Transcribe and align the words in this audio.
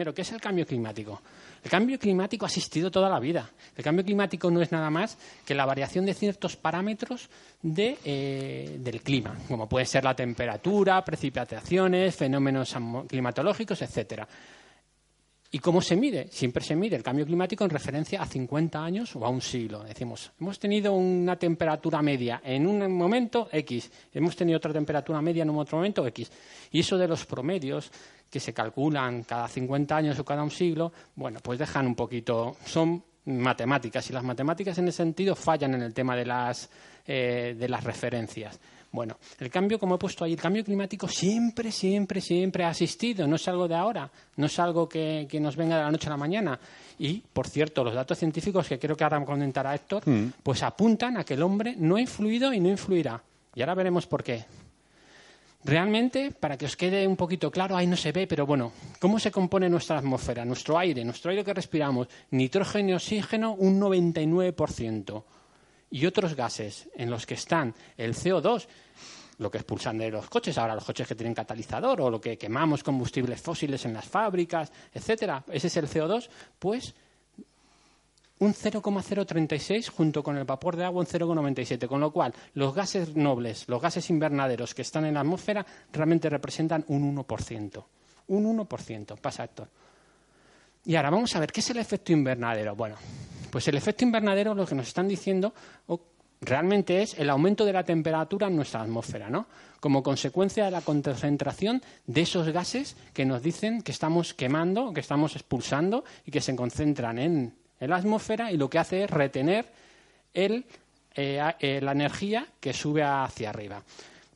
Primero, 0.00 0.14
¿qué 0.14 0.22
es 0.22 0.32
el 0.32 0.40
cambio 0.40 0.66
climático? 0.66 1.20
El 1.62 1.70
cambio 1.70 1.98
climático 1.98 2.46
ha 2.46 2.48
existido 2.48 2.90
toda 2.90 3.10
la 3.10 3.20
vida. 3.20 3.50
El 3.76 3.84
cambio 3.84 4.02
climático 4.02 4.50
no 4.50 4.62
es 4.62 4.72
nada 4.72 4.88
más 4.88 5.18
que 5.44 5.54
la 5.54 5.66
variación 5.66 6.06
de 6.06 6.14
ciertos 6.14 6.56
parámetros 6.56 7.28
eh, 7.62 8.78
del 8.80 9.02
clima, 9.02 9.36
como 9.46 9.68
puede 9.68 9.84
ser 9.84 10.04
la 10.04 10.16
temperatura, 10.16 11.04
precipitaciones, 11.04 12.16
fenómenos 12.16 12.74
climatológicos, 13.06 13.82
etcétera. 13.82 14.26
¿Y 15.52 15.58
cómo 15.58 15.82
se 15.82 15.96
mide? 15.96 16.28
Siempre 16.30 16.62
se 16.62 16.76
mide 16.76 16.94
el 16.94 17.02
cambio 17.02 17.26
climático 17.26 17.64
en 17.64 17.70
referencia 17.70 18.22
a 18.22 18.26
50 18.26 18.82
años 18.82 19.16
o 19.16 19.26
a 19.26 19.28
un 19.28 19.42
siglo. 19.42 19.82
Decimos, 19.82 20.30
hemos 20.40 20.60
tenido 20.60 20.92
una 20.92 21.36
temperatura 21.36 22.00
media 22.00 22.40
en 22.44 22.66
un 22.66 22.96
momento 22.96 23.48
X, 23.50 23.90
hemos 24.14 24.36
tenido 24.36 24.58
otra 24.58 24.72
temperatura 24.72 25.20
media 25.20 25.42
en 25.42 25.50
un 25.50 25.58
otro 25.58 25.76
momento 25.76 26.06
X. 26.06 26.30
Y 26.70 26.80
eso 26.80 26.96
de 26.96 27.08
los 27.08 27.26
promedios 27.26 27.90
que 28.30 28.40
se 28.40 28.54
calculan 28.54 29.24
cada 29.24 29.48
50 29.48 29.96
años 29.96 30.18
o 30.18 30.24
cada 30.24 30.42
un 30.42 30.50
siglo, 30.50 30.92
bueno, 31.16 31.40
pues 31.42 31.58
dejan 31.58 31.86
un 31.86 31.94
poquito, 31.94 32.56
son 32.64 33.02
matemáticas 33.24 34.08
y 34.08 34.12
las 34.12 34.24
matemáticas 34.24 34.78
en 34.78 34.88
ese 34.88 34.98
sentido 34.98 35.34
fallan 35.34 35.74
en 35.74 35.82
el 35.82 35.92
tema 35.92 36.16
de 36.16 36.24
las, 36.24 36.70
eh, 37.06 37.56
de 37.58 37.68
las 37.68 37.84
referencias. 37.84 38.58
Bueno, 38.92 39.18
el 39.38 39.50
cambio, 39.50 39.78
como 39.78 39.94
he 39.94 39.98
puesto 39.98 40.24
ahí, 40.24 40.32
el 40.32 40.40
cambio 40.40 40.64
climático 40.64 41.06
siempre, 41.06 41.70
siempre, 41.70 42.20
siempre 42.20 42.64
ha 42.64 42.70
existido, 42.70 43.26
no 43.28 43.36
es 43.36 43.46
algo 43.46 43.68
de 43.68 43.76
ahora, 43.76 44.10
no 44.36 44.46
es 44.46 44.58
algo 44.58 44.88
que, 44.88 45.28
nos 45.40 45.54
venga 45.54 45.76
de 45.76 45.84
la 45.84 45.90
noche 45.92 46.08
a 46.08 46.10
la 46.10 46.16
mañana. 46.16 46.58
Y, 46.98 47.22
por 47.32 47.46
cierto, 47.46 47.84
los 47.84 47.94
datos 47.94 48.18
científicos 48.18 48.66
que 48.66 48.80
creo 48.80 48.96
que 48.96 49.04
ahora 49.04 49.24
comentará 49.24 49.74
Héctor, 49.76 50.08
mm. 50.08 50.32
pues 50.42 50.64
apuntan 50.64 51.16
a 51.18 51.24
que 51.24 51.34
el 51.34 51.42
hombre 51.42 51.76
no 51.78 51.96
ha 51.96 52.00
influido 52.00 52.52
y 52.52 52.58
no 52.58 52.68
influirá. 52.68 53.22
Y 53.54 53.60
ahora 53.60 53.74
veremos 53.74 54.06
por 54.06 54.24
qué. 54.24 54.44
Realmente, 55.62 56.32
para 56.32 56.56
que 56.56 56.64
os 56.64 56.76
quede 56.76 57.06
un 57.06 57.16
poquito 57.16 57.50
claro, 57.50 57.76
ahí 57.76 57.86
no 57.86 57.96
se 57.96 58.12
ve, 58.12 58.26
pero 58.26 58.46
bueno, 58.46 58.72
¿cómo 58.98 59.18
se 59.18 59.30
compone 59.30 59.68
nuestra 59.68 59.98
atmósfera? 59.98 60.44
Nuestro 60.44 60.78
aire, 60.78 61.04
nuestro 61.04 61.30
aire 61.30 61.44
que 61.44 61.52
respiramos, 61.52 62.08
nitrógeno 62.30 62.90
y 62.90 62.92
oxígeno, 62.94 63.52
un 63.52 63.78
99% 63.78 65.22
y 65.90 66.06
otros 66.06 66.34
gases 66.34 66.88
en 66.94 67.10
los 67.10 67.26
que 67.26 67.34
están 67.34 67.74
el 67.98 68.14
CO2, 68.14 68.68
lo 69.36 69.50
que 69.50 69.58
expulsan 69.58 69.98
de 69.98 70.10
los 70.10 70.30
coches, 70.30 70.56
ahora 70.56 70.74
los 70.74 70.84
coches 70.84 71.06
que 71.06 71.14
tienen 71.14 71.34
catalizador 71.34 72.00
o 72.00 72.10
lo 72.10 72.20
que 72.20 72.38
quemamos 72.38 72.82
combustibles 72.82 73.40
fósiles 73.40 73.84
en 73.84 73.92
las 73.92 74.06
fábricas, 74.06 74.72
etcétera, 74.94 75.44
ese 75.50 75.66
es 75.66 75.76
el 75.76 75.88
CO2, 75.88 76.28
pues 76.58 76.94
un 78.40 78.54
0,036 78.54 79.90
junto 79.90 80.22
con 80.22 80.36
el 80.36 80.44
vapor 80.44 80.76
de 80.76 80.84
agua 80.84 81.00
un 81.00 81.06
0,97, 81.06 81.86
con 81.86 82.00
lo 82.00 82.10
cual 82.10 82.34
los 82.54 82.74
gases 82.74 83.14
nobles, 83.14 83.68
los 83.68 83.80
gases 83.80 84.08
invernaderos 84.10 84.74
que 84.74 84.82
están 84.82 85.04
en 85.04 85.14
la 85.14 85.20
atmósfera 85.20 85.64
realmente 85.92 86.28
representan 86.28 86.84
un 86.88 87.16
1%. 87.16 87.84
Un 88.28 88.58
1%, 88.58 89.18
pasa 89.18 89.44
Héctor. 89.44 89.68
Y 90.84 90.96
ahora 90.96 91.10
vamos 91.10 91.36
a 91.36 91.40
ver, 91.40 91.52
¿qué 91.52 91.60
es 91.60 91.70
el 91.70 91.76
efecto 91.76 92.12
invernadero? 92.12 92.74
Bueno, 92.74 92.96
pues 93.50 93.68
el 93.68 93.76
efecto 93.76 94.04
invernadero 94.04 94.54
lo 94.54 94.66
que 94.66 94.74
nos 94.74 94.88
están 94.88 95.06
diciendo 95.06 95.52
realmente 96.40 97.02
es 97.02 97.18
el 97.18 97.28
aumento 97.28 97.66
de 97.66 97.74
la 97.74 97.84
temperatura 97.84 98.46
en 98.46 98.56
nuestra 98.56 98.80
atmósfera, 98.80 99.28
¿no? 99.28 99.46
Como 99.78 100.02
consecuencia 100.02 100.64
de 100.64 100.70
la 100.70 100.80
concentración 100.80 101.82
de 102.06 102.22
esos 102.22 102.48
gases 102.48 102.96
que 103.12 103.26
nos 103.26 103.42
dicen 103.42 103.82
que 103.82 103.92
estamos 103.92 104.32
quemando, 104.32 104.94
que 104.94 105.00
estamos 105.00 105.36
expulsando 105.36 106.04
y 106.24 106.30
que 106.30 106.40
se 106.40 106.56
concentran 106.56 107.18
en, 107.18 107.59
la 107.88 107.96
atmósfera 107.96 108.52
y 108.52 108.56
lo 108.56 108.68
que 108.68 108.78
hace 108.78 109.04
es 109.04 109.10
retener 109.10 109.66
eh, 110.34 110.62
eh, 111.14 111.80
la 111.82 111.92
energía 111.92 112.46
que 112.60 112.72
sube 112.72 113.02
hacia 113.02 113.50
arriba. 113.50 113.82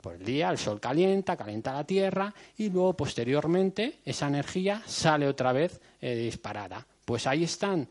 Por 0.01 0.15
el 0.15 0.25
día 0.25 0.51
el 0.51 0.59
sol 0.59 0.81
calienta, 0.81 1.37
calienta 1.37 1.73
la 1.73 1.85
tierra 1.85 2.35
y 2.59 2.69
luego 2.69 2.95
posteriormente 2.95 4.01
esa 4.05 4.29
energía 4.29 4.83
sale 4.87 5.27
otra 5.27 5.53
vez 5.53 5.81
eh, 6.01 6.15
disparada. 6.15 6.87
Pues 7.05 7.27
ahí 7.27 7.45
están 7.45 7.89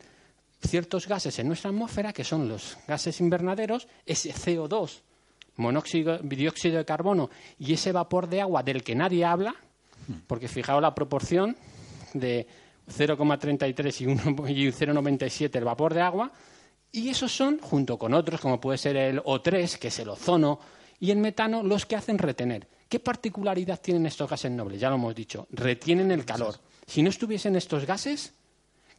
ciertos 0.60 1.08
gases 1.08 1.38
en 1.38 1.48
nuestra 1.48 1.70
atmósfera 1.70 2.12
que 2.12 2.24
son 2.24 2.48
los 2.48 2.76
gases 2.86 3.20
invernaderos, 3.20 3.88
ese 4.06 4.32
CO2, 4.32 5.00
monóxido, 5.56 6.18
dióxido 6.18 6.78
de 6.78 6.84
carbono 6.84 7.30
y 7.58 7.72
ese 7.74 7.92
vapor 7.92 8.28
de 8.28 8.40
agua 8.40 8.62
del 8.62 8.82
que 8.82 8.94
nadie 8.94 9.24
habla, 9.24 9.54
porque 10.26 10.48
fijaos 10.48 10.82
la 10.82 10.94
proporción 10.94 11.56
de 12.12 12.46
0,33 12.88 14.00
y 14.00 14.06
0,97 14.06 15.54
el 15.56 15.64
vapor 15.64 15.94
de 15.94 16.00
agua, 16.00 16.32
y 16.92 17.08
esos 17.08 17.34
son, 17.34 17.58
junto 17.58 17.98
con 17.98 18.14
otros, 18.14 18.40
como 18.40 18.60
puede 18.60 18.78
ser 18.78 18.96
el 18.96 19.20
O3, 19.22 19.78
que 19.78 19.88
es 19.88 19.98
el 19.98 20.10
ozono, 20.10 20.60
y 21.00 21.10
el 21.10 21.18
metano 21.18 21.62
los 21.62 21.86
que 21.86 21.96
hacen 21.96 22.18
retener. 22.18 22.68
¿Qué 22.88 23.00
particularidad 23.00 23.80
tienen 23.80 24.06
estos 24.06 24.30
gases 24.30 24.52
nobles? 24.52 24.80
Ya 24.80 24.90
lo 24.90 24.94
hemos 24.94 25.14
dicho, 25.14 25.48
retienen 25.50 26.12
el 26.12 26.24
calor. 26.24 26.54
Si 26.86 27.02
no 27.02 27.10
estuviesen 27.10 27.56
estos 27.56 27.84
gases, 27.84 28.32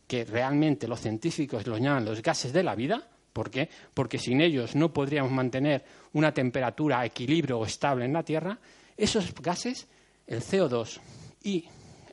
que 0.08 0.26
realmente 0.26 0.88
los 0.88 1.00
científicos 1.00 1.66
los 1.66 1.80
llaman 1.80 2.06
los 2.06 2.22
gases 2.22 2.52
de 2.52 2.64
la 2.64 2.76
vida, 2.76 3.08
¿por 3.32 3.50
qué? 3.50 3.70
Porque 3.94 4.18
sin 4.18 4.42
ellos 4.42 4.76
no 4.76 4.94
podríamos 4.94 5.32
mantener 5.32 5.86
una 6.14 6.34
temperatura 6.34 7.06
equilibrio 7.06 7.60
o 7.60 7.66
estable 7.66 8.06
en 8.06 8.14
la 8.14 8.24
Tierra, 8.24 8.60
esos 8.98 9.34
gases, 9.36 9.88
el 10.28 10.42
CO2 10.42 11.00
y 11.44 11.66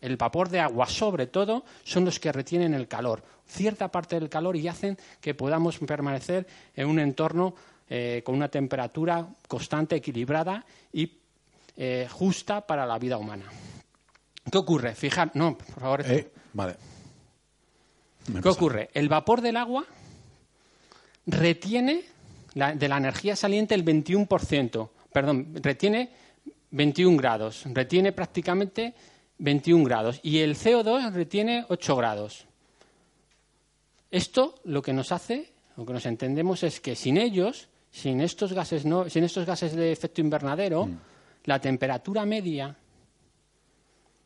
el 0.03 0.17
vapor 0.17 0.51
de 0.51 0.61
agua 0.61 0.87
sobre 0.87 1.29
todo, 1.29 1.65
son 1.85 2.05
los 2.05 2.21
que 2.21 2.33
retienen 2.33 2.75
el 2.75 2.89
calor, 2.89 3.23
cierta 3.47 3.89
parte 3.89 4.19
del 4.19 4.29
calor 4.29 4.57
y 4.57 4.69
hacen 4.69 4.99
que 5.21 5.35
podamos 5.35 5.79
permanecer 5.79 6.47
en 6.75 6.89
un 6.89 6.99
entorno 6.99 7.55
eh, 7.89 8.23
con 8.25 8.35
una 8.35 8.49
temperatura 8.49 9.27
constante, 9.49 9.97
equilibrada 9.97 10.65
y 10.93 11.11
eh, 11.77 12.09
justa 12.11 12.67
para 12.67 12.85
la 12.85 12.99
vida 12.99 13.17
humana. 13.17 13.47
¿Qué 14.51 14.59
ocurre? 14.59 14.95
Fijar, 14.95 15.31
no, 15.35 15.57
por 15.57 15.81
favor. 15.81 16.05
Eh, 16.05 16.33
vale. 16.53 16.77
¿Qué 18.43 18.49
ocurre? 18.49 18.91
El 18.93 19.09
vapor 19.09 19.41
del 19.41 19.57
agua 19.57 19.85
retiene 21.27 22.03
de 22.55 22.89
la 22.89 22.97
energía 22.97 23.37
saliente 23.37 23.75
el 23.75 23.85
21%, 23.85 24.91
perdón, 25.13 25.55
retiene 25.63 26.11
21 26.71 27.17
grados, 27.17 27.65
retiene 27.67 28.13
prácticamente 28.13 28.95
21 29.43 29.85
grados 29.85 30.21
y 30.23 30.39
el 30.39 30.57
CO2 30.57 31.13
retiene 31.13 31.67
8 31.69 31.97
grados. 31.97 32.47
Esto 34.11 34.55
lo 34.65 34.83
que 34.83 34.93
nos 34.93 35.13
hace, 35.13 35.53
lo 35.77 35.85
que 35.85 35.93
nos 35.93 36.07
entendemos 36.07 36.63
es 36.63 36.81
que 36.81 36.95
sin 36.95 37.17
ellos 37.17 37.69
sin 37.93 38.23
estos 38.23 38.55
gases, 38.55 38.87
no, 38.87 39.09
sin 39.09 39.23
estos 39.23 39.45
gases 39.45 39.77
de 39.77 39.93
efecto 39.93 40.23
invernadero, 40.23 40.87
mm. 40.87 40.99
la 41.45 41.61
temperatura 41.61 42.25
media 42.25 42.75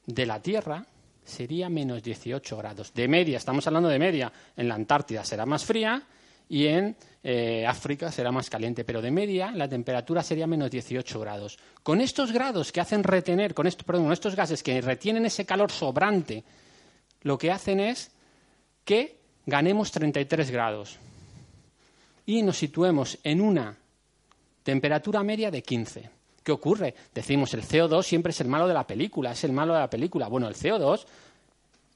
de 0.06 0.26
la 0.26 0.40
Tierra 0.40 0.86
sería 1.24 1.68
menos 1.68 2.02
18 2.02 2.56
grados. 2.56 2.94
De 2.94 3.08
media, 3.08 3.38
estamos 3.38 3.66
hablando 3.66 3.88
de 3.88 3.98
media. 3.98 4.32
En 4.56 4.68
la 4.68 4.76
Antártida 4.76 5.24
será 5.24 5.44
más 5.44 5.64
fría 5.64 6.00
y 6.48 6.66
en 6.66 6.96
eh, 7.22 7.66
África 7.66 8.12
será 8.12 8.30
más 8.30 8.48
caliente, 8.48 8.84
pero 8.84 9.02
de 9.02 9.10
media 9.10 9.50
la 9.50 9.68
temperatura 9.68 10.22
sería 10.22 10.46
menos 10.46 10.70
18 10.70 11.18
grados. 11.20 11.58
Con 11.82 12.00
estos 12.00 12.32
grados 12.32 12.70
que 12.70 12.80
hacen 12.80 13.02
retener, 13.02 13.54
con, 13.54 13.66
esto, 13.66 13.84
perdón, 13.84 14.12
estos 14.12 14.36
gases 14.36 14.62
que 14.62 14.80
retienen 14.80 15.26
ese 15.26 15.44
calor 15.44 15.72
sobrante, 15.72 16.44
lo 17.22 17.36
que 17.36 17.50
hacen 17.50 17.80
es 17.80 18.12
que 18.84 19.18
ganemos 19.44 19.90
33 19.90 20.50
grados 20.50 20.98
y 22.26 22.42
nos 22.42 22.58
situemos 22.58 23.18
en 23.22 23.40
una 23.40 23.76
temperatura 24.62 25.22
media 25.22 25.50
de 25.50 25.62
15. 25.62 26.10
¿Qué 26.42 26.52
ocurre? 26.52 26.94
Decimos, 27.12 27.54
el 27.54 27.62
CO2 27.62 28.04
siempre 28.04 28.30
es 28.30 28.40
el 28.40 28.46
malo 28.46 28.68
de 28.68 28.74
la 28.74 28.86
película, 28.86 29.32
es 29.32 29.42
el 29.42 29.52
malo 29.52 29.74
de 29.74 29.80
la 29.80 29.90
película. 29.90 30.28
Bueno, 30.28 30.46
el 30.46 30.54
CO2, 30.54 31.04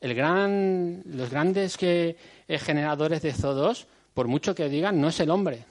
el 0.00 0.14
gran, 0.14 1.02
los 1.05 1.31
grandes 1.31 1.76
que, 1.76 2.17
eh, 2.49 2.58
generadores 2.58 3.23
de 3.23 3.32
CO2, 3.32 3.87
por 4.15 4.29
mucho 4.29 4.55
que 4.55 4.69
digan, 4.69 5.01
no 5.01 5.09
es 5.09 5.21
el 5.21 5.31
hombre. 5.31 5.65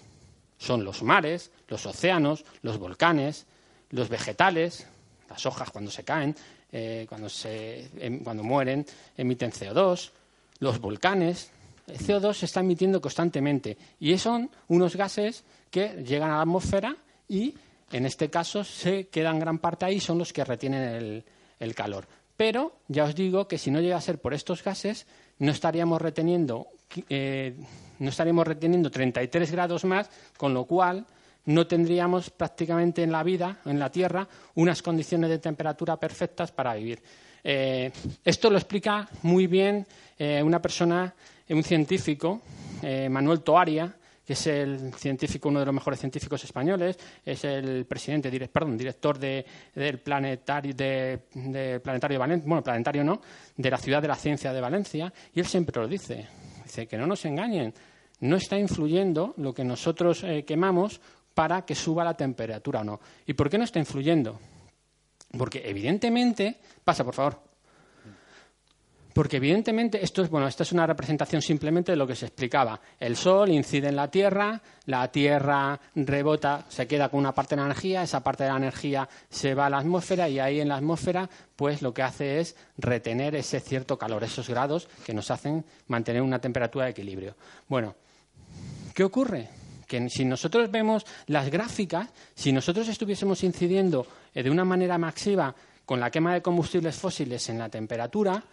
Son 0.58 0.84
los 0.84 1.04
mares, 1.04 1.52
los 1.68 1.86
océanos, 1.86 2.44
los 2.62 2.78
volcanes, 2.78 3.46
los 3.92 4.10
vegetales, 4.10 4.88
las 5.30 5.46
hojas 5.46 5.72
cuando 5.72 5.92
se 5.92 6.04
caen, 6.04 6.36
eh, 6.72 7.06
cuando, 7.08 7.30
se, 7.30 7.90
em, 7.98 8.24
cuando 8.24 8.44
mueren, 8.44 8.86
emiten 9.18 9.52
CO2, 9.52 10.12
los 10.60 10.80
volcanes, 10.80 11.52
el 11.88 11.98
CO2 11.98 12.34
se 12.34 12.46
está 12.46 12.60
emitiendo 12.60 13.02
constantemente 13.02 13.78
y 14.00 14.18
son 14.18 14.50
unos 14.68 14.96
gases 14.96 15.44
que 15.72 16.04
llegan 16.04 16.32
a 16.32 16.36
la 16.36 16.42
atmósfera 16.42 16.96
y 17.28 17.56
en 17.92 18.06
este 18.06 18.30
caso 18.30 18.64
se 18.64 19.08
quedan 19.08 19.40
gran 19.40 19.58
parte 19.58 19.86
ahí, 19.86 20.00
son 20.00 20.20
los 20.20 20.32
que 20.32 20.44
retienen 20.44 21.24
el, 21.60 21.76
calor. 21.76 22.08
Pero 22.38 22.78
ya 22.88 23.06
os 23.06 23.16
digo 23.16 23.48
que 23.48 23.58
si 23.58 23.72
no 23.72 23.82
llega 23.82 23.98
a 23.98 24.02
ser 24.02 24.20
por 24.20 24.34
estos 24.34 24.64
gases, 24.64 25.08
no 25.40 25.52
estaríamos 25.52 26.02
reteniendo, 26.02 26.68
eh, 27.10 27.56
no 28.00 28.10
estaríamos 28.10 28.48
reteniendo 28.48 28.90
33 28.90 29.51
grados 29.51 29.86
más, 29.86 30.10
con 30.38 30.54
lo 30.54 30.66
cual 30.66 31.06
no 31.46 31.68
tendríamos 31.68 32.30
prácticamente 32.30 33.04
en 33.04 33.12
la 33.12 33.24
vida, 33.24 33.60
en 33.66 33.80
la 33.80 33.92
Tierra, 33.92 34.28
unas 34.56 34.81
condiciones 34.81 35.30
de 35.30 35.40
temperatura 35.40 35.98
perfectas 35.98 36.51
para 36.51 36.75
vivir. 36.75 37.01
Eh, 37.44 37.92
esto 38.24 38.50
lo 38.50 38.57
explica 38.57 39.07
muy 39.24 39.48
bien 39.48 39.86
eh, 40.18 40.44
una 40.44 40.62
persona 40.62 41.13
un 41.50 41.63
científico, 41.63 42.42
eh, 42.84 43.10
Manuel 43.10 43.42
Toaria, 43.42 43.94
que 44.25 44.34
es 44.34 44.45
el 44.45 44.94
científico, 44.94 45.50
uno 45.50 45.60
de 45.60 45.66
los 45.66 45.74
mejores 45.74 46.00
científicos 46.00 46.44
españoles, 46.44 47.00
es 47.25 47.44
el 47.45 47.86
presidente, 47.88 48.30
perdón, 48.48 48.78
director 48.78 49.18
del 49.18 50.00
planetario 50.04 50.75
de, 50.75 51.80
planetario 51.84 52.19
Valencia, 52.19 52.48
bueno, 52.48 52.63
planetario 52.63 53.04
no, 53.04 53.19
de 53.57 53.72
la 53.72 53.78
ciudad 53.80 54.00
de 54.04 54.07
la 54.07 54.16
ciencia 54.16 54.54
de 54.54 54.62
Valencia, 54.62 55.12
y 55.34 55.40
él 55.40 55.48
siempre 55.48 55.81
lo 55.81 55.88
dice, 55.88 56.28
dice 56.63 56.86
que 56.86 56.95
no 56.95 57.07
nos 57.07 57.25
engañen, 57.25 57.74
no 58.21 58.36
está 58.36 58.57
influyendo 58.57 59.33
lo 59.38 59.54
que 59.54 59.63
nosotros 59.63 60.24
eh, 60.24 60.44
quemamos 60.45 61.01
para 61.33 61.63
que 61.66 61.75
suba 61.75 62.04
la 62.04 62.16
temperatura 62.16 62.81
o 62.81 62.83
no. 62.83 63.00
¿Y 63.25 63.33
por 63.33 63.50
qué 63.50 63.57
no 63.57 63.63
está 63.63 63.80
influyendo? 63.80 64.39
Porque 65.38 65.62
evidentemente, 65.69 66.57
pasa 66.83 67.04
por 67.04 67.13
favor, 67.13 67.39
porque 69.13 69.38
evidentemente 69.38 70.04
esto 70.04 70.21
es, 70.21 70.30
bueno, 70.30 70.48
esta 70.48 70.63
es 70.63 70.71
una 70.71 70.88
representación 70.88 71.42
simplemente 71.42 71.92
de 71.92 71.98
lo 71.98 72.07
que 72.07 72.16
se 72.16 72.27
explicaba. 72.27 72.80
El 73.00 73.16
Sol 73.18 73.50
incide 73.50 73.89
en 73.89 73.95
la 73.95 74.10
Tierra, 74.10 74.62
la 74.86 75.12
Tierra 75.12 75.80
rebota, 75.95 76.66
se 76.69 76.88
queda 76.88 77.10
con 77.10 77.19
una 77.19 77.33
parte 77.33 77.56
de 77.56 77.62
la 77.62 77.66
energía, 77.66 78.04
esa 78.04 78.24
parte 78.24 78.44
de 78.44 78.51
la 78.51 78.57
energía 78.57 79.10
se 79.30 79.56
va 79.56 79.66
a 79.66 79.69
la 79.69 79.80
atmósfera 79.80 80.30
y 80.30 80.39
ahí 80.39 80.62
en 80.62 80.69
la 80.69 80.77
atmósfera 80.77 81.30
pues 81.56 81.81
lo 81.81 81.94
que 81.94 82.04
hace 82.04 82.39
es 82.39 82.56
retener 82.77 83.36
ese 83.36 83.60
cierto 83.60 83.98
calor, 83.98 84.24
esos 84.24 84.48
grados 84.48 84.88
que 85.06 85.13
nos 85.13 85.31
hacen 85.31 85.66
mantener 85.88 86.21
una 86.21 86.39
temperatura 86.39 86.86
de 86.86 86.92
equilibrio. 86.92 87.36
Bueno, 87.68 87.95
¿qué 88.94 89.04
ocurre? 89.04 89.50
Que 89.88 90.10
si 90.10 90.26
nosotros 90.26 90.70
vemos 90.70 91.06
las 91.28 91.50
gráficas, 91.50 92.10
si 92.36 92.52
nosotros 92.52 92.88
estuviésemos 92.88 93.44
incidiendo 93.44 94.06
eh, 94.34 94.44
de 94.44 94.50
una 94.50 94.66
manera 94.66 94.98
masiva 94.98 95.54
con 95.86 96.00
la 96.00 96.12
quema 96.12 96.34
de 96.34 96.42
combustibles 96.42 96.96
fósiles 96.96 97.50
en 97.50 97.58
la 97.58 97.70
temperatura, 97.70 98.44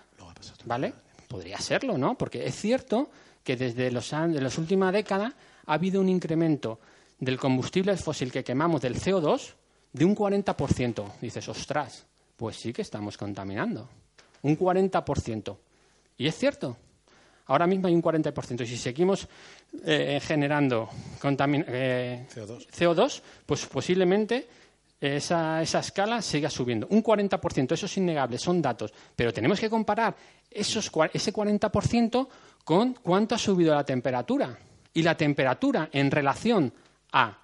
¿Vale? 0.64 0.92
Podría 1.28 1.58
serlo, 1.58 1.98
¿no? 1.98 2.16
Porque 2.16 2.46
es 2.46 2.54
cierto 2.54 3.10
que 3.42 3.56
desde 3.56 3.90
los, 3.90 4.10
de 4.10 4.40
las 4.40 4.58
últimas 4.58 4.92
décadas 4.92 5.32
ha 5.66 5.74
habido 5.74 6.00
un 6.00 6.08
incremento 6.08 6.78
del 7.18 7.38
combustible 7.38 7.96
fósil 7.96 8.30
que 8.30 8.44
quemamos, 8.44 8.80
del 8.82 9.00
CO2, 9.00 9.54
de 9.92 10.04
un 10.04 10.14
40%. 10.14 11.12
Dices, 11.20 11.48
ostras, 11.48 12.06
pues 12.36 12.56
sí 12.56 12.72
que 12.72 12.82
estamos 12.82 13.16
contaminando. 13.16 13.88
Un 14.42 14.58
40%. 14.58 15.56
Y 16.18 16.26
es 16.26 16.36
cierto. 16.36 16.76
Ahora 17.46 17.66
mismo 17.66 17.86
hay 17.86 17.94
un 17.94 18.02
40%. 18.02 18.62
Y 18.62 18.66
si 18.66 18.76
seguimos 18.76 19.28
eh, 19.84 20.20
generando 20.22 20.88
eh, 21.22 22.26
CO2. 22.34 22.66
CO2, 22.68 23.22
pues 23.46 23.66
posiblemente 23.66 24.48
esa, 25.00 25.62
escala 25.62 26.22
siga 26.22 26.50
subiendo. 26.50 26.86
Un 26.90 27.02
40%, 27.02 27.72
eso 27.72 27.86
es 27.86 27.96
innegable, 27.96 28.38
son 28.38 28.62
datos. 28.62 28.92
Pero 29.14 29.32
tenemos 29.32 29.60
que 29.60 29.70
comparar 29.70 30.16
esos, 30.50 30.90
ese 31.12 31.32
40% 31.32 32.28
con 32.64 32.94
cuánto 32.94 33.34
ha 33.34 33.38
subido 33.38 33.74
la 33.74 33.84
temperatura. 33.84 34.58
Y 34.94 35.02
la 35.02 35.16
temperatura 35.16 35.90
en 35.92 36.10
relación 36.10 36.72
a 37.12 37.38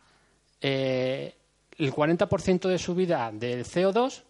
eh, 0.61 1.35
el 1.77 1.93
40% 1.93 2.69
de 2.69 2.79
subida 2.79 3.31
del 3.33 3.65
CO2 3.65 4.23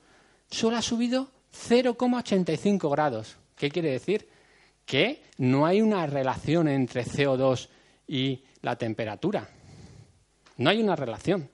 solo 0.51 0.77
ha 0.77 0.83
subido 0.83 1.29
0,85 1.53 2.91
grados. 2.91 3.37
¿Qué 3.57 3.71
quiere 3.71 3.93
decir? 3.93 4.29
Que 4.85 5.23
no 5.39 5.67
hay 5.67 5.81
una 5.81 6.07
relación 6.07 6.69
entre 6.69 7.05
CO2 7.05 7.69
y 8.07 8.43
la 8.63 8.77
temperatura. 8.77 9.49
No 10.59 10.71
hay 10.71 10.83
una 10.83 10.97
relación. 10.97 11.49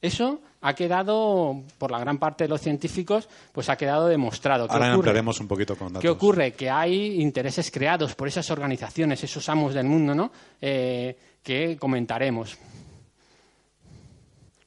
Eso 0.00 0.40
ha 0.62 0.74
quedado, 0.74 1.62
por 1.78 1.90
la 1.90 2.00
gran 2.00 2.18
parte 2.18 2.44
de 2.44 2.48
los 2.48 2.60
científicos, 2.60 3.28
pues 3.52 3.68
ha 3.68 3.76
quedado 3.76 4.08
demostrado. 4.08 4.66
Ahora 4.68 4.92
ampliaremos 4.92 5.38
un 5.40 5.48
poquito 5.48 5.76
con 5.76 5.88
datos. 5.88 6.02
¿Qué 6.02 6.08
ocurre? 6.08 6.52
Que 6.52 6.68
hay 6.68 7.20
intereses 7.20 7.70
creados 7.70 8.14
por 8.14 8.28
esas 8.28 8.50
organizaciones, 8.50 9.22
esos 9.22 9.48
amos 9.48 9.74
del 9.74 9.86
mundo, 9.86 10.14
¿no? 10.14 10.32
Eh, 10.60 11.16
que 11.42 11.76
comentaremos. 11.76 12.58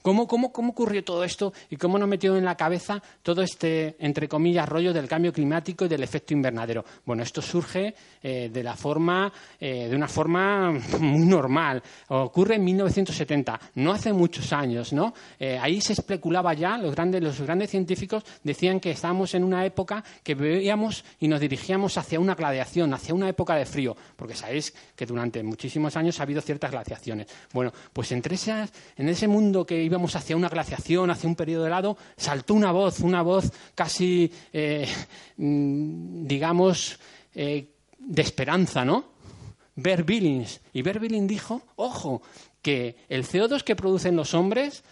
¿Cómo, 0.05 0.27
cómo, 0.27 0.51
cómo 0.51 0.69
ocurrió 0.69 1.03
todo 1.03 1.23
esto 1.23 1.51
y 1.67 1.77
cómo 1.77 1.97
nos 1.97 2.07
metió 2.07 2.37
en 2.37 2.45
la 2.45 2.53
cabeza 2.53 3.01
todo 3.23 3.41
este, 3.41 3.95
entre 3.97 4.27
comillas, 4.27 4.69
rollo 4.69 4.93
del 4.93 5.07
cambio 5.07 5.33
climático 5.33 5.85
y 5.85 5.87
del 5.87 6.03
efecto 6.03 6.31
invernadero? 6.31 6.85
Bueno, 7.03 7.23
esto 7.23 7.41
surge 7.41 7.95
eh, 8.21 8.51
de, 8.53 8.61
la 8.61 8.75
forma, 8.75 9.33
eh, 9.59 9.87
de 9.89 9.95
una 9.95 10.07
forma 10.07 10.71
muy 10.99 11.25
normal. 11.25 11.81
Ocurre 12.09 12.57
en 12.57 12.65
1970, 12.65 13.59
no 13.73 13.93
hace 13.93 14.13
muchos 14.13 14.53
años, 14.53 14.93
¿no? 14.93 15.11
Eh, 15.39 15.57
ahí 15.59 15.81
se 15.81 15.93
especulaba 15.93 16.53
ya, 16.53 16.77
los 16.77 16.93
grandes, 16.93 17.23
los 17.23 17.41
grandes 17.41 17.71
científicos 17.71 18.23
decían 18.43 18.79
que 18.79 18.91
estábamos 18.91 19.33
en 19.33 19.43
una 19.43 19.65
época 19.65 20.03
que 20.21 20.35
veíamos 20.35 21.03
y 21.19 21.27
nos 21.27 21.39
dirigíamos 21.39 21.97
hacia 21.97 22.19
una 22.19 22.35
glaciación, 22.35 22.93
hacia 22.93 23.15
una 23.15 23.27
época 23.27 23.55
de 23.55 23.65
frío, 23.65 23.97
porque 24.15 24.35
sabéis 24.35 24.71
que 24.95 25.07
durante 25.07 25.41
muchísimos 25.41 25.97
años 25.97 26.19
ha 26.19 26.23
habido 26.23 26.41
ciertas 26.41 26.69
glaciaciones. 26.69 27.25
Bueno, 27.51 27.73
pues 27.91 28.11
entre 28.11 28.35
esas, 28.35 28.71
en 28.97 29.09
ese 29.09 29.27
mundo 29.27 29.65
que 29.65 29.81
iba 29.81 29.94
hacia 30.15 30.35
una 30.35 30.49
glaciación, 30.49 31.09
hacia 31.09 31.29
un 31.29 31.35
periodo 31.35 31.67
helado, 31.67 31.97
saltó 32.17 32.53
una 32.53 32.71
voz, 32.71 32.99
una 32.99 33.21
voz 33.21 33.51
casi, 33.73 34.31
eh, 34.53 34.87
mm, 35.37 36.25
digamos, 36.27 36.99
eh, 37.33 37.69
de 37.97 38.21
esperanza, 38.21 38.85
¿no? 38.85 39.05
Ver 39.75 40.03
Billings. 40.03 40.61
Y 40.73 40.81
Ver 40.81 40.99
Billings 40.99 41.27
dijo, 41.27 41.61
ojo, 41.75 42.21
que 42.61 42.95
el 43.09 43.25
CO2 43.25 43.63
que 43.63 43.75
producen 43.75 44.15
los 44.15 44.33
hombres 44.33 44.83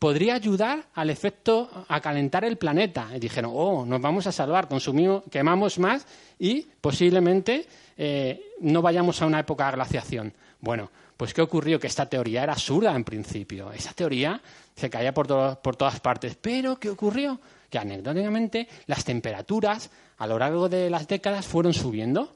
podría 0.00 0.34
ayudar 0.34 0.86
al 0.94 1.10
efecto 1.10 1.70
a 1.86 2.00
calentar 2.00 2.42
el 2.44 2.56
planeta. 2.56 3.08
Y 3.14 3.20
dijeron, 3.20 3.52
oh, 3.54 3.84
nos 3.84 4.00
vamos 4.00 4.26
a 4.26 4.32
salvar, 4.32 4.66
consumimos, 4.66 5.24
quemamos 5.30 5.78
más 5.78 6.06
y 6.38 6.62
posiblemente 6.80 7.66
eh, 7.98 8.54
no 8.60 8.80
vayamos 8.80 9.20
a 9.20 9.26
una 9.26 9.40
época 9.40 9.66
de 9.66 9.72
glaciación. 9.72 10.32
Bueno, 10.58 10.90
pues 11.18 11.34
¿qué 11.34 11.42
ocurrió? 11.42 11.78
Que 11.78 11.86
esta 11.86 12.06
teoría 12.06 12.42
era 12.42 12.54
absurda 12.54 12.96
en 12.96 13.04
principio. 13.04 13.70
Esa 13.72 13.92
teoría 13.92 14.40
se 14.74 14.88
caía 14.88 15.12
por, 15.12 15.60
por 15.60 15.76
todas 15.76 16.00
partes. 16.00 16.34
Pero 16.40 16.80
¿qué 16.80 16.88
ocurrió? 16.88 17.38
Que 17.68 17.78
anecdóticamente 17.78 18.68
las 18.86 19.04
temperaturas 19.04 19.90
a 20.16 20.26
lo 20.26 20.38
largo 20.38 20.70
de 20.70 20.88
las 20.88 21.08
décadas 21.08 21.46
fueron 21.46 21.74
subiendo. 21.74 22.34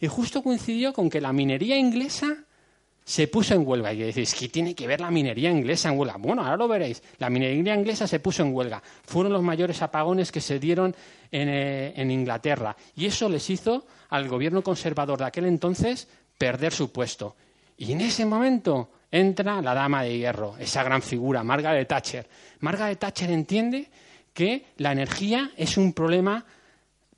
Y 0.00 0.08
justo 0.08 0.42
coincidió 0.42 0.92
con 0.92 1.08
que 1.08 1.20
la 1.20 1.32
minería 1.32 1.76
inglesa 1.76 2.43
se 3.04 3.28
puso 3.28 3.54
en 3.54 3.66
huelga. 3.66 3.92
Y 3.92 3.98
decís, 3.98 4.34
¿qué 4.34 4.48
tiene 4.48 4.74
que 4.74 4.86
ver 4.86 5.00
la 5.00 5.10
minería 5.10 5.50
inglesa 5.50 5.90
en 5.90 5.98
huelga? 5.98 6.16
Bueno, 6.16 6.42
ahora 6.42 6.56
lo 6.56 6.68
veréis. 6.68 7.02
La 7.18 7.28
minería 7.30 7.74
inglesa 7.74 8.06
se 8.06 8.20
puso 8.20 8.42
en 8.42 8.54
huelga. 8.54 8.82
Fueron 9.04 9.32
los 9.32 9.42
mayores 9.42 9.82
apagones 9.82 10.32
que 10.32 10.40
se 10.40 10.58
dieron 10.58 10.94
en, 11.30 11.48
eh, 11.48 11.92
en 11.96 12.10
Inglaterra. 12.10 12.76
Y 12.96 13.06
eso 13.06 13.28
les 13.28 13.48
hizo 13.50 13.86
al 14.08 14.28
gobierno 14.28 14.62
conservador 14.62 15.18
de 15.18 15.26
aquel 15.26 15.46
entonces 15.46 16.08
perder 16.38 16.72
su 16.72 16.90
puesto. 16.90 17.36
Y 17.76 17.92
en 17.92 18.00
ese 18.00 18.24
momento 18.24 18.90
entra 19.10 19.60
la 19.62 19.74
dama 19.74 20.02
de 20.02 20.18
hierro, 20.18 20.56
esa 20.58 20.82
gran 20.82 21.02
figura, 21.02 21.44
Margaret 21.44 21.86
Thatcher. 21.86 22.28
Margaret 22.60 22.98
Thatcher 22.98 23.30
entiende 23.30 23.88
que 24.32 24.66
la 24.78 24.92
energía 24.92 25.52
es 25.56 25.76
un 25.76 25.92
problema 25.92 26.44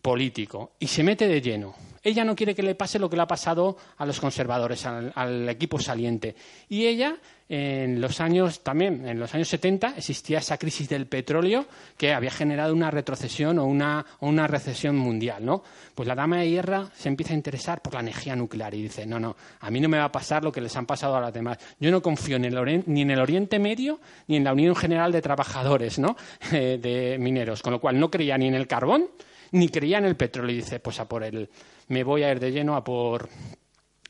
político 0.03 0.73
y 0.79 0.87
se 0.87 1.03
mete 1.03 1.27
de 1.27 1.41
lleno. 1.41 1.75
Ella 2.07 2.25
no 2.25 2.37
quiere 2.37 2.55
que 2.55 2.63
le 2.63 2.77
pase 2.77 3.01
lo 3.01 3.11
que 3.11 3.17
le 3.17 3.23
ha 3.23 3.27
pasado 3.27 3.77
a 3.97 4.07
los 4.07 4.21
conservadores, 4.21 4.87
al, 4.87 5.49
equipo 5.49 5.81
saliente. 5.81 6.37
Y 6.69 6.87
ella, 6.87 7.17
en 7.49 8.01
los 8.01 8.21
años 8.21 8.63
también, 8.63 9.09
en 9.09 9.19
los 9.19 9.35
años 9.35 9.49
70, 9.49 9.95
existía 9.97 10.39
esa 10.39 10.57
crisis 10.57 10.89
del 10.89 11.09
petróleo 11.09 11.67
que 11.99 12.15
había 12.15 12.31
generado 12.31 12.73
una 12.73 12.93
retrocesión 12.93 13.59
o 13.59 13.65
una, 13.65 14.47
recesión 14.47 14.97
mundial, 14.97 15.45
¿no? 15.45 15.65
Pues 15.97 16.07
la 16.07 16.15
dama 16.15 16.39
de 16.39 16.49
hierro 16.49 16.89
se 16.95 17.09
empieza 17.09 17.33
a 17.33 17.37
interesar 17.37 17.83
por 17.83 17.95
la 17.95 18.01
energía 18.01 18.37
nuclear 18.37 18.73
y 18.77 18.83
dice, 18.83 19.05
no, 19.05 19.19
no, 19.19 19.35
a 19.59 19.69
mí 19.73 19.81
no 19.81 19.89
me 19.89 19.99
va 19.99 20.05
a 20.05 20.13
pasar 20.13 20.45
lo 20.45 20.53
que 20.53 20.61
les 20.61 20.77
han 20.77 20.87
pasado 20.87 21.17
a 21.17 21.21
las 21.21 21.35
demás. 21.35 21.59
Yo 21.81 21.91
no 21.91 22.01
confío 22.01 22.39
ni 22.39 22.47
en 22.47 23.11
el 23.11 23.19
Oriente 23.19 23.59
Medio 23.59 23.99
ni 24.29 24.37
en 24.37 24.45
la 24.45 24.53
Unión 24.53 24.77
General 24.77 25.11
de 25.11 25.23
Trabajadores, 25.23 25.99
¿no? 25.99 26.17
de 26.53 27.17
mineros, 27.19 27.63
con 27.63 27.73
lo 27.73 27.81
cual 27.81 27.99
no 27.99 28.13
creía 28.13 28.39
ni 28.39 28.47
en 28.47 28.55
el 28.55 28.69
carbón 28.69 29.09
ni 29.53 29.69
creía 29.69 29.99
en 29.99 30.05
el 30.05 30.17
petróleo. 30.17 30.55
Y 30.55 30.61
dice, 30.61 30.81
pues 30.81 31.01
a 31.01 31.09
por 31.09 31.25
el 31.25 31.49
me 31.89 32.05
voy 32.05 32.23
a 32.23 32.33
ir 32.33 32.41
de 32.41 32.53
lleno 32.53 32.77
a 32.77 32.85
por 32.85 33.29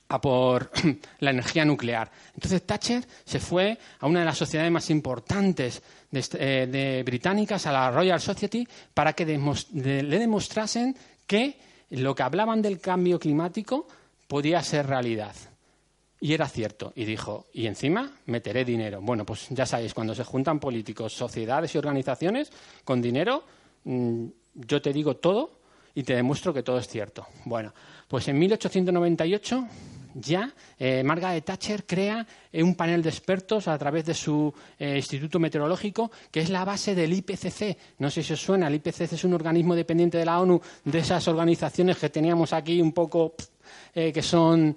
a 0.08 0.20
por 0.20 0.70
la 1.20 1.30
energía 1.30 1.64
nuclear. 1.64 2.10
Entonces 2.34 2.62
Thatcher 2.64 3.04
se 3.24 3.40
fue 3.40 3.76
a 3.98 4.06
una 4.06 4.20
de 4.20 4.26
las 4.26 4.38
sociedades 4.38 4.70
más 4.70 4.88
importantes 4.90 5.82
de, 6.10 6.24
eh, 6.38 7.02
británicas, 7.04 7.66
a 7.66 7.72
la 7.72 7.90
Royal 7.90 8.20
Society, 8.20 8.66
para 8.94 9.12
que 9.14 9.26
le 9.26 10.18
demostrasen 10.18 10.96
que 11.26 11.58
lo 11.90 12.14
que 12.14 12.22
hablaban 12.22 12.62
del 12.62 12.80
cambio 12.80 13.18
climático 13.18 13.86
podía 14.28 14.62
ser 14.62 14.86
realidad. 14.86 15.34
Y 16.20 16.32
era 16.32 16.48
cierto. 16.48 16.92
Y 16.96 17.04
dijo, 17.04 17.46
y 17.52 17.66
encima 17.66 18.10
meteré 18.26 18.64
dinero. 18.64 19.00
Bueno, 19.02 19.26
pues 19.26 19.46
ya 19.50 19.66
sabéis, 19.66 19.92
cuando 19.92 20.14
se 20.14 20.24
juntan 20.24 20.58
políticos, 20.58 21.12
sociedades 21.12 21.74
y 21.74 21.78
organizaciones 21.78 22.50
con 22.84 23.02
dinero, 23.02 23.44
mm, 23.84 24.26
yo 24.54 24.80
te 24.80 24.92
digo 24.92 25.16
todo 25.16 25.58
y 25.96 26.04
te 26.04 26.14
demuestro 26.14 26.52
que 26.54 26.62
todo 26.62 26.78
es 26.78 26.86
cierto. 26.86 27.26
Bueno, 27.46 27.72
pues 28.06 28.28
en 28.28 28.38
1898 28.38 29.66
ya 30.14 30.52
eh, 30.78 31.02
Margaret 31.02 31.42
Thatcher 31.42 31.84
crea 31.86 32.26
eh, 32.52 32.62
un 32.62 32.74
panel 32.74 33.02
de 33.02 33.08
expertos 33.08 33.66
a 33.66 33.76
través 33.78 34.04
de 34.04 34.12
su 34.12 34.52
eh, 34.78 34.96
Instituto 34.96 35.38
Meteorológico, 35.38 36.10
que 36.30 36.40
es 36.40 36.50
la 36.50 36.66
base 36.66 36.94
del 36.94 37.14
IPCC. 37.14 37.78
No 37.98 38.10
sé 38.10 38.22
si 38.22 38.34
os 38.34 38.40
suena, 38.40 38.68
el 38.68 38.74
IPCC 38.74 39.14
es 39.14 39.24
un 39.24 39.32
organismo 39.32 39.74
dependiente 39.74 40.18
de 40.18 40.26
la 40.26 40.38
ONU, 40.38 40.60
de 40.84 40.98
esas 40.98 41.26
organizaciones 41.28 41.96
que 41.96 42.10
teníamos 42.10 42.52
aquí 42.52 42.80
un 42.80 42.92
poco, 42.92 43.34
que 43.94 44.22
son 44.22 44.76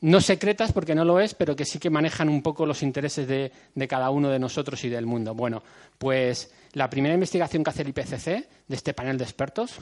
no 0.00 0.20
secretas 0.20 0.72
porque 0.72 0.94
no 0.94 1.04
lo 1.04 1.18
es, 1.20 1.34
pero 1.34 1.56
que 1.56 1.64
sí 1.64 1.78
que 1.78 1.90
manejan 1.90 2.28
un 2.28 2.42
poco 2.42 2.66
los 2.66 2.82
intereses 2.82 3.26
de, 3.26 3.50
cada 3.88 4.10
uno 4.10 4.28
de 4.28 4.38
nosotros 4.38 4.84
y 4.84 4.88
del 4.88 5.06
mundo. 5.06 5.34
Bueno, 5.34 5.62
pues 5.98 6.52
la 6.72 6.90
primera 6.90 7.14
investigación 7.14 7.64
que 7.64 7.70
hace 7.70 7.82
el 7.82 7.88
IPCC 7.88 8.26
de 8.66 8.76
este 8.76 8.94
panel 8.94 9.18
de 9.18 9.24
expertos, 9.24 9.78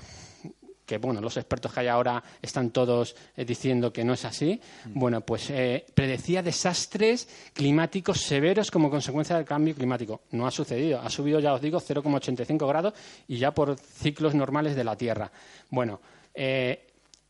que 0.87 0.99
bueno, 0.99 1.21
los 1.21 1.37
expertos 1.37 1.73
que 1.73 1.81
hay 1.81 1.89
ahora 1.89 2.23
están 2.41 2.71
todos 2.71 3.17
eh, 3.37 3.45
diciendo 3.45 3.93
que 3.93 4.05
no 4.05 4.15
es 4.15 4.25
así, 4.25 4.61
mm. 4.87 4.99
bueno, 4.99 5.21
pues 5.21 5.51
eh, 5.51 5.85
predecía 5.93 6.43
desastres 6.43 7.29
climáticos 7.53 8.21
severos 8.21 8.71
como 8.71 8.89
consecuencia 8.89 9.37
del 9.37 9.45
cambio 9.45 9.75
climático. 9.75 10.23
No 10.31 10.47
ha 10.47 10.51
sucedido, 10.51 11.01
ha 11.01 11.11
subido, 11.11 11.41
ya 11.41 11.55
os 11.55 11.61
digo, 11.61 11.81
0,85 11.81 12.69
grados 12.69 12.95
y 13.27 13.37
ya 13.39 13.53
por 13.53 13.77
ciclos 13.79 14.35
normales 14.35 14.77
de 14.77 14.85
la 14.85 14.97
Tierra. 14.97 15.31
Bueno, 15.71 16.01
eh, 16.33 16.87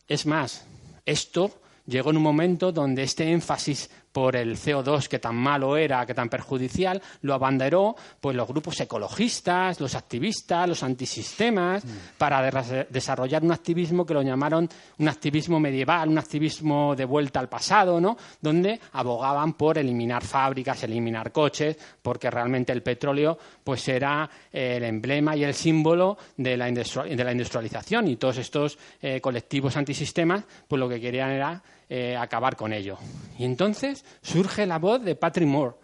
es 0.06 0.26
más, 0.26 0.66
esto 1.06 1.50
llegó 1.86 2.10
en 2.10 2.18
un 2.18 2.22
momento 2.22 2.72
donde 2.72 3.04
este 3.04 3.30
énfasis 3.30 3.90
por 4.16 4.34
el 4.34 4.56
CO2 4.56 5.08
que 5.08 5.18
tan 5.18 5.36
malo 5.36 5.76
era, 5.76 6.06
que 6.06 6.14
tan 6.14 6.30
perjudicial, 6.30 7.02
lo 7.20 7.34
abanderó 7.34 7.94
pues 8.18 8.34
los 8.34 8.48
grupos 8.48 8.80
ecologistas, 8.80 9.78
los 9.78 9.94
activistas, 9.94 10.66
los 10.66 10.82
antisistemas, 10.82 11.84
mm. 11.84 11.88
para 12.16 12.50
desarrollar 12.88 13.44
un 13.44 13.52
activismo 13.52 14.06
que 14.06 14.14
lo 14.14 14.22
llamaron 14.22 14.70
un 14.96 15.08
activismo 15.08 15.60
medieval, 15.60 16.08
un 16.08 16.16
activismo 16.16 16.96
de 16.96 17.04
vuelta 17.04 17.40
al 17.40 17.50
pasado, 17.50 18.00
¿no? 18.00 18.16
Donde 18.40 18.80
abogaban 18.92 19.52
por 19.52 19.76
eliminar 19.76 20.24
fábricas, 20.24 20.82
eliminar 20.84 21.30
coches, 21.30 21.76
porque 22.00 22.30
realmente 22.30 22.72
el 22.72 22.82
petróleo 22.82 23.38
pues 23.62 23.86
era 23.86 24.30
el 24.50 24.82
emblema 24.82 25.36
y 25.36 25.44
el 25.44 25.52
símbolo 25.52 26.16
de 26.38 26.56
la, 26.56 26.70
industrialización 26.70 28.08
y 28.08 28.16
todos 28.16 28.38
estos 28.38 28.78
eh, 29.02 29.20
colectivos 29.20 29.76
antisistemas 29.76 30.42
pues 30.66 30.80
lo 30.80 30.88
que 30.88 31.02
querían 31.02 31.32
era 31.32 31.62
eh, 31.88 32.16
acabar 32.16 32.56
con 32.56 32.72
ello. 32.72 32.98
Y 33.38 33.44
entonces 33.44 34.04
surge 34.22 34.66
la 34.66 34.78
voz 34.78 35.02
de 35.02 35.14
Patrick 35.14 35.48
Moore. 35.48 35.76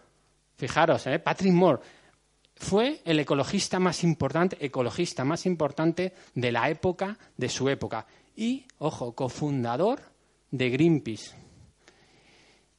Fijaros, 0.56 1.06
¿eh? 1.06 1.18
Patrick 1.18 1.52
Moore 1.52 1.80
fue 2.56 3.00
el 3.04 3.18
ecologista 3.18 3.78
más 3.78 4.04
importante, 4.04 4.56
ecologista 4.64 5.24
más 5.24 5.46
importante 5.46 6.12
de 6.34 6.52
la 6.52 6.70
época, 6.70 7.18
de 7.36 7.48
su 7.48 7.68
época. 7.68 8.06
Y, 8.36 8.66
ojo, 8.78 9.14
cofundador 9.14 10.00
de 10.50 10.70
Greenpeace. 10.70 11.34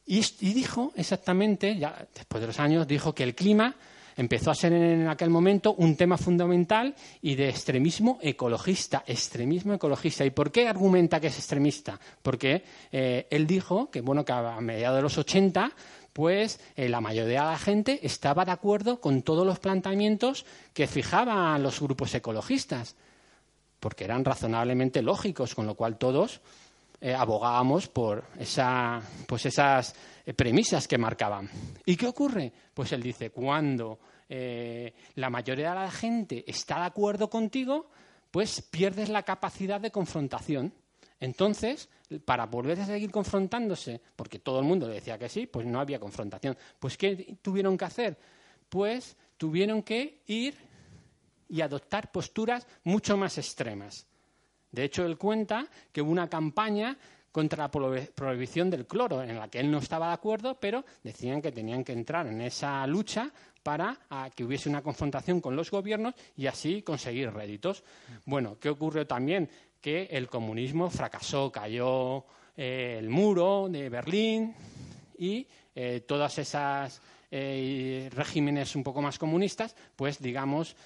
Y, 0.06 0.22
y 0.40 0.52
dijo 0.52 0.92
exactamente, 0.96 1.76
ya 1.76 2.06
después 2.14 2.40
de 2.40 2.46
los 2.46 2.60
años, 2.60 2.86
dijo 2.86 3.14
que 3.14 3.24
el 3.24 3.34
clima 3.34 3.76
empezó 4.16 4.50
a 4.50 4.54
ser 4.54 4.72
en 4.72 5.08
aquel 5.08 5.30
momento 5.30 5.74
un 5.74 5.96
tema 5.96 6.16
fundamental 6.16 6.94
y 7.22 7.34
de 7.34 7.48
extremismo 7.48 8.18
ecologista, 8.22 9.04
extremismo 9.06 9.74
ecologista. 9.74 10.24
¿Y 10.24 10.30
por 10.30 10.50
qué 10.50 10.68
argumenta 10.68 11.20
que 11.20 11.28
es 11.28 11.38
extremista? 11.38 11.98
Porque 12.22 12.64
eh, 12.92 13.26
él 13.30 13.46
dijo 13.46 13.90
que, 13.90 14.00
bueno, 14.00 14.24
que 14.24 14.32
a 14.32 14.60
mediados 14.60 14.96
de 14.96 15.02
los 15.02 15.18
80 15.18 15.72
pues 16.14 16.60
eh, 16.76 16.88
la 16.88 17.00
mayoría 17.00 17.40
de 17.40 17.50
la 17.50 17.58
gente 17.58 18.06
estaba 18.06 18.44
de 18.44 18.52
acuerdo 18.52 19.00
con 19.00 19.22
todos 19.22 19.44
los 19.44 19.58
planteamientos 19.58 20.46
que 20.72 20.86
fijaban 20.86 21.60
los 21.60 21.80
grupos 21.80 22.14
ecologistas, 22.14 22.94
porque 23.80 24.04
eran 24.04 24.24
razonablemente 24.24 25.02
lógicos, 25.02 25.56
con 25.56 25.66
lo 25.66 25.74
cual 25.74 25.98
todos 25.98 26.40
eh, 27.00 27.14
abogábamos 27.14 27.88
por 27.88 28.24
esa, 28.38 29.00
pues 29.26 29.46
esas 29.46 29.94
eh, 30.24 30.32
premisas 30.32 30.88
que 30.88 30.98
marcaban. 30.98 31.48
¿Y 31.84 31.96
qué 31.96 32.06
ocurre? 32.06 32.52
Pues 32.72 32.92
él 32.92 33.02
dice, 33.02 33.30
cuando 33.30 33.98
eh, 34.28 34.94
la 35.16 35.30
mayoría 35.30 35.70
de 35.70 35.74
la 35.74 35.90
gente 35.90 36.44
está 36.46 36.76
de 36.80 36.86
acuerdo 36.86 37.28
contigo, 37.28 37.90
pues 38.30 38.62
pierdes 38.62 39.08
la 39.08 39.22
capacidad 39.22 39.80
de 39.80 39.90
confrontación. 39.90 40.72
Entonces, 41.20 41.88
para 42.24 42.46
volver 42.46 42.80
a 42.80 42.86
seguir 42.86 43.10
confrontándose, 43.10 44.00
porque 44.16 44.38
todo 44.38 44.58
el 44.58 44.66
mundo 44.66 44.88
le 44.88 44.94
decía 44.94 45.18
que 45.18 45.28
sí, 45.28 45.46
pues 45.46 45.66
no 45.66 45.80
había 45.80 46.00
confrontación. 46.00 46.56
Pues 46.78 46.96
¿qué 46.96 47.36
tuvieron 47.40 47.78
que 47.78 47.84
hacer? 47.84 48.18
Pues 48.68 49.16
tuvieron 49.36 49.82
que 49.82 50.22
ir 50.26 50.56
y 51.48 51.60
adoptar 51.60 52.10
posturas 52.10 52.66
mucho 52.82 53.16
más 53.16 53.38
extremas. 53.38 54.06
De 54.74 54.84
hecho, 54.84 55.06
él 55.06 55.16
cuenta 55.16 55.66
que 55.92 56.02
hubo 56.02 56.10
una 56.10 56.28
campaña 56.28 56.96
contra 57.30 57.64
la 57.64 57.70
prohibición 58.14 58.70
del 58.70 58.86
cloro, 58.86 59.22
en 59.22 59.36
la 59.36 59.48
que 59.48 59.58
él 59.58 59.70
no 59.70 59.78
estaba 59.78 60.08
de 60.08 60.14
acuerdo, 60.14 60.58
pero 60.60 60.84
decían 61.02 61.42
que 61.42 61.50
tenían 61.50 61.82
que 61.82 61.92
entrar 61.92 62.26
en 62.26 62.40
esa 62.40 62.86
lucha 62.86 63.32
para 63.62 63.98
que 64.34 64.44
hubiese 64.44 64.68
una 64.68 64.82
confrontación 64.82 65.40
con 65.40 65.56
los 65.56 65.70
gobiernos 65.70 66.14
y 66.36 66.46
así 66.46 66.82
conseguir 66.82 67.32
réditos. 67.32 67.82
Bueno, 68.26 68.58
¿qué 68.60 68.68
ocurrió 68.68 69.06
también? 69.06 69.48
Que 69.80 70.04
el 70.10 70.28
comunismo 70.28 70.90
fracasó, 70.90 71.50
cayó 71.50 72.24
eh, 72.56 72.96
el 72.98 73.08
muro 73.08 73.68
de 73.68 73.88
Berlín 73.88 74.54
y 75.18 75.46
eh, 75.74 76.04
todas 76.06 76.38
esas 76.38 77.00
eh, 77.30 78.10
regímenes 78.12 78.76
un 78.76 78.84
poco 78.84 79.02
más 79.02 79.18
comunistas, 79.18 79.74
pues 79.96 80.20
digamos, 80.20 80.76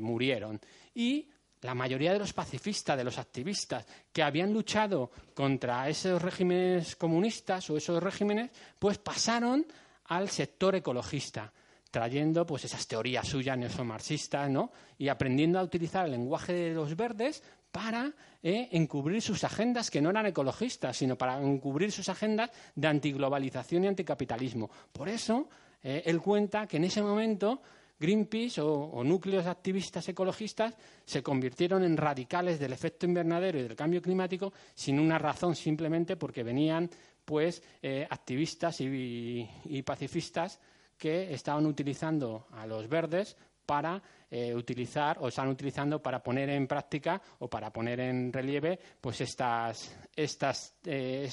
murieron. 0.00 0.60
Y 0.94 1.28
la 1.64 1.74
mayoría 1.74 2.12
de 2.12 2.18
los 2.18 2.34
pacifistas, 2.34 2.94
de 2.94 3.04
los 3.04 3.16
activistas 3.16 3.86
que 4.12 4.22
habían 4.22 4.52
luchado 4.52 5.10
contra 5.34 5.88
esos 5.88 6.20
regímenes 6.20 6.94
comunistas 6.94 7.70
o 7.70 7.78
esos 7.78 8.02
regímenes, 8.02 8.50
pues 8.78 8.98
pasaron 8.98 9.66
al 10.04 10.28
sector 10.28 10.74
ecologista, 10.74 11.50
trayendo 11.90 12.44
pues 12.44 12.66
esas 12.66 12.86
teorías 12.86 13.26
suyas 13.26 13.56
neomarxistas, 13.56 14.50
¿no? 14.50 14.72
Y 14.98 15.08
aprendiendo 15.08 15.58
a 15.58 15.62
utilizar 15.62 16.04
el 16.04 16.12
lenguaje 16.12 16.52
de 16.52 16.74
los 16.74 16.94
verdes 16.94 17.42
para 17.72 18.12
eh, 18.42 18.68
encubrir 18.72 19.22
sus 19.22 19.42
agendas 19.42 19.90
que 19.90 20.02
no 20.02 20.10
eran 20.10 20.26
ecologistas, 20.26 20.98
sino 20.98 21.16
para 21.16 21.40
encubrir 21.40 21.90
sus 21.92 22.10
agendas 22.10 22.50
de 22.74 22.88
antiglobalización 22.88 23.84
y 23.84 23.86
anticapitalismo. 23.86 24.68
Por 24.92 25.08
eso, 25.08 25.48
eh, 25.82 26.02
él 26.04 26.20
cuenta 26.20 26.66
que 26.66 26.76
en 26.76 26.84
ese 26.84 27.00
momento 27.00 27.62
Greenpeace 28.04 28.60
o, 28.60 29.02
núcleos 29.02 29.46
activistas 29.46 30.06
ecologistas 30.10 30.76
se 31.06 31.22
convirtieron 31.22 31.82
en 31.84 31.96
radicales 31.96 32.60
del 32.60 32.74
efecto 32.74 33.06
invernadero 33.06 33.58
y 33.58 33.62
del 33.62 33.74
cambio 33.74 34.02
climático 34.02 34.52
sin 34.74 35.00
una 35.00 35.18
razón, 35.18 35.56
simplemente 35.56 36.16
porque 36.16 36.42
venían 36.42 36.90
pues 37.24 37.62
eh, 37.80 38.06
activistas 38.08 38.76
y, 38.82 39.82
pacifistas 39.86 40.60
que 40.98 41.32
estaban 41.32 41.64
utilizando 41.64 42.46
a 42.52 42.66
los 42.66 42.88
verdes 42.88 43.36
para 43.64 44.02
eh, 44.30 44.54
utilizar 44.54 45.16
o 45.20 45.28
están 45.28 45.48
utilizando 45.48 46.02
para 46.02 46.22
poner 46.22 46.50
en 46.50 46.66
práctica 46.66 47.20
o 47.38 47.48
para 47.48 47.72
poner 47.72 48.00
en 48.00 48.30
relieve 48.30 48.78
pues 49.00 49.22
estas, 49.22 49.96
estas, 50.14 50.74
eh, 50.84 51.30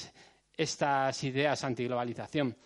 estas 0.56 1.22
ideas 1.24 1.62
antiglobalización. 1.64 2.56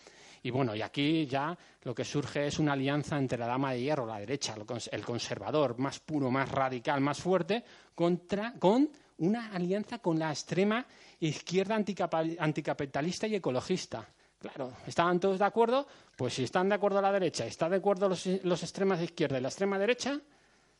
Y 0.46 0.50
bueno, 0.52 0.76
y 0.76 0.80
aquí 0.80 1.26
ya 1.26 1.58
lo 1.82 1.92
que 1.92 2.04
surge 2.04 2.46
es 2.46 2.60
una 2.60 2.74
alianza 2.74 3.18
entre 3.18 3.36
la 3.36 3.48
dama 3.48 3.72
de 3.72 3.80
hierro, 3.80 4.06
la 4.06 4.20
derecha, 4.20 4.54
el 4.92 5.04
conservador 5.04 5.76
más 5.76 5.98
puro, 5.98 6.30
más 6.30 6.48
radical, 6.48 7.00
más 7.00 7.18
fuerte, 7.18 7.64
contra, 7.96 8.54
con 8.56 8.88
una 9.18 9.50
alianza 9.52 9.98
con 9.98 10.20
la 10.20 10.30
extrema 10.30 10.86
izquierda 11.18 11.74
anticapitalista 11.74 13.26
y 13.26 13.34
ecologista. 13.34 14.08
Claro, 14.38 14.72
¿estaban 14.86 15.18
todos 15.18 15.40
de 15.40 15.46
acuerdo? 15.46 15.84
Pues 16.16 16.34
si 16.34 16.44
están 16.44 16.68
de 16.68 16.76
acuerdo 16.76 17.02
la 17.02 17.10
derecha, 17.10 17.44
¿están 17.44 17.72
de 17.72 17.78
acuerdo 17.78 18.08
los, 18.08 18.24
los 18.44 18.62
extremas 18.62 19.00
de 19.00 19.06
izquierda 19.06 19.38
y 19.38 19.40
la 19.40 19.48
extrema 19.48 19.80
derecha? 19.80 20.16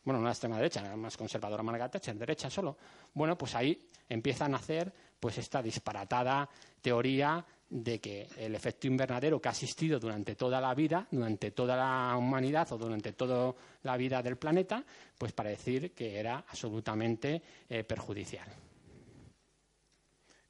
Bueno, 0.04 0.20
no 0.20 0.26
la 0.26 0.30
extrema 0.30 0.58
derecha, 0.58 0.80
la 0.82 0.94
más 0.94 1.16
conservadora 1.16 1.64
Margaret 1.64 1.90
Thatcher, 1.90 2.16
derecha 2.16 2.49
solo. 2.49 2.76
Bueno, 3.14 3.37
pues 3.37 3.56
ahí 3.56 3.88
empiezan 4.08 4.54
a 4.54 4.58
hacer 4.58 4.92
pues 5.18 5.38
esta 5.38 5.61
disparatada 5.61 6.49
teoría 6.80 7.44
de 7.68 8.00
que 8.00 8.28
el 8.37 8.54
efecto 8.54 8.87
invernadero 8.87 9.40
que 9.40 9.49
ha 9.49 9.52
existido 9.52 9.99
durante 9.99 10.37
toda 10.37 10.61
la 10.61 10.75
vida, 10.75 11.06
durante 11.11 11.50
toda 11.50 11.76
la 11.76 12.16
humanidad 12.16 12.70
o 12.73 12.78
durante 12.78 13.12
toda 13.12 13.54
la 13.82 13.96
vida 13.96 14.23
del 14.23 14.37
planeta, 14.37 14.85
pues 15.18 15.32
para 15.32 15.50
decir 15.50 15.92
que 15.92 16.18
era 16.18 16.44
absolutamente 16.49 17.42
eh, 17.68 17.82
perjudicial. 17.82 18.49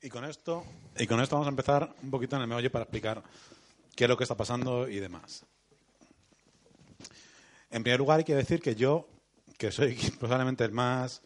Y 0.03 0.11
con 0.11 0.25
esto, 0.25 0.65
y 0.99 1.07
con 1.07 1.21
esto 1.21 1.37
vamos 1.37 1.47
a 1.47 1.51
empezar 1.51 1.95
un 2.03 2.11
poquito 2.11 2.37
en 2.37 2.43
el 2.43 2.49
meollo 2.49 2.71
para 2.71 2.85
explicar 2.85 3.23
qué 3.95 4.05
es 4.05 4.11
lo 4.11 4.17
que 4.17 4.25
está 4.25 4.37
pasando 4.37 4.87
y 4.87 5.01
demás. 5.01 5.45
En 7.71 7.83
primer 7.83 7.99
lugar, 7.99 8.19
hay 8.19 8.25
que 8.25 8.35
decir 8.35 8.61
que 8.61 8.75
yo, 8.75 9.09
que 9.57 9.73
soy 9.73 9.95
probablemente 10.21 10.65
el 10.65 10.73
más 10.73 11.23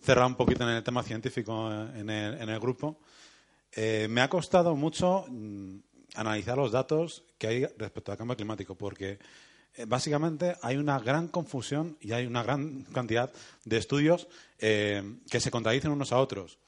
cerrado 0.00 0.28
un 0.28 0.36
poquito 0.36 0.62
en 0.62 0.70
el 0.70 0.82
tema 0.82 1.02
científico 1.02 1.70
en 1.72 2.08
el 2.08 2.60
grupo, 2.60 2.98
eh, 3.74 4.06
me 4.10 4.20
ha 4.20 4.28
costado 4.28 4.76
mucho 4.76 5.24
mm, 5.28 5.76
analizar 6.14 6.56
los 6.58 6.72
datos 6.72 7.24
que 7.38 7.46
hay 7.46 7.66
respecto 7.78 8.12
al 8.12 8.18
cambio 8.18 8.36
climático, 8.36 8.74
porque 8.74 9.18
eh, 9.74 9.86
básicamente 9.86 10.56
hay 10.60 10.76
una 10.76 10.98
gran 10.98 11.28
confusión 11.28 11.96
y 12.00 12.12
hay 12.12 12.26
una 12.26 12.42
gran 12.42 12.82
cantidad 12.92 13.32
de 13.64 13.78
estudios 13.78 14.28
eh, 14.58 15.02
que 15.30 15.40
se 15.40 15.50
contradicen 15.50 15.90
unos 15.90 16.12
a 16.12 16.18
otros. 16.18 16.58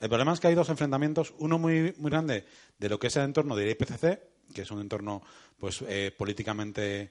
El 0.00 0.08
problema 0.08 0.32
es 0.32 0.40
que 0.40 0.48
hay 0.48 0.54
dos 0.54 0.70
enfrentamientos, 0.70 1.34
uno 1.38 1.58
muy, 1.58 1.94
muy 1.98 2.10
grande 2.10 2.44
de 2.78 2.88
lo 2.88 2.98
que 2.98 3.08
es 3.08 3.16
el 3.16 3.24
entorno 3.24 3.56
del 3.56 3.70
IPCC, 3.70 4.20
que 4.54 4.62
es 4.62 4.70
un 4.70 4.80
entorno 4.80 5.22
pues 5.58 5.82
políticamente 6.18 7.10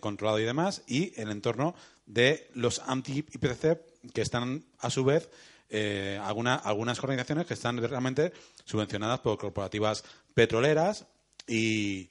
controlado 0.00 0.38
y 0.38 0.44
demás, 0.44 0.82
y 0.86 1.12
el 1.20 1.30
entorno 1.30 1.74
de 2.06 2.48
los 2.54 2.78
anti-IPCC, 2.78 4.12
que 4.14 4.22
están 4.22 4.64
a 4.78 4.88
su 4.88 5.04
vez 5.04 5.28
eh, 5.68 6.20
algunas 6.22 6.98
organizaciones 6.98 7.46
que 7.46 7.54
están 7.54 7.76
realmente 7.78 8.32
subvencionadas 8.64 9.20
por 9.20 9.36
corporativas 9.36 10.04
petroleras 10.32 11.06
y, 11.46 12.08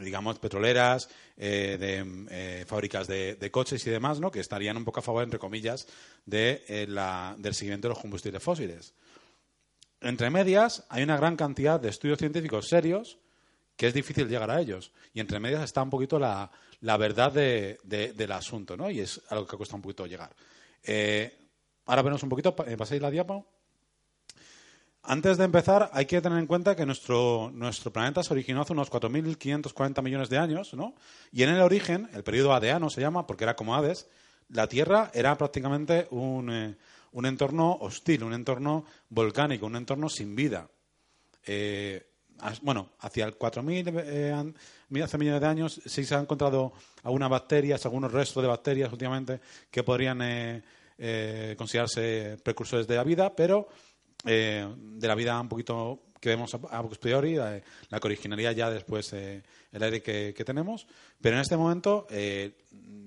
digamos, 0.00 0.38
petroleras, 0.38 1.08
eh, 1.36 1.76
de 1.78 2.26
eh, 2.30 2.64
fábricas 2.66 3.06
de, 3.06 3.50
coches 3.52 3.86
y 3.86 3.90
demás, 3.90 4.18
¿no? 4.18 4.30
que 4.30 4.40
estarían 4.40 4.76
un 4.76 4.84
poco 4.84 5.00
a 5.00 5.02
favor, 5.02 5.22
entre 5.22 5.38
comillas, 5.38 5.86
de, 6.26 6.86
del 7.38 7.54
seguimiento 7.54 7.88
de 7.88 7.94
los 7.94 8.02
combustibles 8.02 8.42
fósiles. 8.42 8.94
Entre 10.00 10.30
medias, 10.30 10.84
hay 10.88 11.04
una 11.04 11.16
gran 11.16 11.36
cantidad 11.36 11.78
de 11.78 11.88
estudios 11.88 12.18
científicos 12.18 12.68
serios 12.68 13.18
que 13.76 13.86
es 13.86 13.94
difícil 13.94 14.28
llegar 14.28 14.50
a 14.50 14.60
ellos. 14.60 14.92
Y 15.14 15.20
entre 15.20 15.38
medias 15.38 15.62
está 15.62 15.82
un 15.82 15.90
poquito 15.90 16.18
la, 16.18 16.50
verdad 16.80 17.32
del 17.32 18.32
asunto, 18.32 18.76
¿no? 18.76 18.90
Y 18.90 19.00
es 19.00 19.20
algo 19.28 19.46
que 19.46 19.56
cuesta 19.56 19.76
un 19.76 19.82
poquito 19.82 20.06
llegar. 20.06 20.34
Ahora 21.88 22.02
vemos 22.02 22.22
un 22.22 22.28
poquito, 22.28 22.54
eh, 22.66 22.76
pasáis 22.76 23.00
la 23.00 23.10
diapo. 23.10 23.46
Antes 25.02 25.38
de 25.38 25.44
empezar, 25.44 25.88
hay 25.94 26.04
que 26.04 26.20
tener 26.20 26.38
en 26.38 26.46
cuenta 26.46 26.76
que 26.76 26.84
nuestro, 26.84 27.50
nuestro 27.54 27.90
planeta 27.90 28.22
se 28.22 28.34
originó 28.34 28.60
hace 28.60 28.74
unos 28.74 28.90
4.540 28.90 30.02
millones 30.02 30.28
de 30.28 30.36
años, 30.36 30.74
¿no? 30.74 30.94
Y 31.32 31.44
en 31.44 31.48
el 31.48 31.62
origen, 31.62 32.10
el 32.12 32.24
periodo 32.24 32.52
adeano 32.52 32.90
se 32.90 33.00
llama, 33.00 33.26
porque 33.26 33.44
era 33.44 33.56
como 33.56 33.74
Hades, 33.74 34.06
la 34.50 34.66
Tierra 34.66 35.10
era 35.14 35.38
prácticamente 35.38 36.08
un, 36.10 36.52
eh, 36.52 36.76
un 37.12 37.24
entorno 37.24 37.78
hostil, 37.80 38.22
un 38.22 38.34
entorno 38.34 38.84
volcánico, 39.08 39.64
un 39.64 39.76
entorno 39.76 40.10
sin 40.10 40.36
vida. 40.36 40.68
Eh, 41.46 42.06
bueno, 42.60 42.90
hacia 43.00 43.24
el 43.24 43.38
4.000 43.38 44.54
millones 44.90 45.40
de 45.40 45.46
años 45.46 45.80
sí 45.86 46.04
se 46.04 46.14
han 46.14 46.22
encontrado 46.22 46.74
algunas 47.02 47.30
bacterias, 47.30 47.86
algunos 47.86 48.12
restos 48.12 48.42
de 48.42 48.48
bacterias 48.48 48.92
últimamente 48.92 49.40
que 49.70 49.82
podrían 49.82 50.20
eh, 50.98 51.54
considerarse 51.56 52.38
precursores 52.42 52.86
de 52.86 52.96
la 52.96 53.04
vida, 53.04 53.34
pero 53.34 53.68
eh, 54.26 54.66
de 54.76 55.08
la 55.08 55.14
vida 55.14 55.40
un 55.40 55.48
poquito 55.48 56.02
que 56.20 56.30
vemos 56.30 56.52
a, 56.52 56.82
posteriori, 56.82 57.36
la, 57.36 57.60
la, 57.88 58.00
que 58.00 58.06
originaría 58.08 58.50
ya 58.50 58.68
después 58.68 59.12
eh, 59.12 59.44
el 59.70 59.82
aire 59.82 60.02
que, 60.02 60.44
tenemos. 60.44 60.88
Pero 61.20 61.36
en 61.36 61.42
este 61.42 61.56
momento 61.56 62.08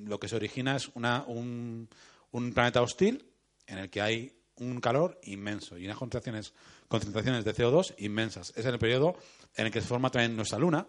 lo 0.05 0.19
que 0.19 0.29
se 0.29 0.38
origina 0.38 0.77
es 0.77 0.89
una, 0.93 1.25
un, 1.27 1.89
un, 2.31 2.53
planeta 2.53 2.81
hostil 2.81 3.25
en 3.67 3.79
el 3.79 3.89
que 3.89 4.01
hay 4.01 4.33
un 4.55 4.79
calor 4.79 5.19
inmenso 5.24 5.77
y 5.77 5.86
unas 5.86 5.98
concentraciones, 5.98 6.53
concentraciones 6.88 7.43
de 7.43 7.53
CO2 7.53 7.95
inmensas. 7.98 8.53
Es 8.55 8.65
en 8.65 8.74
el 8.74 8.79
periodo 8.79 9.17
en 9.55 9.65
el 9.65 9.71
que 9.71 9.81
se 9.81 9.88
forma 9.88 10.10
también 10.10 10.36
nuestra 10.36 10.60
Luna, 10.60 10.88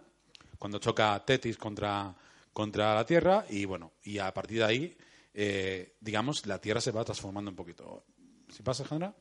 cuando 0.59 0.79
choca 0.79 1.21
Tetis 1.25 1.57
contra, 1.57 2.15
contra 2.53 2.95
la 2.95 3.05
Tierra 3.05 3.45
y 3.49 3.65
bueno, 3.65 3.95
y 4.05 4.19
a 4.19 4.33
partir 4.33 4.59
de 4.59 4.65
ahí 4.65 4.97
eh, 5.35 5.97
digamos, 6.01 6.47
la 6.47 6.61
Tierra 6.61 6.81
se 6.81 6.91
va 6.91 7.05
transformando 7.05 7.51
un 7.51 7.57
poquito. 7.57 8.05
¿Si 8.51 8.63
pasa, 8.63 8.83
Alejandra? 8.83 9.15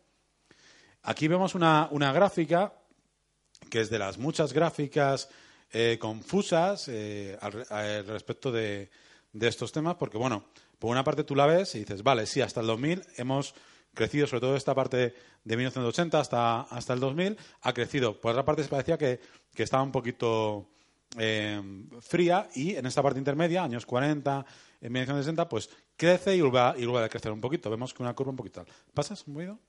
Aquí 1.03 1.27
vemos 1.27 1.55
una, 1.55 1.89
gráfica 2.13 2.73
que 3.69 3.81
es 3.81 3.89
de 3.89 3.99
las 3.99 4.17
muchas 4.17 4.53
gráficas 4.53 5.29
eh, 5.71 5.97
confusas 5.99 6.87
eh, 6.89 7.37
al, 7.41 8.05
respecto 8.05 8.51
de, 8.51 8.89
estos 9.39 9.71
temas, 9.71 9.95
porque, 9.95 10.17
bueno, 10.17 10.45
por 10.79 10.91
una 10.91 11.03
parte 11.03 11.23
tú 11.23 11.35
la 11.35 11.45
ves 11.45 11.75
y 11.75 11.79
dices, 11.79 12.03
vale, 12.03 12.25
sí, 12.25 12.41
hasta 12.41 12.59
el 12.59 12.67
2000 12.67 13.03
hemos 13.17 13.55
crecido, 13.93 14.27
sobre 14.27 14.41
todo 14.41 14.55
esta 14.55 14.75
parte 14.75 15.13
de 15.43 15.57
1980 15.57 16.19
hasta, 16.19 16.61
hasta 16.61 16.93
el 16.93 16.99
2000, 16.99 17.37
ha 17.61 17.73
crecido. 17.73 18.19
Por 18.19 18.31
otra 18.31 18.45
parte, 18.45 18.63
se 18.63 18.69
parecía 18.69 18.97
que, 18.97 19.19
que 19.53 19.63
estaba 19.63 19.83
un 19.83 19.91
poquito 19.91 20.67
fría 22.01 22.47
y 22.55 22.75
en 22.75 22.85
esta 22.85 23.03
parte 23.03 23.19
intermedia, 23.19 23.63
años 23.63 23.85
40, 23.85 24.45
en 24.81 24.91
1960, 24.91 25.47
pues 25.47 25.69
crece 25.95 26.35
y 26.35 26.41
vuelve, 26.41 26.59
a, 26.59 26.73
y 26.77 26.85
vuelve 26.85 27.05
a 27.05 27.09
crecer 27.09 27.31
un 27.31 27.41
poquito. 27.41 27.69
Vemos 27.69 27.93
que 27.93 28.01
una 28.01 28.13
curva 28.13 28.31
un 28.31 28.35
poquito 28.35 28.63
tal. 28.63 28.73
¿Pasas 28.93 29.25
un 29.27 29.35
poquito? 29.35 29.59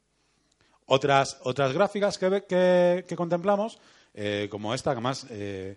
Otras, 0.86 1.38
otras 1.42 1.72
gráficas 1.72 2.18
que, 2.18 3.04
que, 3.06 3.16
contemplamos, 3.16 3.78
eh, 4.14 4.48
como 4.50 4.74
esta, 4.74 4.90
que 4.90 4.96
además 4.96 5.26
eh, 5.30 5.76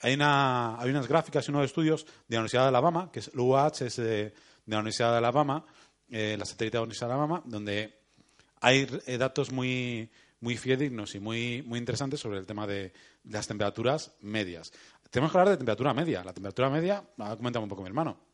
hay, 0.00 0.14
una, 0.14 0.80
hay 0.80 0.90
unas 0.90 1.08
gráficas 1.08 1.46
y 1.46 1.50
unos 1.50 1.64
estudios 1.64 2.04
de 2.04 2.36
la 2.36 2.40
Universidad 2.40 2.62
de 2.62 2.68
Alabama, 2.68 3.10
que 3.12 3.20
es 3.20 3.28
el 3.28 3.40
UH, 3.40 3.84
es 3.86 3.96
de, 3.96 4.32
la 4.66 4.78
Universidad 4.78 5.12
de 5.12 5.18
Alabama, 5.18 5.64
eh, 6.10 6.36
la 6.38 6.44
satélite 6.44 6.76
de 6.76 6.78
la 6.78 6.82
Universidad 6.82 7.08
de 7.08 7.14
Alabama, 7.14 7.42
donde 7.44 7.98
hay 8.60 8.86
datos 9.18 9.52
muy, 9.52 10.10
muy 10.40 10.56
fidedignos 10.56 11.14
y 11.14 11.20
muy, 11.20 11.62
muy 11.62 11.78
interesantes 11.78 12.20
sobre 12.20 12.38
el 12.38 12.46
tema 12.46 12.66
de 12.66 12.92
las 13.24 13.46
temperaturas 13.46 14.12
medias. 14.20 14.72
Tenemos 15.10 15.32
que 15.32 15.38
hablar 15.38 15.52
de 15.52 15.56
temperatura 15.56 15.94
media. 15.94 16.22
La 16.24 16.32
temperatura 16.32 16.70
media, 16.70 17.04
ha 17.18 17.36
comentado 17.36 17.62
un 17.62 17.68
poco 17.68 17.82
mi 17.82 17.88
hermano, 17.88 18.28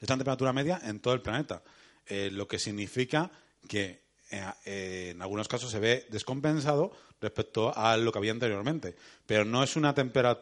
Está 0.00 0.14
en 0.14 0.20
temperatura 0.20 0.52
media 0.52 0.80
en 0.84 1.00
todo 1.00 1.14
el 1.14 1.22
planeta, 1.22 1.62
eh, 2.06 2.30
lo 2.32 2.48
que 2.48 2.58
significa 2.58 3.30
que 3.66 4.02
eh, 4.30 4.44
eh, 4.64 5.08
en 5.12 5.22
algunos 5.22 5.48
casos 5.48 5.70
se 5.70 5.78
ve 5.78 6.06
descompensado 6.10 6.92
respecto 7.20 7.76
a 7.76 7.96
lo 7.96 8.12
que 8.12 8.18
había 8.18 8.32
anteriormente. 8.32 8.96
Pero 9.26 9.44
no 9.44 9.62
es 9.62 9.76
una 9.76 9.94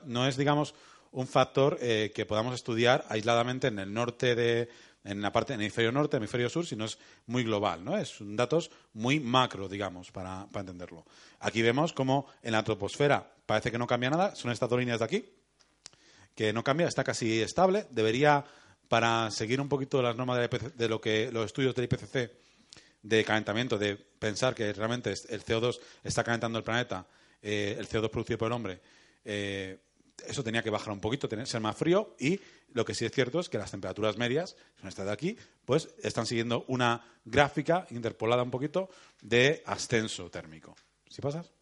no 0.05 0.27
es, 0.27 0.37
digamos, 0.37 0.75
un 1.13 1.27
factor 1.27 1.79
que 1.79 2.27
podamos 2.29 2.55
estudiar 2.55 3.07
aisladamente 3.09 3.69
en 3.69 3.79
el 3.79 3.95
norte 3.95 4.35
de, 4.35 4.69
en 5.05 5.23
la 5.23 5.33
parte, 5.33 5.55
en 5.55 5.61
el 5.61 5.65
hemisferio 5.65 5.91
norte, 5.91 6.19
hemisferio 6.19 6.51
sur, 6.51 6.67
sino 6.67 6.85
es 6.85 6.99
muy 7.27 7.43
global, 7.43 7.83
¿no? 7.83 7.97
Es 7.97 8.17
datos 8.21 8.71
muy 8.93 9.19
macro, 9.19 9.67
digamos, 9.67 10.11
para, 10.11 10.47
para 10.53 10.61
entenderlo. 10.61 11.07
Aquí 11.41 11.63
vemos 11.63 11.95
cómo 11.95 12.27
en 12.43 12.53
la 12.53 12.65
troposfera 12.65 13.36
parece 13.47 13.71
que 13.71 13.79
no 13.79 13.87
cambia 13.87 14.11
nada, 14.11 14.35
son 14.35 14.51
estas 14.51 14.69
dos 14.69 14.79
líneas 14.79 14.99
de 14.99 15.05
aquí, 15.05 15.25
que 16.35 16.53
no 16.53 16.63
cambia, 16.63 16.89
está 16.89 17.03
casi 17.03 17.41
estable, 17.41 17.87
debería 17.91 18.45
para 18.89 19.31
seguir 19.31 19.61
un 19.61 19.69
poquito 19.69 20.03
las 20.03 20.17
normas 20.17 20.39
de, 20.77 20.89
lo 20.89 21.01
que 21.01 21.31
los 21.33 21.47
estudios 21.47 21.75
del 21.75 21.87
IPCC 21.87 22.31
de 23.03 23.25
calentamiento, 23.25 23.79
de 23.79 23.97
pensar 23.97 24.55
que 24.55 24.73
realmente 24.73 25.11
el 25.11 25.45
CO2 25.45 25.79
está 26.05 26.23
calentando 26.25 26.59
el 26.59 26.65
planeta, 26.65 27.07
eh, 27.41 27.77
el 27.79 27.89
CO2 27.89 28.11
producido 28.11 28.39
por 28.39 28.47
el 28.47 28.53
hombre, 28.53 28.81
eh, 29.25 29.79
eso 30.27 30.43
tenía 30.43 30.63
que 30.63 30.71
bajar 30.71 30.93
un 30.93 31.01
poquito, 31.01 31.29
tener, 31.29 31.47
ser 31.47 31.61
más 31.61 31.77
frío 31.77 32.17
y 32.19 32.41
lo 32.73 32.85
que 32.85 32.95
sí 32.95 33.05
es 33.05 33.13
cierto 33.13 33.41
es 33.41 33.49
que 33.49 33.59
las 33.59 33.71
temperaturas 33.71 34.17
medias, 34.17 34.57
son 34.81 34.89
estas 34.89 35.07
de 35.07 35.13
aquí, 35.13 35.37
pues 35.65 35.89
están 36.03 36.27
siguiendo 36.27 36.65
una 36.69 37.05
gráfica 37.25 37.87
interpolada 37.91 38.43
un 38.43 38.51
poquito 38.51 38.89
de 39.23 39.63
ascenso 39.67 40.31
térmico. 40.31 40.75
¿Sí 41.09 41.23
pasas? 41.23 41.56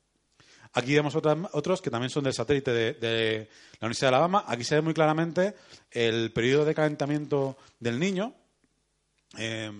Aquí 0.74 0.94
vemos 0.94 1.14
otros 1.14 1.80
que 1.80 1.90
también 1.90 2.10
son 2.10 2.24
del 2.24 2.34
satélite 2.34 2.72
de, 2.72 3.48
la 3.80 3.86
Universidad 3.86 4.10
de 4.10 4.16
Alabama. 4.16 4.44
Aquí 4.46 4.64
se 4.64 4.74
ve 4.74 4.82
muy 4.82 4.94
claramente 4.94 5.54
el 5.90 6.32
periodo 6.32 6.64
de 6.64 6.74
calentamiento 6.74 7.56
del 7.78 7.98
niño 7.98 8.34
eh, 9.38 9.70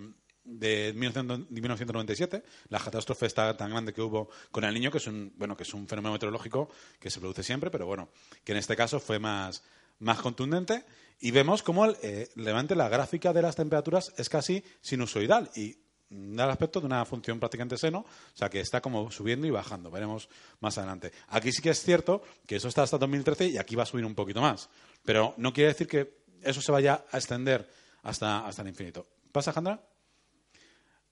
de 0.44 0.92
1997, 0.94 2.42
la 2.68 2.78
catástrofe 2.78 3.26
está 3.26 3.56
tan 3.56 3.70
grande 3.70 3.94
que 3.94 4.02
hubo 4.02 4.28
con 4.50 4.64
el 4.64 4.74
niño, 4.74 4.90
que 4.90 4.98
es 4.98 5.06
un, 5.06 5.32
bueno, 5.36 5.56
que 5.56 5.62
es 5.62 5.72
un 5.72 5.88
fenómeno 5.88 6.12
meteorológico 6.12 6.68
que 7.00 7.10
se 7.10 7.18
produce 7.18 7.42
siempre, 7.42 7.70
pero 7.70 7.86
bueno, 7.86 8.10
que 8.44 8.52
en 8.52 8.58
este 8.58 8.76
caso 8.76 9.00
fue 9.00 9.18
más, 9.18 9.62
más 10.00 10.18
contundente. 10.20 10.84
Y 11.20 11.30
vemos 11.30 11.62
cómo 11.62 11.86
el, 11.86 11.96
eh, 12.02 12.28
la 12.36 12.88
gráfica 12.88 13.32
de 13.32 13.40
las 13.40 13.56
temperaturas 13.56 14.12
es 14.18 14.28
casi 14.28 14.62
sinusoidal. 14.82 15.50
Y 15.54 15.78
da 16.14 16.44
el 16.44 16.50
aspecto 16.50 16.80
de 16.80 16.86
una 16.86 17.04
función 17.04 17.40
prácticamente 17.40 17.76
seno, 17.76 18.00
o 18.00 18.36
sea 18.36 18.48
que 18.48 18.60
está 18.60 18.80
como 18.80 19.10
subiendo 19.10 19.46
y 19.46 19.50
bajando, 19.50 19.90
veremos 19.90 20.28
más 20.60 20.78
adelante. 20.78 21.12
Aquí 21.28 21.52
sí 21.52 21.60
que 21.60 21.70
es 21.70 21.82
cierto 21.82 22.22
que 22.46 22.56
eso 22.56 22.68
está 22.68 22.82
hasta 22.82 22.98
2013 22.98 23.48
y 23.48 23.58
aquí 23.58 23.74
va 23.74 23.82
a 23.82 23.86
subir 23.86 24.04
un 24.04 24.14
poquito 24.14 24.40
más, 24.40 24.68
pero 25.04 25.34
no 25.36 25.52
quiere 25.52 25.68
decir 25.68 25.88
que 25.88 26.18
eso 26.42 26.60
se 26.60 26.72
vaya 26.72 27.04
a 27.10 27.18
extender 27.18 27.68
hasta, 28.02 28.46
hasta 28.46 28.62
el 28.62 28.68
infinito. 28.68 29.06
¿Pasa, 29.32 29.52
Jandra? 29.52 29.80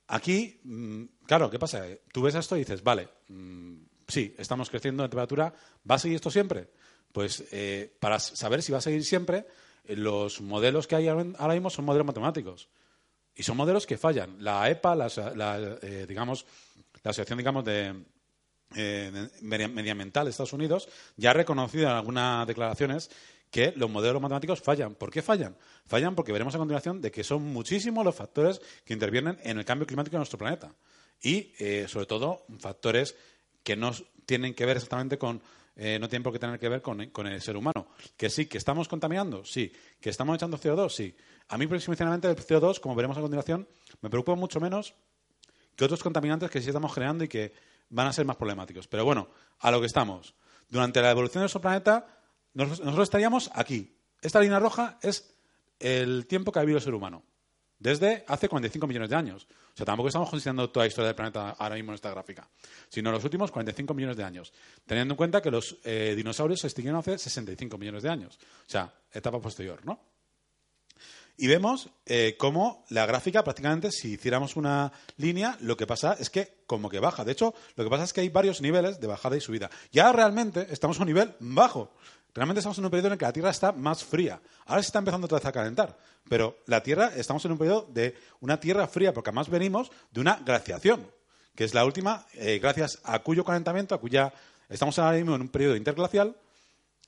Aquí, 0.08 0.60
mm, 0.62 1.04
claro, 1.26 1.50
¿qué 1.50 1.58
pasa? 1.58 1.84
Tú 2.12 2.22
ves 2.22 2.34
esto 2.34 2.56
y 2.56 2.60
dices, 2.60 2.82
vale, 2.82 3.08
mm, 3.28 3.76
sí, 4.06 4.34
estamos 4.38 4.70
creciendo 4.70 5.02
en 5.04 5.10
temperatura, 5.10 5.52
¿va 5.90 5.94
a 5.94 5.98
seguir 5.98 6.16
esto 6.16 6.30
siempre? 6.30 6.68
Pues 7.12 7.44
eh, 7.50 7.96
para 7.98 8.18
saber 8.18 8.62
si 8.62 8.72
va 8.72 8.78
a 8.78 8.82
seguir 8.82 9.04
siempre, 9.04 9.46
eh, 9.84 9.96
los 9.96 10.40
modelos 10.40 10.86
que 10.86 10.96
hay 10.96 11.08
ahora 11.08 11.54
mismo 11.54 11.70
son 11.70 11.84
modelos 11.84 12.06
matemáticos. 12.06 12.68
Y 13.34 13.42
son 13.42 13.56
modelos 13.56 13.86
que 13.86 13.96
fallan. 13.96 14.42
La 14.42 14.68
EPA, 14.68 14.94
la, 14.94 15.08
eh, 15.82 16.06
digamos, 16.08 16.44
la 17.02 17.10
Asociación 17.10 17.38
digamos, 17.38 17.64
de, 17.64 17.94
eh, 18.74 19.28
Medioambiental 19.40 20.24
de 20.24 20.30
Estados 20.30 20.52
Unidos, 20.52 20.88
ya 21.16 21.30
ha 21.30 21.34
reconocido 21.34 21.84
en 21.84 21.96
algunas 21.96 22.46
declaraciones 22.46 23.10
que 23.50 23.72
los 23.76 23.90
modelos 23.90 24.22
matemáticos 24.22 24.62
fallan. 24.62 24.94
¿Por 24.94 25.10
qué 25.10 25.20
fallan? 25.20 25.56
Fallan 25.84 26.14
porque 26.14 26.32
veremos 26.32 26.54
a 26.54 26.58
continuación 26.58 27.02
de 27.02 27.10
que 27.10 27.22
son 27.22 27.42
muchísimos 27.42 28.04
los 28.04 28.14
factores 28.14 28.60
que 28.84 28.94
intervienen 28.94 29.38
en 29.42 29.58
el 29.58 29.64
cambio 29.64 29.86
climático 29.86 30.14
de 30.14 30.20
nuestro 30.20 30.38
planeta. 30.38 30.74
Y, 31.22 31.52
eh, 31.58 31.86
sobre 31.86 32.06
todo, 32.06 32.44
factores 32.58 33.14
que 33.62 33.76
no 33.76 33.92
tienen 34.24 34.54
que 34.54 34.64
ver 34.64 34.76
exactamente 34.76 35.18
con 35.18 35.42
eh, 35.74 35.98
no 35.98 36.08
tienen 36.08 36.22
por 36.22 36.32
qué 36.32 36.38
tener 36.38 36.58
que 36.58 36.68
ver 36.68 36.82
con, 36.82 37.00
el 37.00 37.40
ser 37.40 37.56
humano. 37.56 37.88
Que 38.16 38.28
sí, 38.28 38.46
que 38.46 38.58
estamos 38.58 38.88
contaminando, 38.88 39.44
sí. 39.44 39.72
Que 40.00 40.10
estamos 40.10 40.36
echando 40.36 40.58
CO2, 40.58 40.90
sí. 40.90 41.14
A 41.48 41.56
mí, 41.56 41.66
principalmente, 41.66 42.28
el 42.28 42.36
CO2, 42.36 42.80
como 42.80 42.94
veremos 42.94 43.16
a 43.16 43.20
continuación, 43.20 43.66
me 44.00 44.10
preocupa 44.10 44.34
mucho 44.34 44.60
menos 44.60 44.94
que 45.76 45.84
otros 45.84 46.02
contaminantes 46.02 46.50
que 46.50 46.60
sí 46.60 46.68
estamos 46.68 46.92
generando 46.92 47.24
y 47.24 47.28
que 47.28 47.52
van 47.88 48.06
a 48.06 48.12
ser 48.12 48.26
más 48.26 48.36
problemáticos. 48.36 48.86
Pero 48.86 49.04
bueno, 49.04 49.28
a 49.60 49.70
lo 49.70 49.80
que 49.80 49.86
estamos. 49.86 50.34
Durante 50.68 51.00
la 51.00 51.10
evolución 51.10 51.40
de 51.40 51.44
nuestro 51.44 51.60
planeta, 51.60 52.06
nosotros 52.54 52.98
estaríamos 53.02 53.50
aquí. 53.54 53.96
Esta 54.20 54.40
línea 54.40 54.58
roja 54.58 54.98
es 55.02 55.34
el 55.78 56.26
tiempo 56.26 56.52
que 56.52 56.58
ha 56.58 56.62
vivido 56.62 56.78
el 56.78 56.84
ser 56.84 56.94
humano. 56.94 57.24
desde 57.78 58.24
hace 58.28 58.48
45 58.48 58.86
millones 58.86 59.10
de 59.10 59.16
años. 59.16 59.48
O 59.72 59.76
sea, 59.76 59.86
tampoco 59.86 60.08
estamos 60.08 60.28
considerando 60.28 60.68
toda 60.68 60.84
la 60.84 60.88
historia 60.88 61.06
del 61.06 61.14
planeta 61.14 61.50
ahora 61.58 61.76
mismo 61.76 61.92
en 61.92 61.94
esta 61.94 62.10
gráfica, 62.10 62.46
sino 62.88 63.10
los 63.10 63.24
últimos 63.24 63.50
45 63.50 63.94
millones 63.94 64.16
de 64.16 64.24
años, 64.24 64.52
teniendo 64.86 65.14
en 65.14 65.16
cuenta 65.16 65.40
que 65.40 65.50
los 65.50 65.78
eh, 65.84 66.12
dinosaurios 66.14 66.60
se 66.60 66.66
extinguieron 66.66 67.00
hace 67.00 67.16
65 67.16 67.78
millones 67.78 68.02
de 68.02 68.10
años. 68.10 68.38
O 68.66 68.70
sea, 68.70 68.92
etapa 69.12 69.40
posterior, 69.40 69.80
¿no? 69.84 69.98
Y 71.36 71.46
vemos 71.46 71.88
eh, 72.04 72.36
cómo 72.38 72.84
la 72.90 73.06
gráfica, 73.06 73.42
prácticamente, 73.42 73.90
si 73.90 74.12
hiciéramos 74.12 74.56
una 74.56 74.92
línea, 75.16 75.56
lo 75.60 75.76
que 75.76 75.86
pasa 75.86 76.16
es 76.20 76.28
que 76.28 76.62
como 76.66 76.90
que 76.90 77.00
baja. 77.00 77.24
De 77.24 77.32
hecho, 77.32 77.54
lo 77.74 77.84
que 77.84 77.90
pasa 77.90 78.04
es 78.04 78.12
que 78.12 78.20
hay 78.20 78.28
varios 78.28 78.60
niveles 78.60 79.00
de 79.00 79.06
bajada 79.06 79.36
y 79.36 79.40
subida. 79.40 79.70
Ya 79.90 80.12
realmente 80.12 80.66
estamos 80.70 80.98
a 80.98 81.02
un 81.02 81.08
nivel 81.08 81.34
bajo. 81.40 81.94
Realmente 82.34 82.60
estamos 82.60 82.78
en 82.78 82.84
un 82.84 82.90
periodo 82.90 83.08
en 83.08 83.12
el 83.12 83.18
que 83.18 83.24
la 83.26 83.32
Tierra 83.32 83.50
está 83.50 83.72
más 83.72 84.04
fría. 84.04 84.40
Ahora 84.66 84.82
se 84.82 84.86
está 84.86 84.98
empezando 84.98 85.26
otra 85.26 85.38
vez 85.38 85.46
a 85.46 85.52
calentar. 85.52 85.98
Pero 86.28 86.58
la 86.66 86.82
Tierra, 86.82 87.12
estamos 87.14 87.44
en 87.44 87.52
un 87.52 87.58
periodo 87.58 87.86
de 87.90 88.16
una 88.40 88.58
Tierra 88.58 88.86
fría, 88.86 89.12
porque 89.12 89.30
además 89.30 89.50
venimos 89.50 89.90
de 90.10 90.20
una 90.20 90.36
glaciación, 90.36 91.06
que 91.54 91.64
es 91.64 91.74
la 91.74 91.84
última, 91.84 92.26
eh, 92.32 92.58
gracias 92.60 93.00
a 93.04 93.18
cuyo 93.18 93.44
calentamiento, 93.44 93.94
a 93.94 94.00
cuya. 94.00 94.32
Estamos 94.68 94.98
ahora 94.98 95.18
mismo 95.18 95.34
en 95.34 95.42
un 95.42 95.48
periodo 95.48 95.76
interglacial. 95.76 96.34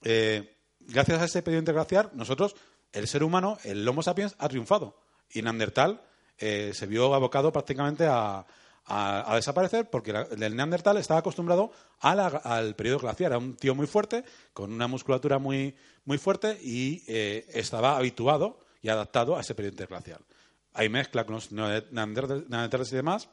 Eh, 0.02 0.54
gracias 0.80 1.22
a 1.22 1.24
ese 1.24 1.42
periodo 1.42 1.60
interglacial, 1.60 2.10
nosotros, 2.12 2.54
el 2.92 3.08
ser 3.08 3.22
humano, 3.22 3.56
el 3.64 3.88
Homo 3.88 4.02
sapiens, 4.02 4.34
ha 4.38 4.48
triunfado. 4.48 5.00
Y 5.30 5.40
Neandertal 5.40 6.02
eh, 6.36 6.72
se 6.74 6.86
vio 6.86 7.14
abocado 7.14 7.50
prácticamente 7.52 8.06
a, 8.06 8.44
a, 8.86 9.34
desaparecer 9.36 9.88
porque 9.88 10.10
el 10.10 10.56
Neandertal 10.56 10.96
estaba 10.98 11.20
acostumbrado 11.20 11.72
al 12.00 12.74
periodo 12.74 12.98
glacial. 12.98 13.32
Era 13.32 13.38
un 13.38 13.56
tío 13.56 13.74
muy 13.74 13.86
fuerte, 13.86 14.24
con 14.52 14.72
una 14.72 14.86
musculatura 14.86 15.38
muy, 15.38 15.74
muy 16.04 16.18
fuerte 16.18 16.58
y 16.62 17.02
eh, 17.06 17.46
estaba 17.52 17.96
habituado 17.96 18.60
y 18.82 18.88
adaptado 18.88 19.36
a 19.36 19.40
ese 19.40 19.54
periodo 19.54 19.74
interglacial. 19.74 20.20
Hay 20.74 20.88
mezcla 20.88 21.24
con 21.24 21.36
los 21.36 21.52
neandertales 21.52 22.92
y 22.92 22.96
demás, 22.96 23.28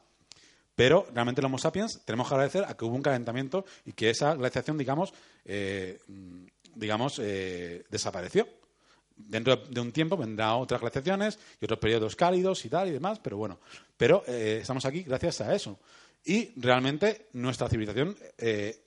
pero 0.74 1.06
realmente 1.12 1.42
los 1.42 1.48
Homo 1.48 1.58
sapiens 1.58 2.00
tenemos 2.04 2.28
que 2.28 2.34
agradecer 2.34 2.64
a 2.64 2.76
que 2.76 2.84
hubo 2.84 2.94
un 2.94 3.02
calentamiento 3.02 3.64
y 3.84 3.92
que 3.92 4.10
esa 4.10 4.34
glaciación, 4.34 4.78
digamos, 4.78 5.12
eh, 5.44 5.98
digamos 6.74 7.18
eh, 7.18 7.84
desapareció 7.90 8.46
dentro 9.28 9.56
de 9.56 9.80
un 9.80 9.92
tiempo 9.92 10.16
vendrán 10.16 10.50
otras 10.50 10.80
glaciaciones 10.80 11.38
y 11.60 11.64
otros 11.64 11.78
periodos 11.78 12.16
cálidos 12.16 12.64
y 12.64 12.68
tal 12.68 12.88
y 12.88 12.92
demás, 12.92 13.18
pero 13.18 13.36
bueno, 13.36 13.58
pero 13.96 14.24
eh, 14.26 14.58
estamos 14.62 14.84
aquí 14.84 15.02
gracias 15.02 15.40
a 15.40 15.54
eso. 15.54 15.78
Y 16.24 16.52
realmente 16.60 17.28
nuestra 17.32 17.68
civilización 17.68 18.16
eh, 18.38 18.78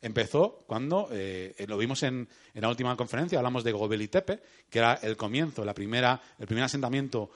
empezó 0.00 0.64
cuando, 0.66 1.08
eh, 1.12 1.54
lo 1.68 1.78
vimos 1.78 2.02
en, 2.02 2.28
la 2.54 2.68
última 2.68 2.96
conferencia, 2.96 3.38
hablamos 3.38 3.62
de 3.64 3.72
Gobel 3.72 4.08
Tepe, 4.08 4.40
que 4.68 4.78
era 4.78 4.94
el 5.02 5.16
comienzo, 5.16 5.64
la 5.64 5.74
primera, 5.74 6.20
el 6.38 6.46
primer 6.46 6.64
asentamiento 6.64 7.30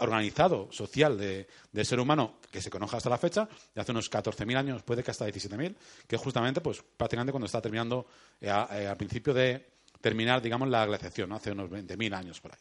organizado, 0.00 0.72
social 0.72 1.18
del 1.18 1.84
ser 1.84 2.00
humano 2.00 2.38
que 2.50 2.62
se 2.62 2.70
conoce 2.70 2.96
hasta 2.96 3.10
la 3.10 3.18
fecha, 3.18 3.46
de 3.74 3.82
hace 3.82 3.92
unos 3.92 4.10
14.000 4.10 4.56
años, 4.56 4.82
puede 4.82 5.02
que 5.02 5.10
hasta 5.10 5.28
17.000, 5.28 5.74
que 6.06 6.16
es 6.16 6.22
justamente, 6.22 6.62
pues 6.62 6.82
prácticamente 6.96 7.32
cuando 7.32 7.44
está 7.44 7.60
terminando 7.60 8.06
al 8.40 8.96
principio 8.96 9.34
de 9.34 9.75
terminar, 10.00 10.42
digamos, 10.42 10.68
la 10.68 10.86
glaciación, 10.86 11.32
hace 11.32 11.52
unos 11.52 11.70
20.000 11.70 12.14
años 12.14 12.40
por 12.40 12.52
ahí. 12.52 12.58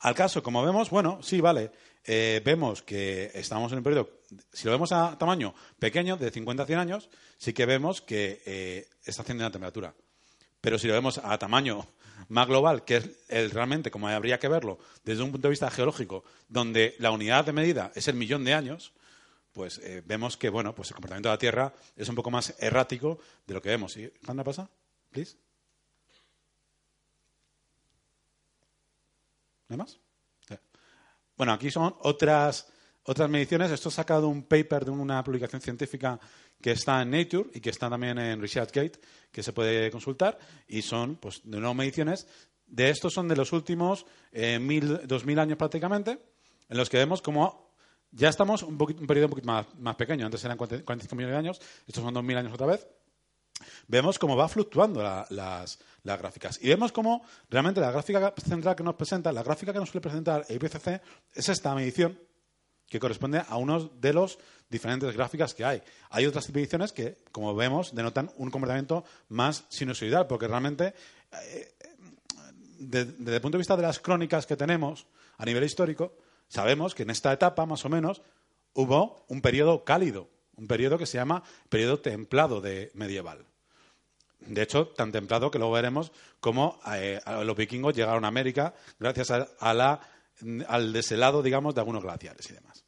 Al 0.00 0.14
caso, 0.14 0.42
como 0.42 0.64
vemos, 0.64 0.90
bueno, 0.90 1.20
sí, 1.22 1.40
vale, 1.40 1.72
eh, 2.04 2.40
vemos 2.44 2.82
que 2.82 3.32
estamos 3.34 3.72
en 3.72 3.78
un 3.78 3.84
periodo, 3.84 4.10
si 4.52 4.64
lo 4.64 4.70
vemos 4.70 4.92
a 4.92 5.18
tamaño 5.18 5.54
pequeño, 5.78 6.16
de 6.16 6.30
50 6.30 6.62
a 6.62 6.66
100 6.66 6.78
años, 6.78 7.10
sí 7.36 7.52
que 7.52 7.66
vemos 7.66 8.00
que 8.00 8.40
eh, 8.46 8.88
está 9.04 9.22
haciendo 9.22 9.44
la 9.44 9.50
temperatura. 9.50 9.94
Pero 10.60 10.78
si 10.78 10.86
lo 10.86 10.94
vemos 10.94 11.18
a 11.18 11.36
tamaño 11.38 11.86
más 12.28 12.46
global, 12.46 12.84
que 12.84 12.96
es 12.96 13.10
el, 13.28 13.50
realmente, 13.50 13.90
como 13.90 14.08
habría 14.08 14.38
que 14.38 14.48
verlo, 14.48 14.78
desde 15.04 15.22
un 15.22 15.32
punto 15.32 15.48
de 15.48 15.50
vista 15.50 15.70
geológico, 15.70 16.24
donde 16.48 16.94
la 16.98 17.10
unidad 17.10 17.44
de 17.44 17.52
medida 17.52 17.92
es 17.94 18.08
el 18.08 18.14
millón 18.14 18.44
de 18.44 18.54
años, 18.54 18.92
pues 19.52 19.78
eh, 19.78 20.02
vemos 20.06 20.36
que, 20.36 20.48
bueno, 20.48 20.74
pues 20.74 20.90
el 20.90 20.94
comportamiento 20.94 21.28
de 21.28 21.34
la 21.34 21.38
Tierra 21.38 21.74
es 21.96 22.08
un 22.08 22.14
poco 22.14 22.30
más 22.30 22.54
errático 22.58 23.18
de 23.46 23.54
lo 23.54 23.62
que 23.62 23.70
vemos. 23.70 23.92
¿Sí? 23.92 24.08
pasa? 24.44 24.70
Please. 25.10 25.36
¿No 29.68 29.74
hay 29.74 29.78
más? 29.78 30.00
Bueno, 31.36 31.52
aquí 31.52 31.70
son 31.70 31.94
otras, 32.00 32.66
otras 33.04 33.30
mediciones. 33.30 33.70
Esto 33.70 33.90
es 33.90 33.94
sacado 33.94 34.28
un 34.28 34.42
paper 34.42 34.84
de 34.84 34.90
una 34.90 35.22
publicación 35.22 35.62
científica 35.62 36.18
que 36.60 36.72
está 36.72 37.00
en 37.00 37.12
Nature 37.12 37.50
y 37.54 37.60
que 37.60 37.70
está 37.70 37.88
también 37.88 38.18
en 38.18 38.40
ResearchGate, 38.40 38.98
que 39.30 39.42
se 39.44 39.52
puede 39.52 39.88
consultar. 39.92 40.36
Y 40.66 40.82
son, 40.82 41.14
pues, 41.14 41.40
de 41.44 41.58
nuevo 41.58 41.74
mediciones. 41.74 42.26
De 42.66 42.90
estos 42.90 43.14
son 43.14 43.28
de 43.28 43.36
los 43.36 43.52
últimos 43.52 44.04
eh, 44.32 44.58
mil, 44.58 45.06
dos 45.06 45.24
mil 45.24 45.38
años 45.38 45.56
prácticamente, 45.56 46.18
en 46.68 46.76
los 46.76 46.90
que 46.90 46.98
vemos 46.98 47.22
como 47.22 47.68
ya 48.10 48.30
estamos 48.30 48.62
un, 48.62 48.74
un 48.74 49.06
periodo 49.06 49.26
un 49.26 49.30
poquito 49.30 49.46
más, 49.46 49.66
más, 49.78 49.94
pequeño. 49.94 50.26
Antes 50.26 50.44
eran 50.44 50.56
45 50.56 51.14
millones 51.14 51.34
de 51.34 51.38
años, 51.38 51.60
estos 51.86 52.02
son 52.02 52.12
dos 52.12 52.24
mil 52.24 52.36
años 52.36 52.52
otra 52.52 52.66
vez. 52.66 52.86
Vemos 53.86 54.18
cómo 54.18 54.36
va 54.36 54.48
fluctuando 54.48 55.02
las, 55.02 55.78
las 56.02 56.18
gráficas. 56.18 56.58
Y 56.62 56.68
vemos 56.68 56.92
cómo 56.92 57.24
realmente 57.50 57.80
la 57.80 57.90
gráfica 57.90 58.34
central 58.36 58.76
que 58.76 58.82
nos 58.82 58.94
presenta, 58.94 59.32
la 59.32 59.42
gráfica 59.42 59.72
que 59.72 59.78
nos 59.78 59.90
suele 59.90 60.02
presentar 60.02 60.44
el 60.48 60.56
IPCC, 60.56 61.00
es 61.34 61.48
esta 61.48 61.74
medición 61.74 62.18
que 62.88 62.98
corresponde 62.98 63.42
a 63.46 63.56
uno 63.56 63.90
de 64.00 64.12
los 64.12 64.38
diferentes 64.68 65.14
gráficas 65.14 65.54
que 65.54 65.64
hay. 65.64 65.82
Hay 66.10 66.26
otras 66.26 66.48
mediciones 66.50 66.92
que, 66.92 67.18
como 67.32 67.54
vemos, 67.54 67.94
denotan 67.94 68.30
un 68.36 68.50
comportamiento 68.50 69.04
más 69.28 69.64
sinusoidal, 69.68 70.26
porque 70.26 70.48
realmente, 70.48 70.94
eh, 71.32 71.74
desde 72.78 73.34
el 73.34 73.40
punto 73.40 73.56
de 73.56 73.60
vista 73.60 73.76
de 73.76 73.82
las 73.82 73.98
crónicas 73.98 74.46
que 74.46 74.56
tenemos 74.56 75.06
a 75.36 75.44
nivel 75.44 75.64
histórico, 75.64 76.16
sabemos 76.48 76.94
que 76.94 77.02
en 77.02 77.10
esta 77.10 77.32
etapa, 77.32 77.66
más 77.66 77.84
o 77.84 77.88
menos, 77.88 78.22
hubo 78.72 79.26
un 79.28 79.42
periodo 79.42 79.84
cálido, 79.84 80.28
un 80.56 80.66
periodo 80.66 80.96
que 80.96 81.06
se 81.06 81.18
llama 81.18 81.42
periodo 81.68 82.00
templado 82.00 82.60
de 82.60 82.90
medieval. 82.94 83.47
De 84.48 84.62
hecho, 84.62 84.88
tan 84.88 85.12
templado 85.12 85.50
que 85.50 85.58
luego 85.58 85.74
veremos 85.74 86.12
cómo 86.40 86.80
eh, 86.92 87.20
los 87.44 87.56
vikingos 87.56 87.94
llegaron 87.94 88.24
a 88.24 88.28
América 88.28 88.74
gracias 88.98 89.30
al 89.30 90.92
deshelado, 90.92 91.42
digamos, 91.42 91.74
de 91.74 91.80
algunos 91.80 92.02
glaciares 92.02 92.48
y 92.50 92.54
demás. 92.54 92.84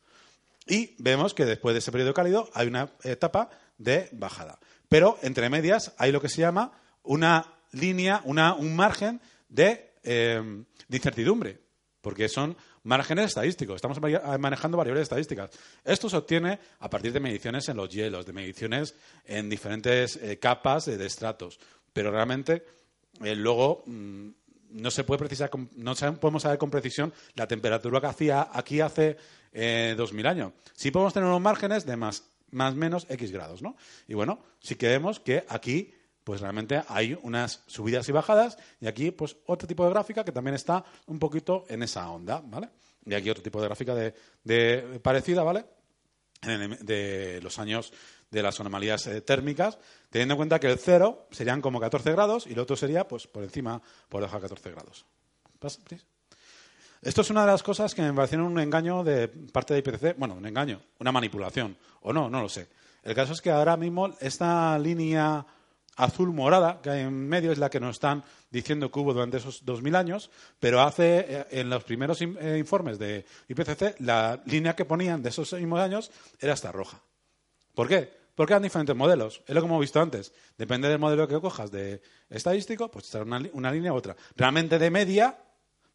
Y 0.66 0.94
vemos 0.98 1.34
que 1.34 1.44
después 1.44 1.74
de 1.74 1.80
ese 1.80 1.92
periodo 1.92 2.14
cálido 2.14 2.48
hay 2.54 2.66
una 2.68 2.90
etapa 3.02 3.50
de 3.76 4.08
bajada. 4.12 4.58
Pero 4.88 5.18
entre 5.22 5.50
medias 5.50 5.92
hay 5.98 6.12
lo 6.12 6.20
que 6.20 6.28
se 6.28 6.40
llama 6.40 6.72
una 7.02 7.54
línea, 7.72 8.22
un 8.24 8.76
margen 8.76 9.20
de, 9.48 9.94
eh, 10.02 10.64
de 10.88 10.96
incertidumbre, 10.96 11.60
porque 12.00 12.28
son 12.28 12.56
Márgenes 12.82 13.26
estadísticos. 13.26 13.76
Estamos 13.76 14.00
manejando 14.38 14.78
variables 14.78 15.02
estadísticas. 15.02 15.50
Esto 15.84 16.08
se 16.08 16.16
obtiene 16.16 16.58
a 16.78 16.88
partir 16.88 17.12
de 17.12 17.20
mediciones 17.20 17.68
en 17.68 17.76
los 17.76 17.90
hielos, 17.90 18.24
de 18.24 18.32
mediciones 18.32 18.94
en 19.26 19.50
diferentes 19.50 20.16
eh, 20.16 20.38
capas 20.38 20.86
de, 20.86 21.04
estratos. 21.04 21.60
Pero 21.92 22.10
realmente 22.10 22.64
eh, 23.22 23.34
luego 23.34 23.82
mm, 23.86 24.28
no 24.70 24.90
se 24.90 25.04
puede 25.04 25.18
precisar, 25.18 25.50
no 25.76 25.94
podemos 26.18 26.42
saber 26.42 26.58
con 26.58 26.70
precisión 26.70 27.12
la 27.34 27.46
temperatura 27.46 28.00
que 28.00 28.06
hacía 28.06 28.48
aquí 28.50 28.80
hace 28.80 29.18
eh, 29.52 29.94
2000 29.96 30.26
años. 30.26 30.52
Sí 30.72 30.90
podemos 30.90 31.12
tener 31.12 31.28
unos 31.28 31.40
márgenes 31.42 31.84
de 31.84 31.96
más, 31.96 32.30
más 32.50 32.74
menos 32.74 33.06
X 33.10 33.30
grados, 33.30 33.60
¿no? 33.60 33.76
Y 34.08 34.14
bueno, 34.14 34.40
sí 34.58 34.76
que 34.76 34.88
vemos 34.88 35.20
que 35.20 35.44
aquí 35.48 35.92
pues 36.24 36.40
realmente 36.40 36.82
hay 36.88 37.18
unas 37.22 37.62
subidas 37.66 38.08
y 38.08 38.12
bajadas 38.12 38.58
y 38.80 38.86
aquí 38.86 39.10
pues 39.10 39.36
otro 39.46 39.66
tipo 39.66 39.84
de 39.84 39.90
gráfica 39.90 40.24
que 40.24 40.32
también 40.32 40.54
está 40.54 40.84
un 41.06 41.18
poquito 41.18 41.64
en 41.68 41.82
esa 41.82 42.10
onda, 42.10 42.42
¿vale? 42.44 42.68
Y 43.04 43.14
aquí 43.14 43.30
otro 43.30 43.42
tipo 43.42 43.60
de 43.60 43.68
gráfica 43.68 43.94
de, 43.94 45.00
parecida, 45.02 45.42
¿vale? 45.42 45.64
de 46.42 47.38
los 47.42 47.58
años 47.58 47.92
de 48.30 48.42
las 48.42 48.60
anomalías 48.60 49.06
eh, 49.08 49.20
térmicas, 49.20 49.78
teniendo 50.08 50.34
en 50.34 50.36
cuenta 50.38 50.60
que 50.60 50.68
el 50.68 50.78
cero 50.78 51.26
serían 51.30 51.60
como 51.60 51.80
14 51.80 52.12
grados 52.12 52.46
y 52.46 52.52
el 52.52 52.60
otro 52.60 52.76
sería 52.76 53.06
pues 53.06 53.26
por 53.26 53.42
encima, 53.42 53.82
por 54.08 54.20
debajo 54.20 54.36
de 54.36 54.42
14 54.42 54.70
grados. 54.70 55.04
Esto 57.02 57.20
es 57.22 57.30
una 57.30 57.42
de 57.42 57.46
las 57.48 57.62
cosas 57.62 57.94
que 57.94 58.02
me 58.02 58.12
parecieron 58.12 58.46
un 58.46 58.60
engaño 58.60 59.02
de 59.02 59.28
parte 59.28 59.74
de 59.74 59.80
IPCC, 59.80 60.16
bueno, 60.18 60.34
un 60.34 60.46
engaño, 60.46 60.80
una 60.98 61.12
manipulación, 61.12 61.76
o 62.02 62.12
no, 62.12 62.30
no 62.30 62.42
lo 62.42 62.48
sé. 62.48 62.68
El 63.02 63.14
caso 63.14 63.32
es 63.32 63.40
que 63.40 63.50
ahora 63.50 63.76
mismo 63.76 64.14
esta 64.20 64.78
línea 64.78 65.44
azul 65.96 66.32
morada 66.32 66.80
que 66.82 66.90
hay 66.90 67.00
en 67.02 67.28
medio 67.28 67.52
es 67.52 67.58
la 67.58 67.70
que 67.70 67.80
nos 67.80 67.96
están 67.96 68.24
diciendo 68.50 68.90
que 68.90 68.98
hubo 68.98 69.12
durante 69.12 69.36
esos 69.36 69.64
2.000 69.64 69.96
años, 69.96 70.30
pero 70.58 70.80
hace 70.80 71.26
eh, 71.28 71.46
en 71.50 71.70
los 71.70 71.84
primeros 71.84 72.20
eh, 72.20 72.56
informes 72.58 72.98
de 72.98 73.24
IPCC 73.48 74.00
la 74.00 74.42
línea 74.46 74.74
que 74.74 74.84
ponían 74.84 75.22
de 75.22 75.28
esos 75.28 75.52
mismos 75.52 75.80
años 75.80 76.10
era 76.40 76.54
esta 76.54 76.72
roja. 76.72 77.02
¿Por 77.74 77.88
qué? 77.88 78.10
Porque 78.34 78.52
eran 78.52 78.62
diferentes 78.62 78.96
modelos. 78.96 79.42
Es 79.46 79.54
lo 79.54 79.60
que 79.60 79.66
hemos 79.66 79.80
visto 79.80 80.00
antes. 80.00 80.32
Depende 80.56 80.88
del 80.88 80.98
modelo 80.98 81.28
que 81.28 81.40
cojas 81.40 81.70
de 81.70 82.00
estadístico, 82.28 82.90
pues 82.90 83.04
estará 83.04 83.24
una, 83.24 83.42
una 83.52 83.70
línea 83.70 83.92
u 83.92 83.96
otra. 83.96 84.16
Realmente 84.36 84.78
de 84.78 84.90
media, 84.90 85.38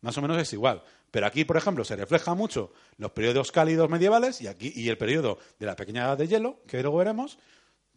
más 0.01 0.17
o 0.17 0.21
menos 0.21 0.38
es 0.38 0.53
igual. 0.53 0.84
Pero 1.12 1.27
aquí, 1.27 1.45
por 1.45 1.58
ejemplo, 1.58 1.86
se 1.86 1.95
refleja 1.95 2.34
mucho 2.36 2.73
los 2.97 3.12
periodos 3.12 3.51
cálidos 3.51 3.89
medievales 3.89 4.41
y 4.41 4.47
aquí 4.47 4.71
y 4.75 4.89
el 4.89 4.97
periodo 4.97 5.39
de 5.58 5.65
la 5.65 5.75
pequeña 5.75 6.03
edad 6.03 6.17
de 6.17 6.27
hielo, 6.27 6.60
que 6.67 6.81
luego 6.81 6.97
veremos, 6.97 7.39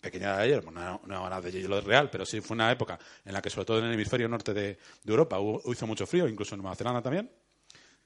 pequeña 0.01 0.37
de 0.37 0.43
ayer, 0.43 0.65
no, 0.65 1.01
no 1.05 1.41
de 1.41 1.53
hielo 1.53 1.81
real, 1.81 2.11
pero 2.11 2.25
sí 2.25 2.41
fue 2.41 2.55
una 2.55 2.71
época 2.71 2.99
en 3.25 3.33
la 3.33 3.43
que, 3.43 3.51
sobre 3.51 3.67
todo 3.67 3.79
en 3.79 3.87
el 3.87 3.95
hemisferio 3.95 4.29
norte 4.29 4.55
de, 4.55 4.79
Europa, 5.05 5.39
hizo 5.67 5.87
mucho 5.87 6.07
frío, 6.07 6.29
incluso 6.29 6.55
en 6.55 6.63
Nueva 6.63 6.77
Zelanda 6.77 7.03
también. 7.03 7.31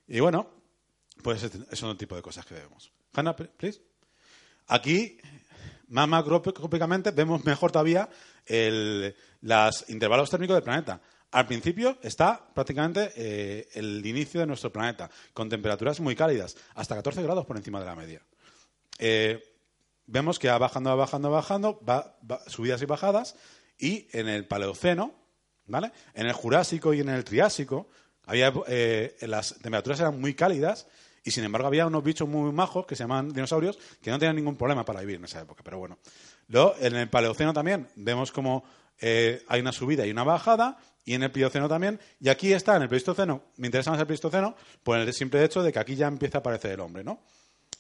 Y 0.06 0.20
bueno, 0.20 0.62
Pues 1.22 1.42
ese 1.42 1.76
son 1.76 1.90
el 1.90 1.96
tipo 1.96 2.16
de 2.16 2.22
cosas 2.22 2.44
que 2.46 2.54
vemos. 2.54 2.90
Hannah, 3.12 3.36
please. 3.36 3.80
Aquí, 4.68 5.18
más 5.88 6.08
macroscópicamente, 6.08 7.10
vemos 7.10 7.44
mejor 7.44 7.70
todavía 7.70 8.08
los 8.46 9.90
intervalos 9.90 10.30
térmicos 10.30 10.54
del 10.54 10.64
planeta. 10.64 11.00
Al 11.32 11.46
principio 11.46 11.98
está 12.02 12.46
prácticamente 12.54 13.10
eh, 13.16 13.68
el 13.74 14.04
inicio 14.04 14.40
de 14.40 14.46
nuestro 14.46 14.70
planeta, 14.70 15.10
con 15.32 15.48
temperaturas 15.48 15.98
muy 16.00 16.14
cálidas, 16.14 16.56
hasta 16.74 16.94
14 16.96 17.22
grados 17.22 17.46
por 17.46 17.56
encima 17.56 17.80
de 17.80 17.86
la 17.86 17.94
media. 17.94 18.22
Eh, 18.98 19.51
vemos 20.06 20.38
que 20.38 20.48
va 20.48 20.58
bajando, 20.58 20.90
va 20.90 20.96
bajando, 20.96 21.30
va 21.30 21.36
bajando, 21.36 21.80
va, 21.88 22.16
subidas 22.46 22.82
y 22.82 22.86
bajadas, 22.86 23.36
y 23.78 24.08
en 24.12 24.28
el 24.28 24.46
Paleoceno, 24.46 25.14
¿vale? 25.66 25.92
En 26.14 26.26
el 26.26 26.32
Jurásico 26.32 26.94
y 26.94 27.00
en 27.00 27.08
el 27.08 27.24
Triásico, 27.24 27.88
había, 28.26 28.52
eh, 28.68 29.16
las 29.22 29.54
temperaturas 29.54 30.00
eran 30.00 30.20
muy 30.20 30.34
cálidas 30.34 30.86
y 31.24 31.30
sin 31.30 31.44
embargo 31.44 31.68
había 31.68 31.86
unos 31.86 32.02
bichos 32.02 32.28
muy 32.28 32.52
majos 32.52 32.86
que 32.86 32.96
se 32.96 33.04
llaman 33.04 33.32
dinosaurios 33.32 33.78
que 34.00 34.10
no 34.10 34.18
tenían 34.18 34.36
ningún 34.36 34.56
problema 34.56 34.84
para 34.84 35.00
vivir 35.00 35.16
en 35.16 35.24
esa 35.24 35.40
época. 35.40 35.62
Pero 35.64 35.78
bueno, 35.78 35.98
luego 36.48 36.74
en 36.80 36.96
el 36.96 37.08
Paleoceno 37.08 37.52
también 37.52 37.88
vemos 37.96 38.32
como 38.32 38.64
eh, 39.00 39.42
hay 39.48 39.60
una 39.60 39.72
subida 39.72 40.06
y 40.06 40.10
una 40.10 40.24
bajada 40.24 40.78
y 41.04 41.14
en 41.14 41.22
el 41.22 41.30
Plioceno 41.30 41.68
también. 41.68 42.00
Y 42.20 42.28
aquí 42.28 42.52
está, 42.52 42.76
en 42.76 42.82
el 42.82 42.88
Pleistoceno, 42.88 43.42
me 43.56 43.66
interesa 43.66 43.90
más 43.90 44.00
el 44.00 44.06
Pleistoceno 44.06 44.54
por 44.82 44.98
el 44.98 45.12
simple 45.12 45.44
hecho 45.44 45.62
de 45.62 45.72
que 45.72 45.78
aquí 45.78 45.96
ya 45.96 46.06
empieza 46.06 46.38
a 46.38 46.40
aparecer 46.40 46.72
el 46.72 46.80
hombre, 46.80 47.02
¿no? 47.02 47.20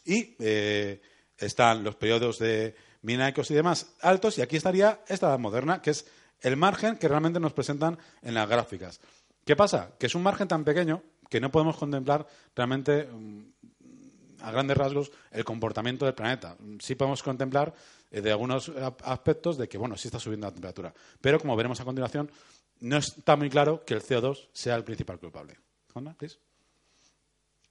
Y 0.04 0.34
eh, 0.40 1.00
están 1.46 1.84
los 1.84 1.96
periodos 1.96 2.38
de 2.38 2.74
minaicos 3.02 3.50
y 3.50 3.54
demás 3.54 3.94
altos, 4.00 4.38
y 4.38 4.42
aquí 4.42 4.56
estaría 4.56 5.00
esta 5.08 5.28
edad 5.28 5.38
moderna, 5.38 5.82
que 5.82 5.90
es 5.90 6.06
el 6.40 6.56
margen 6.56 6.96
que 6.96 7.08
realmente 7.08 7.40
nos 7.40 7.52
presentan 7.52 7.98
en 8.22 8.34
las 8.34 8.48
gráficas. 8.48 9.00
¿Qué 9.44 9.56
pasa? 9.56 9.92
Que 9.98 10.06
es 10.06 10.14
un 10.14 10.22
margen 10.22 10.48
tan 10.48 10.64
pequeño 10.64 11.02
que 11.28 11.40
no 11.40 11.50
podemos 11.50 11.76
contemplar 11.76 12.26
realmente 12.54 13.04
mm, 13.04 13.42
a 14.40 14.50
grandes 14.50 14.76
rasgos 14.76 15.10
el 15.30 15.44
comportamiento 15.44 16.04
del 16.04 16.14
planeta. 16.14 16.56
Sí 16.80 16.94
podemos 16.94 17.22
contemplar 17.22 17.72
eh, 18.10 18.20
de 18.20 18.30
algunos 18.30 18.70
aspectos 19.04 19.56
de 19.56 19.68
que, 19.68 19.78
bueno, 19.78 19.96
sí 19.96 20.08
está 20.08 20.18
subiendo 20.18 20.46
la 20.46 20.52
temperatura. 20.52 20.92
Pero, 21.20 21.40
como 21.40 21.56
veremos 21.56 21.80
a 21.80 21.84
continuación, 21.84 22.30
no 22.80 22.96
está 22.98 23.36
muy 23.36 23.48
claro 23.48 23.84
que 23.84 23.94
el 23.94 24.02
CO2 24.02 24.48
sea 24.52 24.76
el 24.76 24.84
principal 24.84 25.18
culpable. 25.18 25.58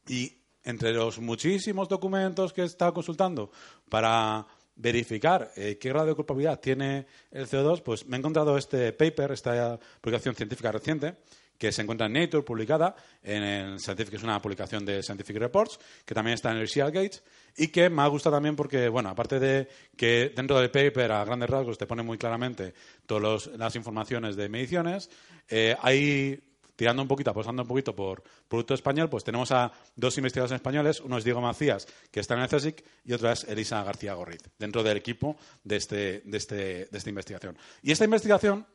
Y 0.07 0.40
entre 0.63 0.93
los 0.93 1.19
muchísimos 1.19 1.89
documentos 1.89 2.53
que 2.53 2.63
estado 2.63 2.93
consultando 2.93 3.51
para 3.89 4.45
verificar 4.75 5.51
eh, 5.55 5.77
qué 5.79 5.89
grado 5.89 6.07
de 6.07 6.15
culpabilidad 6.15 6.59
tiene 6.59 7.05
el 7.31 7.47
CO2, 7.47 7.81
pues 7.83 8.05
me 8.05 8.17
he 8.17 8.19
encontrado 8.19 8.57
este 8.57 8.93
paper, 8.93 9.31
esta 9.31 9.79
publicación 9.99 10.35
científica 10.35 10.71
reciente, 10.71 11.15
que 11.61 11.71
se 11.71 11.83
encuentra 11.83 12.07
en 12.07 12.13
Nature, 12.13 12.41
publicada 12.41 12.95
en 13.21 13.79
Scientific, 13.79 14.15
es 14.15 14.23
una 14.23 14.41
publicación 14.41 14.83
de 14.83 15.03
Scientific 15.03 15.37
Reports, 15.37 15.79
que 16.03 16.15
también 16.15 16.33
está 16.33 16.51
en 16.51 16.57
el 16.57 16.67
Seal 16.67 16.91
Gates, 16.91 17.23
y 17.55 17.67
que 17.67 17.87
me 17.91 18.01
ha 18.01 18.07
gustado 18.07 18.35
también 18.37 18.55
porque, 18.55 18.89
bueno, 18.89 19.09
aparte 19.09 19.39
de 19.39 19.67
que 19.95 20.33
dentro 20.35 20.59
del 20.59 20.71
paper 20.71 21.11
a 21.11 21.23
grandes 21.23 21.47
rasgos 21.47 21.77
te 21.77 21.85
pone 21.85 22.01
muy 22.01 22.17
claramente 22.17 22.73
todas 23.05 23.45
las 23.45 23.75
informaciones 23.75 24.35
de 24.35 24.49
mediciones, 24.49 25.11
eh, 25.49 25.75
hay 25.79 26.41
tirando 26.81 27.03
un 27.03 27.07
poquito, 27.07 27.29
apostando 27.29 27.61
un 27.61 27.67
poquito 27.67 27.95
por 27.95 28.23
producto 28.47 28.73
español, 28.73 29.07
pues 29.07 29.23
tenemos 29.23 29.51
a 29.51 29.71
dos 29.95 30.17
investigadores 30.17 30.55
españoles, 30.55 30.99
uno 30.99 31.19
es 31.19 31.23
Diego 31.23 31.39
Macías, 31.39 31.85
que 32.09 32.19
está 32.19 32.33
en 32.33 32.39
el 32.39 32.49
CSIC, 32.49 32.83
y 33.05 33.13
otra 33.13 33.33
es 33.33 33.43
Elisa 33.43 33.83
García 33.83 34.15
Gorriz, 34.15 34.41
dentro 34.57 34.81
del 34.81 34.97
equipo 34.97 35.37
de, 35.63 35.75
este, 35.75 36.21
de, 36.25 36.37
este, 36.37 36.55
de 36.85 36.97
esta 36.97 37.09
investigación. 37.09 37.55
Y 37.83 37.91
esta 37.91 38.05
investigación, 38.05 38.65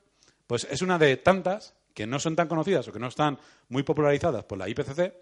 pues 0.46 0.68
es 0.70 0.82
una 0.82 1.00
de 1.00 1.16
tantas 1.16 1.74
que 1.92 2.06
no 2.06 2.20
son 2.20 2.36
tan 2.36 2.46
conocidas 2.46 2.86
o 2.86 2.92
que 2.92 3.00
no 3.00 3.08
están 3.08 3.40
muy 3.70 3.82
popularizadas 3.82 4.44
por 4.44 4.56
la 4.56 4.68
IPCC, 4.68 5.12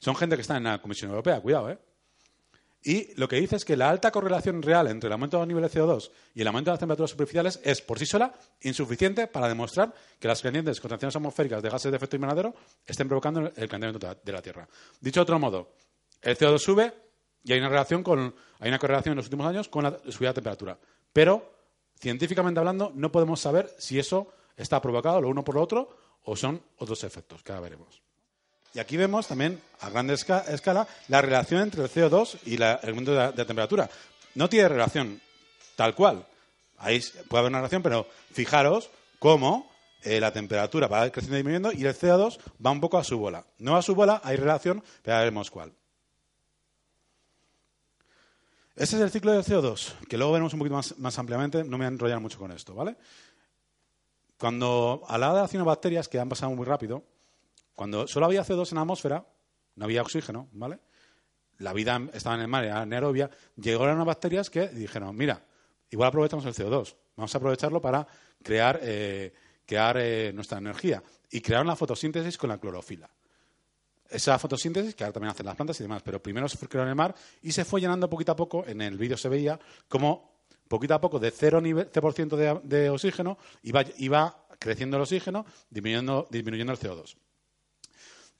son 0.00 0.16
gente 0.16 0.34
que 0.34 0.42
está 0.42 0.56
en 0.56 0.64
la 0.64 0.82
Comisión 0.82 1.10
Europea, 1.10 1.40
cuidado, 1.40 1.70
¿eh? 1.70 1.78
Y 2.82 3.14
lo 3.16 3.26
que 3.26 3.36
dice 3.36 3.56
es 3.56 3.64
que 3.64 3.76
la 3.76 3.90
alta 3.90 4.10
correlación 4.10 4.62
real 4.62 4.86
entre 4.86 5.08
el 5.08 5.12
aumento 5.12 5.36
de 5.36 5.40
los 5.42 5.48
niveles 5.48 5.72
de 5.72 5.80
CO2 5.80 6.10
y 6.34 6.42
el 6.42 6.46
aumento 6.46 6.70
de 6.70 6.74
las 6.74 6.80
temperaturas 6.80 7.10
superficiales 7.10 7.60
es 7.64 7.82
por 7.82 7.98
sí 7.98 8.06
sola 8.06 8.32
insuficiente 8.60 9.26
para 9.26 9.48
demostrar 9.48 9.92
que 10.18 10.28
las 10.28 10.40
crecientes 10.40 10.80
concentraciones 10.80 11.16
atmosféricas 11.16 11.62
de 11.62 11.70
gases 11.70 11.90
de 11.90 11.96
efecto 11.96 12.16
invernadero 12.16 12.54
estén 12.86 13.08
provocando 13.08 13.40
el 13.40 13.68
calentamiento 13.68 14.16
de 14.22 14.32
la 14.32 14.42
Tierra. 14.42 14.68
Dicho 15.00 15.20
de 15.20 15.22
otro 15.22 15.38
modo, 15.38 15.72
el 16.22 16.38
CO2 16.38 16.58
sube 16.58 16.92
y 17.42 17.52
hay 17.52 17.58
una 17.58 17.68
relación 17.68 18.02
con 18.02 18.34
hay 18.60 18.68
una 18.68 18.78
correlación 18.78 19.12
en 19.12 19.16
los 19.16 19.26
últimos 19.26 19.46
años 19.46 19.68
con 19.68 19.84
la 19.84 19.98
subida 20.08 20.30
de 20.30 20.34
temperatura. 20.34 20.78
Pero 21.12 21.52
científicamente 21.98 22.60
hablando 22.60 22.92
no 22.94 23.10
podemos 23.10 23.40
saber 23.40 23.74
si 23.78 23.98
eso 23.98 24.32
está 24.56 24.80
provocado 24.80 25.20
lo 25.20 25.28
uno 25.28 25.44
por 25.44 25.56
lo 25.56 25.62
otro 25.62 25.96
o 26.22 26.36
son 26.36 26.62
otros 26.76 27.02
efectos, 27.04 27.42
que 27.42 27.52
ahora 27.52 27.62
veremos. 27.62 28.07
Y 28.74 28.78
aquí 28.78 28.96
vemos 28.96 29.26
también, 29.26 29.60
a 29.80 29.90
gran 29.90 30.10
escala, 30.10 30.86
la 31.08 31.22
relación 31.22 31.62
entre 31.62 31.82
el 31.82 31.90
CO2 31.90 32.38
y 32.44 32.54
el 32.54 32.62
aumento 32.62 33.14
de, 33.14 33.44
temperatura. 33.44 33.88
No 34.34 34.48
tiene 34.48 34.68
relación 34.68 35.20
tal 35.76 35.94
cual. 35.94 36.26
Ahí 36.78 37.00
puede 37.28 37.40
haber 37.40 37.50
una 37.50 37.58
relación, 37.58 37.82
pero 37.82 38.06
fijaros 38.32 38.90
cómo 39.18 39.70
eh, 40.02 40.20
la 40.20 40.32
temperatura 40.32 40.86
va 40.86 41.10
creciendo 41.10 41.36
y 41.36 41.38
disminuyendo 41.38 41.72
y 41.72 41.84
el 41.84 41.96
CO2 41.96 42.38
va 42.64 42.70
un 42.70 42.80
poco 42.80 42.98
a 42.98 43.04
su 43.04 43.18
bola. 43.18 43.44
No 43.58 43.76
a 43.76 43.82
su 43.82 43.94
bola, 43.94 44.20
hay 44.22 44.36
relación, 44.36 44.82
pero 45.02 45.16
ya 45.16 45.20
veremos 45.20 45.50
cuál. 45.50 45.72
Ese 48.78 48.94
es 48.94 49.02
el 49.02 49.10
ciclo 49.10 49.32
del 49.32 49.42
CO2, 49.42 50.06
que 50.08 50.16
luego 50.16 50.32
veremos 50.32 50.52
un 50.52 50.60
poquito 50.60 50.80
más, 50.98 51.18
ampliamente. 51.18 51.64
No 51.64 51.70
me 51.70 51.78
voy 51.78 51.84
a 51.86 51.88
enrollar 51.88 52.20
mucho 52.20 52.38
con 52.38 52.52
esto, 52.52 52.76
¿vale? 52.76 52.96
Cuando 54.38 55.02
hablaba 55.08 55.42
de 55.42 55.48
cianobacterias, 55.48 56.06
que 56.06 56.20
han 56.20 56.28
pasado 56.28 56.54
muy 56.54 56.64
rápido, 56.64 57.02
cuando 57.78 58.08
solo 58.08 58.26
había 58.26 58.44
CO2 58.44 58.72
en 58.72 58.74
la 58.74 58.80
atmósfera, 58.80 59.24
no 59.76 59.84
había 59.84 60.02
oxígeno, 60.02 60.48
¿vale? 60.50 60.80
La 61.58 61.72
vida 61.72 62.00
estaba 62.12 62.34
en 62.34 62.40
el 62.42 62.48
mar, 62.48 62.64
era 62.64 62.80
anaerobia. 62.80 63.30
Llegaron 63.54 63.94
unas 63.94 64.06
bacterias 64.06 64.50
que 64.50 64.66
dijeron, 64.66 65.16
mira, 65.16 65.46
igual 65.88 66.08
aprovechamos 66.08 66.44
el 66.44 66.54
CO2, 66.54 66.96
vamos 67.14 67.32
a 67.32 67.38
aprovecharlo 67.38 67.80
para 67.80 68.04
crear, 68.42 68.80
eh, 68.82 69.32
crear 69.64 69.96
eh, 69.96 70.32
nuestra 70.34 70.58
energía. 70.58 71.00
Y 71.30 71.40
crearon 71.40 71.68
la 71.68 71.76
fotosíntesis 71.76 72.36
con 72.36 72.50
la 72.50 72.58
clorofila. 72.58 73.08
Esa 74.10 74.36
fotosíntesis, 74.40 74.96
que 74.96 75.04
ahora 75.04 75.12
también 75.12 75.30
hacen 75.30 75.46
las 75.46 75.54
plantas 75.54 75.78
y 75.78 75.84
demás, 75.84 76.02
pero 76.02 76.20
primero 76.20 76.48
se 76.48 76.58
creó 76.66 76.82
en 76.82 76.88
el 76.88 76.96
mar 76.96 77.14
y 77.42 77.52
se 77.52 77.64
fue 77.64 77.80
llenando 77.80 78.10
poquito 78.10 78.32
a 78.32 78.36
poco, 78.36 78.66
en 78.66 78.80
el 78.80 78.98
vídeo 78.98 79.16
se 79.16 79.28
veía 79.28 79.56
como 79.86 80.42
poquito 80.66 80.94
a 80.94 81.00
poco 81.00 81.20
de 81.20 81.32
0%, 81.32 82.36
de, 82.36 82.60
de 82.64 82.90
oxígeno 82.90 83.38
iba, 83.62 83.84
iba 83.98 84.46
creciendo 84.58 84.96
el 84.96 85.04
oxígeno, 85.04 85.46
disminuyendo, 85.70 86.26
disminuyendo 86.28 86.72
el 86.72 86.78
CO2. 86.80 87.14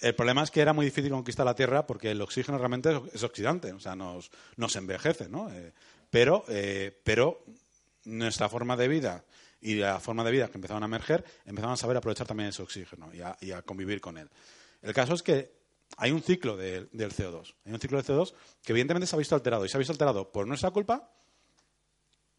El 0.01 0.15
problema 0.15 0.43
es 0.43 0.51
que 0.51 0.61
era 0.61 0.73
muy 0.73 0.87
difícil 0.87 1.11
conquistar 1.11 1.45
la 1.45 1.55
Tierra 1.55 1.87
porque 1.87 2.11
el 2.11 2.21
oxígeno 2.21 2.59
realmente 2.59 3.01
es 3.13 3.23
oxidante, 3.23 3.73
o 3.73 3.81
sea, 3.81 3.97
nos, 3.97 4.31
nos 4.57 4.77
envejece, 4.77 5.29
¿no? 5.29 5.51
Eh, 5.53 5.73
pero, 6.11 6.45
eh, 6.49 6.97
pero 7.03 7.45
nuestra 8.05 8.49
forma 8.49 8.77
de 8.77 8.89
vida 8.89 9.25
y 9.61 9.75
la 9.75 9.99
forma 9.99 10.23
de 10.23 10.31
vida 10.31 10.49
que 10.49 10.57
empezaban 10.57 10.85
a 10.85 10.87
emerger, 10.87 11.25
empezaban 11.45 11.75
a 11.75 11.77
saber 11.77 11.97
aprovechar 11.97 12.27
también 12.27 12.51
ese 12.51 12.63
oxígeno 12.63 13.11
y 13.13 13.51
a, 13.51 13.63
convivir 13.63 14.01
con 14.01 14.17
él. 14.19 14.31
El 14.83 14.95
caso 14.95 15.15
es 15.15 15.23
que 15.23 15.53
hay 15.97 16.13
un 16.13 16.23
ciclo 16.23 16.57
del 16.57 16.89
CO2. 16.91 17.55
Hay 17.65 17.73
un 17.73 17.81
ciclo 17.81 18.01
del 18.01 18.07
CO2 18.07 18.35
que 18.63 18.73
evidentemente 18.73 19.09
se 19.09 19.17
ha 19.17 19.19
visto 19.19 19.35
alterado. 19.35 19.65
Y 19.65 19.69
se 19.69 19.77
ha 19.77 19.79
visto 19.79 19.93
alterado 19.93 20.31
por 20.31 20.47
nuestra 20.47 20.71
culpa 20.71 21.11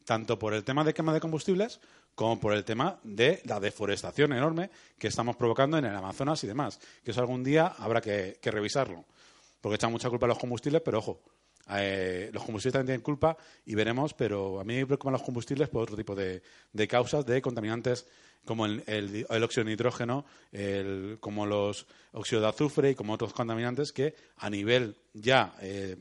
tanto 0.05 0.39
por 0.39 0.55
el 0.55 0.63
tema 0.63 0.83
de 0.83 0.95
quema 0.95 1.13
de 1.13 1.19
combustibles 1.19 1.79
como 2.19 2.37
por 2.37 2.51
el 2.51 2.65
tema 2.65 2.99
de 3.01 3.41
la 3.45 3.61
deforestación 3.61 4.33
enorme 4.33 4.69
que 4.97 5.07
estamos 5.07 5.37
provocando 5.37 5.77
en 5.77 5.85
el 5.85 5.95
Amazonas 5.95 6.43
y 6.43 6.47
demás. 6.47 6.77
Que 7.01 7.11
eso 7.11 7.21
algún 7.21 7.45
día 7.45 7.67
habrá 7.77 8.01
que, 8.01 8.37
revisarlo. 8.43 9.05
Porque 9.61 9.75
echan 9.75 9.89
mucha 9.89 10.09
culpa 10.09 10.25
a 10.25 10.27
los 10.27 10.37
combustibles, 10.37 10.81
pero 10.83 10.97
ojo, 10.97 11.21
eh, 11.77 12.29
los 12.33 12.43
combustibles 12.43 12.73
también 12.73 12.87
tienen 12.87 13.03
culpa 13.03 13.37
y 13.65 13.73
veremos, 13.73 14.13
pero 14.13 14.59
a 14.59 14.65
mí 14.65 14.75
me 14.75 14.85
preocupan 14.85 15.13
los 15.13 15.21
combustibles 15.21 15.69
por 15.69 15.83
otro 15.83 15.95
tipo 15.95 16.13
de, 16.13 16.41
causas 16.89 17.25
de 17.25 17.41
contaminantes 17.41 18.05
como 18.43 18.65
el, 18.65 19.25
óxido 19.41 19.63
de 19.63 19.71
nitrógeno, 19.71 20.25
como 21.21 21.45
los 21.45 21.87
óxidos 22.11 22.41
de 22.41 22.49
azufre 22.49 22.89
y 22.89 22.95
como 22.95 23.13
otros 23.13 23.31
contaminantes 23.31 23.93
que 23.93 24.13
a 24.35 24.49
nivel 24.49 24.97
ya 25.13 25.55
eh, 25.61 25.95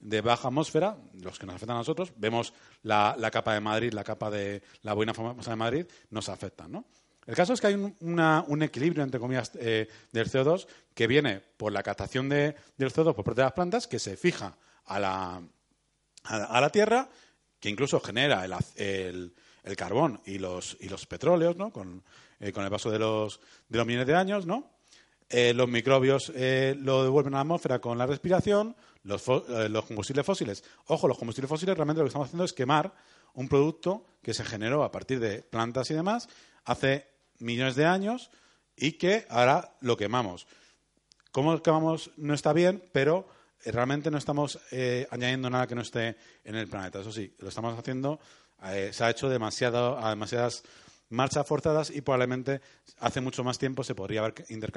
de 0.00 0.20
baja 0.20 0.48
atmósfera, 0.48 0.96
los 1.20 1.38
que 1.38 1.46
nos 1.46 1.56
afectan 1.56 1.76
a 1.76 1.80
nosotros, 1.80 2.12
vemos 2.16 2.54
la, 2.82 3.16
capa 3.32 3.54
de 3.54 3.60
Madrid, 3.60 3.92
la 3.92 4.04
capa 4.04 4.30
de 4.30 4.62
la 4.82 4.94
buena 4.94 5.14
famosa 5.14 5.50
de 5.50 5.56
Madrid, 5.56 5.86
nos 6.10 6.28
afectan, 6.28 6.72
¿no? 6.72 6.84
El 7.26 7.34
caso 7.34 7.52
es 7.52 7.60
que 7.60 7.66
hay 7.66 7.74
un, 7.74 8.62
equilibrio, 8.62 9.02
entre 9.02 9.20
comillas, 9.20 9.52
eh, 9.56 9.86
del 10.12 10.30
CO2 10.30 10.66
que 10.94 11.06
viene 11.06 11.42
por 11.58 11.72
la 11.72 11.82
captación 11.82 12.26
de, 12.30 12.54
del 12.78 12.90
CO2 12.90 13.14
por 13.14 13.22
parte 13.22 13.42
de 13.42 13.44
las 13.44 13.52
plantas, 13.52 13.86
que 13.86 13.98
se 13.98 14.16
fija 14.16 14.56
a 14.86 14.98
la, 14.98 15.42
a, 16.24 16.60
la 16.60 16.70
Tierra, 16.70 17.10
que 17.60 17.68
incluso 17.68 18.00
genera 18.00 18.46
el, 18.46 19.34
el, 19.62 19.76
carbón 19.76 20.22
y 20.24 20.38
los, 20.38 20.78
y 20.80 20.88
los 20.88 21.04
petróleos, 21.04 21.54
¿no? 21.56 21.70
Con, 21.70 22.02
eh, 22.40 22.50
con 22.50 22.64
el 22.64 22.70
paso 22.70 22.90
de 22.90 22.98
los, 22.98 23.40
de 23.68 23.76
los 23.76 23.86
millones 23.86 24.06
de 24.06 24.14
años, 24.14 24.46
¿no? 24.46 24.70
Eh, 25.28 25.52
los 25.52 25.68
microbios 25.68 26.30
lo 26.30 27.04
devuelven 27.04 27.34
a 27.34 27.36
la 27.36 27.40
atmósfera 27.42 27.78
con 27.78 27.98
la 27.98 28.06
respiración, 28.06 28.74
eh, 29.08 29.68
los, 29.68 29.84
combustibles 29.84 30.26
fósiles. 30.26 30.64
Ojo, 30.86 31.08
los 31.08 31.18
combustibles 31.18 31.48
fósiles 31.48 31.76
realmente 31.76 32.00
lo 32.00 32.04
que 32.04 32.08
estamos 32.08 32.26
haciendo 32.26 32.44
es 32.44 32.52
quemar 32.52 32.94
un 33.34 33.48
producto 33.48 34.04
que 34.22 34.34
se 34.34 34.44
generó 34.44 34.82
a 34.82 34.90
partir 34.90 35.20
de 35.20 35.42
plantas 35.42 35.90
y 35.90 35.94
demás 35.94 36.28
hace 36.64 37.08
millones 37.38 37.76
de 37.76 37.86
años 37.86 38.30
y 38.76 38.92
que 38.92 39.26
ahora 39.28 39.76
lo 39.80 39.96
quemamos. 39.96 40.46
Cómo 41.32 41.60
quemamos 41.62 42.10
no 42.16 42.34
está 42.34 42.52
bien, 42.52 42.82
pero 42.92 43.28
eh, 43.64 43.72
realmente 43.72 44.10
no 44.10 44.18
estamos 44.18 44.58
eh, 44.70 45.06
añadiendo 45.10 45.50
nada 45.50 45.66
que 45.66 45.74
no 45.74 45.82
esté 45.82 46.16
en 46.44 46.54
el 46.54 46.68
planeta. 46.68 47.00
Eso 47.00 47.12
sí, 47.12 47.34
lo 47.38 47.48
estamos 47.48 47.78
haciendo, 47.78 48.20
eh, 48.64 48.90
se 48.92 49.04
ha 49.04 49.10
hecho 49.10 49.28
demasiado, 49.28 49.98
a 49.98 50.10
demasiadas 50.10 50.62
marchas 51.10 51.46
forzadas 51.46 51.90
y 51.90 52.00
probablemente 52.00 52.60
hace 52.98 53.20
mucho 53.20 53.44
más 53.44 53.58
tiempo 53.58 53.84
se 53.84 53.94
podría 53.94 54.20
haber 54.20 54.34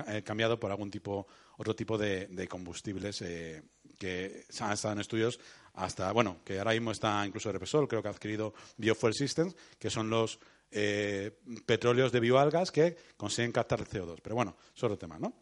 eh, 0.08 0.24
cambiado 0.24 0.60
por 0.60 0.72
algún 0.72 0.92
tipo, 0.92 1.28
otro 1.58 1.76
tipo 1.76 1.98
de, 1.98 2.28
de 2.28 2.48
combustibles 2.48 3.22
eh, 3.22 3.64
que 4.00 4.46
han 4.60 4.72
estado 4.72 4.94
en 4.94 5.02
estudios 5.02 5.40
hasta, 5.74 6.12
bueno, 6.12 6.40
que 6.44 6.60
ahora 6.60 6.72
mismo 6.72 6.92
está 6.92 7.26
incluso 7.26 7.52
Repsol, 7.52 7.88
creo 7.88 8.02
que 8.02 8.08
ha 8.08 8.12
adquirido 8.12 8.54
Biofuel 8.78 9.14
Systems, 9.14 9.56
que 9.80 9.90
son 9.90 10.10
los 10.10 10.40
eh, 10.72 11.38
petróleos 11.66 12.12
de 12.12 12.20
bioalgas 12.20 12.72
que 12.72 12.96
consiguen 13.18 13.52
captar 13.52 13.80
el 13.80 13.88
CO2. 13.88 14.20
Pero 14.22 14.36
bueno, 14.36 14.56
es 14.76 14.84
otro 14.84 14.98
tema, 14.98 15.20
¿no? 15.20 15.34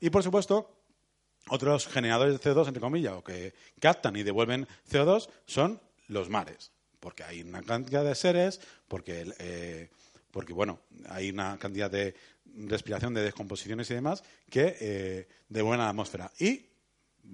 Y 0.00 0.10
por 0.10 0.22
supuesto, 0.22 0.70
otros 1.48 1.86
generadores 1.86 2.38
de 2.38 2.50
CO2, 2.50 2.68
entre 2.68 2.80
comillas, 2.80 3.14
o 3.14 3.24
que 3.24 3.54
captan 3.80 4.16
y 4.16 4.22
devuelven 4.22 4.66
CO2, 4.90 5.28
son 5.46 5.80
los 6.08 6.28
mares. 6.28 6.72
Porque 7.00 7.24
hay 7.24 7.42
una 7.42 7.62
cantidad 7.62 8.04
de 8.04 8.14
seres, 8.14 8.60
porque, 8.88 9.32
eh, 9.38 9.90
porque 10.36 10.52
bueno, 10.52 10.80
hay 11.08 11.30
una 11.30 11.58
cantidad 11.58 11.90
de 11.90 12.14
respiración, 12.68 13.14
de 13.14 13.22
descomposiciones 13.22 13.90
y 13.90 13.94
demás, 13.94 14.22
que 14.50 14.76
eh, 14.78 15.28
devuelven 15.48 15.80
a 15.80 15.84
la 15.84 15.88
atmósfera. 15.90 16.30
Y 16.38 16.66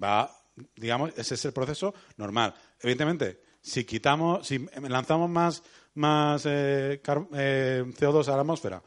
va, 0.01 0.31
digamos, 0.77 1.11
ese 1.17 1.35
es 1.35 1.43
el 1.43 1.51
proceso 1.51 1.93
normal. 2.15 2.55
Evidentemente, 2.79 3.41
si 3.61 3.83
quitamos, 3.83 4.47
si 4.47 4.65
lanzamos 4.87 5.29
más, 5.29 5.63
más 5.95 6.43
eh, 6.45 7.01
car- 7.03 7.27
eh, 7.33 7.83
CO2 7.99 8.29
a 8.29 8.35
la 8.37 8.41
atmósfera 8.43 8.81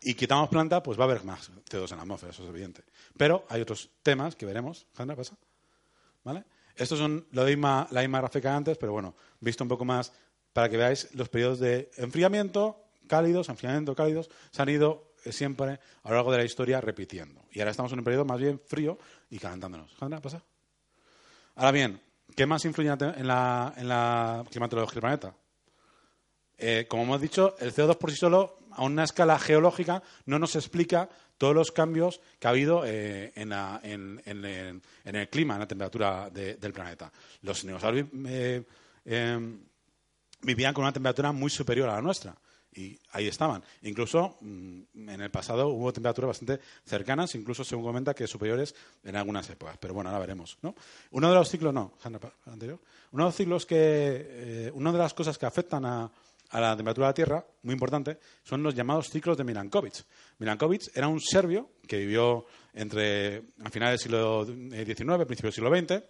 y 0.00 0.14
quitamos 0.14 0.48
planta, 0.48 0.82
pues 0.82 0.98
va 0.98 1.04
a 1.04 1.08
haber 1.08 1.22
más 1.22 1.50
CO2 1.68 1.90
en 1.90 1.96
la 1.98 2.02
atmósfera, 2.04 2.32
eso 2.32 2.42
es 2.42 2.48
evidente. 2.48 2.84
Pero 3.18 3.44
hay 3.50 3.60
otros 3.60 3.90
temas 4.02 4.34
que 4.34 4.46
veremos. 4.46 4.86
Sandra, 4.96 5.14
pasa. 5.14 5.36
¿Vale? 6.24 6.44
Estos 6.74 6.98
son 6.98 7.26
de 7.30 7.44
misma- 7.54 7.86
la 7.90 8.00
misma 8.00 8.20
gráfica 8.20 8.56
antes, 8.56 8.78
pero 8.78 8.92
bueno, 8.92 9.14
visto 9.40 9.62
un 9.62 9.68
poco 9.68 9.84
más 9.84 10.10
para 10.54 10.70
que 10.70 10.78
veáis 10.78 11.08
los 11.14 11.28
periodos 11.28 11.58
de 11.58 11.90
enfriamiento, 11.98 12.82
cálidos, 13.06 13.48
enfriamiento, 13.48 13.94
cálidos, 13.94 14.30
se 14.50 14.62
han 14.62 14.68
ido 14.68 15.12
eh, 15.24 15.32
siempre 15.32 15.78
a 16.02 16.08
lo 16.10 16.14
largo 16.16 16.32
de 16.32 16.38
la 16.38 16.44
historia 16.44 16.80
repitiendo. 16.80 17.42
Y 17.52 17.60
ahora 17.60 17.70
estamos 17.70 17.92
en 17.92 17.98
un 17.98 18.04
periodo 18.04 18.24
más 18.24 18.40
bien 18.40 18.60
frío 18.66 18.98
y 19.30 19.38
calentándonos. 19.38 19.92
Sandra, 19.98 20.20
pasa. 20.20 20.42
Ahora 21.56 21.72
bien, 21.72 22.00
¿qué 22.34 22.44
más 22.46 22.64
influye 22.64 22.90
en 22.90 23.26
la, 23.26 23.72
en 23.76 23.88
la, 23.88 24.44
climatología 24.50 24.94
del 24.94 25.00
planeta? 25.00 25.34
Eh, 26.58 26.86
como 26.88 27.02
hemos 27.04 27.20
dicho, 27.20 27.54
el 27.58 27.72
CO2 27.74 27.96
por 27.98 28.10
sí 28.10 28.16
solo, 28.16 28.58
a 28.72 28.82
una 28.84 29.04
escala 29.04 29.38
geológica, 29.38 30.02
no 30.26 30.38
nos 30.38 30.54
explica 30.56 31.08
todos 31.38 31.54
los 31.54 31.70
cambios 31.72 32.20
que 32.38 32.46
ha 32.46 32.50
habido 32.50 32.82
eh, 32.86 33.32
en, 33.36 33.50
la- 33.50 33.80
en- 33.82 34.22
en 34.24 35.16
el 35.16 35.28
clima, 35.28 35.54
en 35.54 35.60
la 35.60 35.68
temperatura 35.68 36.30
de- 36.30 36.54
del 36.56 36.72
planeta. 36.72 37.12
Los 37.42 37.62
dinosaurios 37.62 38.08
eh, 38.26 38.64
eh, 39.04 39.58
vivían 40.42 40.72
con 40.74 40.84
una 40.84 40.92
temperatura 40.92 41.32
muy 41.32 41.50
superior 41.50 41.88
a 41.90 41.94
la 41.96 42.02
nuestra. 42.02 42.34
Y 42.76 42.98
ahí 43.12 43.26
estaban. 43.26 43.62
Incluso 43.82 44.36
mm, 44.40 45.08
en 45.08 45.20
el 45.20 45.30
pasado 45.30 45.68
hubo 45.68 45.92
temperaturas 45.92 46.28
bastante 46.28 46.60
cercanas, 46.84 47.34
incluso 47.34 47.64
según 47.64 47.84
comenta 47.84 48.14
que 48.14 48.26
superiores 48.26 48.74
en 49.02 49.16
algunas 49.16 49.48
épocas. 49.48 49.78
Pero 49.78 49.94
bueno, 49.94 50.10
ahora 50.10 50.20
veremos. 50.20 50.58
¿no? 50.62 50.74
Uno 51.10 51.28
de 51.30 51.34
los 51.34 51.48
ciclos, 51.48 51.72
no, 51.72 51.94
anterior. 52.46 52.78
Uno 53.12 53.24
de 53.24 53.28
los 53.28 53.36
ciclos 53.36 53.64
que, 53.64 53.76
eh, 53.78 54.70
una 54.74 54.92
de 54.92 54.98
las 54.98 55.14
cosas 55.14 55.38
que 55.38 55.46
afectan 55.46 55.86
a, 55.86 56.12
a 56.50 56.60
la 56.60 56.76
temperatura 56.76 57.06
de 57.06 57.10
la 57.10 57.14
Tierra, 57.14 57.46
muy 57.62 57.72
importante, 57.72 58.18
son 58.44 58.62
los 58.62 58.74
llamados 58.74 59.10
ciclos 59.10 59.36
de 59.36 59.44
Milankovitch. 59.44 60.04
Milankovitch 60.38 60.90
era 60.94 61.08
un 61.08 61.20
serbio 61.20 61.70
que 61.86 61.98
vivió 61.98 62.46
entre 62.74 63.42
a 63.64 63.70
finales 63.70 63.98
del 63.98 63.98
siglo 63.98 64.44
XIX, 64.44 65.24
principios 65.26 65.42
del 65.42 65.52
siglo 65.52 65.74
XX, 65.74 66.04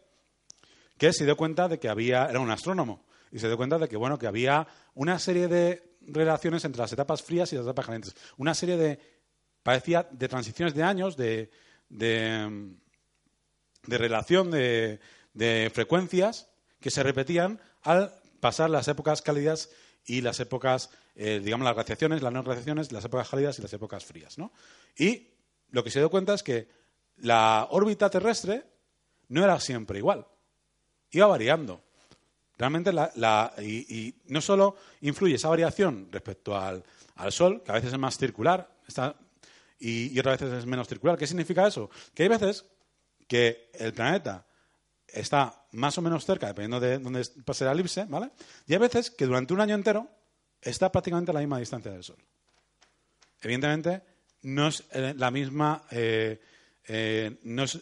que 0.99 1.13
se 1.13 1.25
dio 1.25 1.37
cuenta 1.37 1.69
de 1.69 1.79
que 1.79 1.89
había, 1.89 2.27
era 2.27 2.41
un 2.41 2.51
astrónomo, 2.51 3.05
y 3.31 3.39
se 3.39 3.49
dio 3.49 3.57
cuenta 3.57 3.79
de 3.79 3.89
que, 3.89 3.97
bueno, 3.97 4.19
que 4.19 4.27
había 4.27 4.67
una 4.95 5.19
serie 5.19 5.49
de 5.49 5.96
relaciones 6.07 6.65
entre 6.65 6.81
las 6.81 6.93
etapas 6.93 7.23
frías 7.23 7.53
y 7.53 7.57
las 7.57 7.65
etapas 7.65 7.87
calientes. 7.87 8.15
Una 8.37 8.55
serie 8.55 8.77
de, 8.77 8.99
parecía, 9.63 10.09
de 10.11 10.29
transiciones 10.29 10.75
de 10.75 10.83
años, 10.83 11.17
de, 11.17 11.51
de, 11.89 12.77
relación 13.87 14.51
de, 14.51 15.01
de 15.35 15.71
frecuencias 15.73 16.49
que 16.81 16.91
se 16.91 17.03
repetían 17.03 17.61
al 17.83 18.13
pasar 18.41 18.71
las 18.71 18.89
épocas 18.89 19.23
cálidas 19.23 19.71
y 20.05 20.21
las 20.21 20.39
épocas, 20.41 20.91
eh, 21.15 21.41
digamos, 21.43 21.65
las 21.65 21.75
glaciaciones, 21.75 22.23
las 22.23 22.33
no 22.33 22.43
glaciaciones, 22.43 22.93
las 22.93 23.05
épocas 23.05 23.29
cálidas 23.29 23.59
y 23.59 23.63
las 23.63 23.73
épocas 23.73 24.05
frías, 24.05 24.39
¿no? 24.39 24.53
Y 24.97 25.31
lo 25.71 25.83
que 25.83 25.91
se 25.91 25.99
dio 25.99 26.11
cuenta 26.11 26.35
es 26.35 26.43
que 26.43 26.69
la 27.17 27.67
órbita 27.71 28.09
terrestre 28.11 28.65
no 29.29 29.43
era 29.43 29.59
siempre 29.59 29.99
igual 29.99 30.27
iba 31.11 31.27
variando. 31.27 31.83
Realmente, 32.59 32.93
la, 32.93 33.11
la- 33.17 33.53
y, 33.59 33.85
y 33.95 34.15
no 34.27 34.41
solo 34.41 34.77
influye 35.03 35.35
esa 35.35 35.49
variación 35.49 36.09
respecto 36.11 36.57
al, 36.57 36.83
al 37.17 37.33
Sol, 37.33 37.63
que 37.63 37.71
a 37.71 37.75
veces 37.75 37.93
es 37.93 37.99
más 37.99 38.17
circular 38.17 38.71
está- 38.89 39.15
y, 39.79 40.13
y 40.15 40.19
otras 40.19 40.41
veces 40.41 40.59
es 40.61 40.67
menos 40.67 40.89
circular. 40.89 41.19
¿Qué 41.19 41.27
significa 41.27 41.67
eso? 41.67 41.91
Que 42.15 42.23
hay 42.25 42.29
veces 42.31 42.65
que 43.29 43.71
el 43.75 43.93
planeta 43.93 44.47
está 45.07 45.67
más 45.73 45.99
o 45.99 46.03
menos 46.03 46.25
cerca, 46.25 46.47
dependiendo 46.49 46.81
de 46.81 46.99
dónde 46.99 47.23
pase 47.45 47.65
la 47.65 47.73
elipse, 47.73 48.05
¿vale? 48.07 48.31
Y 48.67 48.73
hay 48.73 48.79
veces 48.79 49.11
que 49.11 49.27
durante 49.27 49.53
un 49.53 49.61
año 49.61 49.75
entero 49.75 50.09
está 50.63 50.91
prácticamente 50.91 51.31
a 51.31 51.35
la 51.35 51.41
misma 51.41 51.59
distancia 51.59 51.93
del 51.93 52.05
Sol. 52.05 52.17
Evidentemente, 53.41 54.03
no 54.43 54.69
es 54.69 54.85
eh, 54.93 55.15
la 55.17 55.31
misma, 55.31 55.83
eh, 55.91 56.41
eh, 56.87 57.39
no, 57.43 57.65
es- 57.65 57.81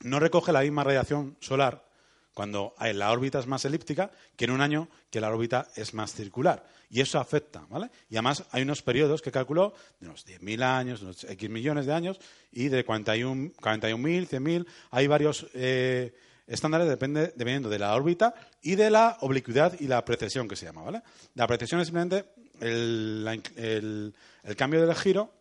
no 0.00 0.20
recoge 0.20 0.52
la 0.52 0.60
misma 0.60 0.84
radiación 0.84 1.36
solar 1.40 1.88
cuando 2.34 2.74
la 2.94 3.10
órbita 3.12 3.38
es 3.40 3.46
más 3.46 3.64
elíptica 3.64 4.10
que 4.36 4.44
en 4.46 4.52
un 4.52 4.60
año 4.60 4.88
que 5.10 5.20
la 5.20 5.28
órbita 5.30 5.68
es 5.76 5.94
más 5.94 6.12
circular. 6.14 6.66
Y 6.88 7.00
eso 7.00 7.18
afecta, 7.20 7.66
¿vale? 7.68 7.90
Y 8.08 8.16
además 8.16 8.44
hay 8.50 8.62
unos 8.62 8.82
periodos 8.82 9.22
que 9.22 9.30
calculó 9.30 9.74
de 10.00 10.06
unos 10.08 10.26
10.000 10.26 10.62
años, 10.62 11.02
unos 11.02 11.24
X 11.24 11.50
millones 11.50 11.86
de 11.86 11.92
años, 11.92 12.18
y 12.52 12.68
de 12.68 12.84
41 12.84 13.52
41.000, 13.60 14.28
100.000. 14.28 14.66
Hay 14.90 15.06
varios 15.06 15.46
eh, 15.54 16.14
estándares 16.46 16.88
depende, 16.88 17.28
dependiendo 17.36 17.68
de 17.68 17.78
la 17.78 17.94
órbita 17.94 18.34
y 18.62 18.74
de 18.74 18.90
la 18.90 19.18
oblicuidad 19.20 19.78
y 19.78 19.86
la 19.86 20.04
precesión 20.04 20.48
que 20.48 20.56
se 20.56 20.66
llama, 20.66 20.82
¿vale? 20.82 21.02
La 21.34 21.46
precesión 21.46 21.80
es 21.80 21.88
simplemente 21.88 22.24
el, 22.60 23.40
el- 23.56 24.14
el 24.42 24.56
cambio 24.56 24.84
del 24.84 24.94
giro 24.96 25.32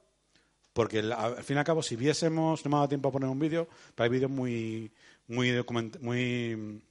porque 0.73 0.99
al 0.99 1.43
fin 1.43 1.56
y 1.58 1.60
al 1.60 1.65
cabo, 1.65 1.82
si 1.84 1.95
viésemos, 1.95 2.63
no 2.63 2.69
me 2.69 2.75
ha 2.75 2.80
dado 2.80 2.89
tiempo 2.89 3.10
a 3.10 3.12
poner 3.12 3.28
un 3.30 3.39
vídeo, 3.39 3.67
pero 3.95 4.06
hay 4.06 4.10
vídeos 4.12 4.32
muy, 4.32 4.91
muy, 5.30 5.63
muy 6.02 6.56
mm, 6.56 6.82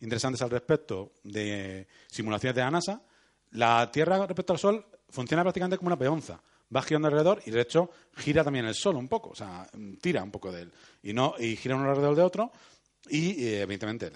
interesantes 0.00 0.42
al 0.42 0.50
respecto 0.50 1.12
de 1.22 1.86
simulaciones 2.08 2.56
de 2.56 2.60
la 2.62 2.70
NASA. 2.70 3.02
La 3.52 3.90
Tierra 3.92 4.26
respecto 4.26 4.52
al 4.52 4.58
Sol 4.58 4.84
funciona 5.08 5.42
prácticamente 5.42 5.76
como 5.78 5.88
una 5.88 5.98
peonza. 5.98 6.42
Va 6.74 6.82
girando 6.82 7.08
alrededor 7.08 7.42
y, 7.44 7.50
de 7.50 7.60
hecho, 7.60 7.90
gira 8.16 8.42
también 8.42 8.64
el 8.64 8.74
Sol 8.74 8.96
un 8.96 9.06
poco, 9.08 9.30
o 9.30 9.34
sea, 9.34 9.68
mm, 9.74 9.94
tira 9.96 10.22
un 10.22 10.30
poco 10.30 10.50
de 10.50 10.62
él. 10.62 10.72
Y, 11.02 11.12
no, 11.12 11.34
y 11.38 11.54
gira 11.56 11.76
uno 11.76 11.88
alrededor 11.90 12.16
de 12.16 12.22
otro 12.22 12.50
y, 13.08 13.44
eh, 13.44 13.60
evidentemente, 13.62 14.10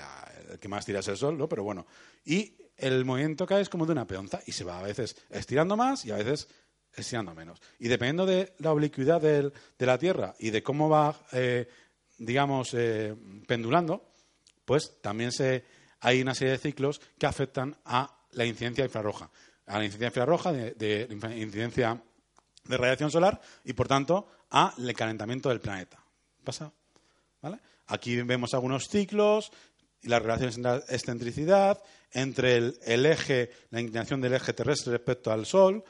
el 0.51 0.59
que 0.59 0.69
más 0.69 0.85
tira 0.87 1.01
es 1.01 1.09
el 1.09 1.17
Sol, 1.17 1.37
¿no? 1.37 1.49
Pero 1.49 1.63
bueno. 1.65 1.87
Y 2.25 2.55
el 2.79 3.05
movimiento 3.05 3.47
hay 3.51 3.63
es 3.63 3.69
como 3.69 3.85
de 3.87 3.93
una 3.93 4.07
peonza 4.07 4.41
y 4.47 4.53
se 4.53 4.65
va 4.65 4.79
a 4.79 4.83
veces 4.83 5.17
estirando 5.31 5.77
más 5.77 6.05
y 6.07 6.11
a 6.13 6.17
veces 6.17 6.49
estirando 6.95 7.35
menos. 7.35 7.61
Y 7.79 7.89
dependiendo 7.89 8.25
de 8.25 8.55
la 8.59 8.73
oblicuidad 8.73 9.21
del- 9.21 9.53
de 9.79 9.87
la 9.87 9.99
Tierra 9.99 10.35
y 10.39 10.49
de 10.51 10.63
cómo 10.63 10.89
va, 10.89 11.15
eh, 11.33 11.69
digamos, 12.19 12.75
eh, 12.75 13.15
pendulando, 13.47 14.11
pues 14.65 15.01
también 15.01 15.33
se, 15.33 15.65
hay 16.01 16.23
una 16.23 16.35
serie 16.35 16.53
de 16.53 16.59
ciclos 16.59 17.01
que 17.19 17.27
afectan 17.27 17.77
a 17.85 18.19
la 18.33 18.45
incidencia 18.45 18.85
infrarroja. 18.85 19.31
A 19.67 19.79
la 19.79 19.85
incidencia 19.85 20.09
infrarroja, 20.09 20.53
de, 20.53 20.73
de 20.75 21.09
incidencia 21.37 22.03
de 22.65 22.77
radiación 22.77 23.11
solar 23.11 23.41
y, 23.65 23.73
por 23.73 23.89
tanto, 23.89 24.29
al 24.51 24.93
calentamiento 24.95 25.49
del 25.49 25.61
planeta. 25.61 26.03
¿Pasa? 26.45 26.73
¿Vale? 27.43 27.59
Aquí 27.89 28.21
vemos 28.23 28.55
algunos 28.55 28.89
ciclos 28.89 29.53
y 30.03 30.09
las 30.09 30.23
relaciones 30.23 30.57
entre 30.57 30.71
la 30.73 30.79
excentricidad, 30.89 31.83
entre 32.13 32.57
el, 32.57 33.07
eje, 33.07 33.51
la 33.71 33.81
inclinación 33.81 34.21
del 34.21 34.35
eje 34.35 34.53
terrestre 34.53 34.93
respecto 34.93 35.33
al 35.33 35.47
Sol 35.47 35.83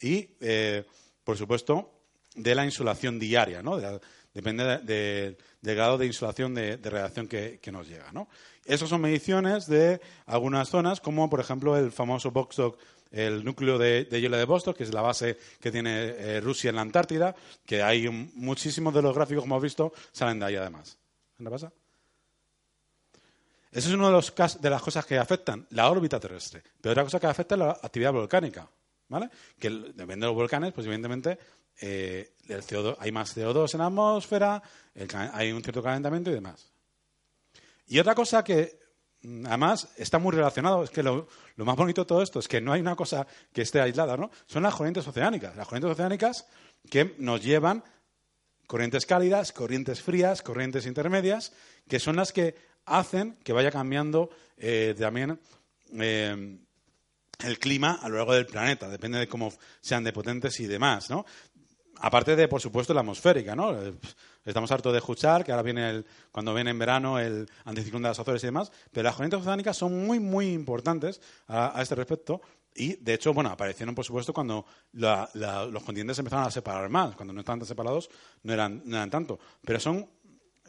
y, 0.00 0.30
eh, 0.40 0.84
por 1.24 1.36
supuesto, 1.36 2.00
de 2.34 2.54
la 2.54 2.64
insolación 2.64 3.18
diaria, 3.18 3.62
¿no? 3.62 3.76
De 3.76 3.82
la- 3.82 4.00
depende 4.34 4.64
de- 4.64 4.78
de- 4.78 5.38
del 5.62 5.76
grado 5.76 5.96
de 5.96 6.06
insolación 6.06 6.54
de, 6.54 6.76
radiación 6.76 7.26
que, 7.28 7.58
nos 7.72 7.88
llega, 7.88 8.12
¿no? 8.12 8.28
Esas 8.66 8.88
son 8.88 9.00
mediciones 9.00 9.66
de 9.66 10.00
algunas 10.26 10.68
zonas, 10.68 11.00
como 11.00 11.30
por 11.30 11.40
ejemplo 11.40 11.76
el 11.76 11.92
famoso 11.92 12.30
Vostok, 12.30 12.78
el 13.10 13.44
núcleo 13.44 13.78
de, 13.78 14.06
hielo 14.10 14.36
de 14.36 14.44
Vostok, 14.44 14.76
que 14.76 14.82
es 14.84 14.92
la 14.92 15.00
base 15.02 15.38
que 15.60 15.70
tiene 15.70 16.14
eh, 16.18 16.40
Rusia 16.40 16.70
en 16.70 16.76
la 16.76 16.82
Antártida, 16.82 17.34
que 17.64 17.82
hay 17.82 18.08
muchísimos 18.08 18.92
de 18.92 19.02
los 19.02 19.14
gráficos, 19.14 19.44
como 19.44 19.54
hemos 19.54 19.62
visto, 19.62 19.92
salen 20.12 20.40
de 20.40 20.46
ahí 20.46 20.56
además. 20.56 20.98
¿Qué 21.38 21.44
pasa? 21.50 21.72
Eso 23.70 23.88
es 23.88 23.94
una 23.94 24.06
de, 24.06 24.12
los 24.12 24.34
de 24.60 24.70
las 24.70 24.82
cosas 24.82 25.04
que 25.04 25.18
afectan 25.18 25.66
la 25.70 25.90
órbita 25.90 26.20
terrestre. 26.20 26.62
Pero 26.80 26.92
otra 26.92 27.04
cosa 27.04 27.20
que 27.20 27.26
afecta 27.26 27.54
es 27.54 27.58
la 27.58 27.70
actividad 27.70 28.12
volcánica. 28.12 28.68
¿vale? 29.08 29.28
Que 29.58 29.68
depende 29.70 30.14
de 30.16 30.26
los 30.26 30.34
volcanes, 30.34 30.72
pues 30.72 30.86
evidentemente 30.86 31.38
eh, 31.80 32.34
el 32.48 32.62
CO2, 32.62 32.96
hay 32.98 33.12
más 33.12 33.36
CO2 33.36 33.74
en 33.74 33.80
la 33.80 33.86
atmósfera, 33.86 34.62
hay 35.32 35.52
un 35.52 35.62
cierto 35.62 35.82
calentamiento 35.82 36.30
y 36.30 36.34
demás. 36.34 36.70
Y 37.86 37.98
otra 37.98 38.14
cosa 38.14 38.42
que 38.42 38.78
mm, 39.22 39.46
además 39.46 39.88
está 39.96 40.18
muy 40.18 40.32
relacionado, 40.32 40.84
es 40.84 40.90
que 40.90 41.02
lo, 41.02 41.28
más 41.56 41.76
bonito 41.76 42.02
de 42.02 42.06
todo 42.06 42.22
esto 42.22 42.38
es 42.38 42.48
que 42.48 42.60
no 42.60 42.72
hay 42.72 42.80
una 42.80 42.96
cosa 42.96 43.26
que 43.52 43.62
esté 43.62 43.80
aislada, 43.80 44.16
¿no? 44.16 44.30
Son 44.46 44.62
las 44.62 44.74
corrientes 44.74 45.06
oceánicas. 45.06 45.56
Las 45.56 45.66
corrientes 45.66 45.92
oceánicas 45.92 46.46
que 46.90 47.14
nos 47.18 47.42
llevan 47.42 47.82
corrientes 48.66 49.06
cálidas, 49.06 49.52
corrientes 49.52 50.00
frías, 50.00 50.42
corrientes 50.42 50.86
intermedias, 50.86 51.52
que 51.88 52.00
son 52.00 52.16
las 52.16 52.32
que 52.32 52.54
hacen 52.86 53.36
que 53.42 53.52
vaya 53.52 53.70
cambiando 53.70 54.30
eh, 54.56 54.94
también 54.98 55.38
eh, 55.98 56.58
el 57.40 57.58
clima 57.58 57.98
a 58.02 58.08
lo 58.08 58.16
largo 58.16 58.34
del 58.34 58.46
planeta, 58.46 58.88
depende 58.88 59.18
de 59.18 59.28
cómo 59.28 59.52
sean 59.80 60.04
de 60.04 60.12
potentes 60.12 60.58
y 60.60 60.66
demás, 60.66 61.10
¿no? 61.10 61.24
Aparte 62.00 62.36
de, 62.36 62.48
por 62.48 62.60
supuesto, 62.60 62.92
la 62.92 63.00
atmosférica, 63.00 63.54
¿no? 63.54 63.80
Eh, 63.80 63.94
estamos 64.44 64.70
hartos 64.70 64.92
de 64.92 64.98
escuchar 64.98 65.44
que 65.44 65.52
ahora 65.52 65.62
viene 65.62 65.90
el, 65.90 66.06
cuando 66.30 66.54
viene 66.54 66.70
en 66.70 66.78
verano 66.78 67.18
el 67.18 67.48
anticiclón 67.64 68.02
de 68.02 68.08
las 68.08 68.18
Azores 68.18 68.42
y 68.42 68.46
demás, 68.46 68.72
pero 68.92 69.04
las 69.04 69.14
corrientes 69.14 69.40
oceánicas 69.40 69.76
son 69.76 70.06
muy, 70.06 70.20
muy 70.20 70.52
importantes 70.52 71.20
a, 71.48 71.80
este 71.80 71.94
respecto 71.94 72.40
y, 72.74 72.96
de 72.96 73.14
hecho, 73.14 73.32
bueno, 73.32 73.50
aparecieron, 73.50 73.94
por 73.94 74.04
supuesto, 74.04 74.32
cuando 74.32 74.66
los 74.92 75.82
continentes 75.84 76.18
empezaron 76.18 76.46
a 76.46 76.50
separar 76.50 76.88
más. 76.88 77.14
Cuando 77.14 77.32
no 77.32 77.40
estaban 77.40 77.60
tan 77.60 77.68
separados, 77.68 78.10
no 78.42 78.52
eran, 78.52 78.82
no 78.84 78.96
eran 78.96 79.10
tanto. 79.10 79.38
Pero 79.64 79.78
son, 79.78 80.08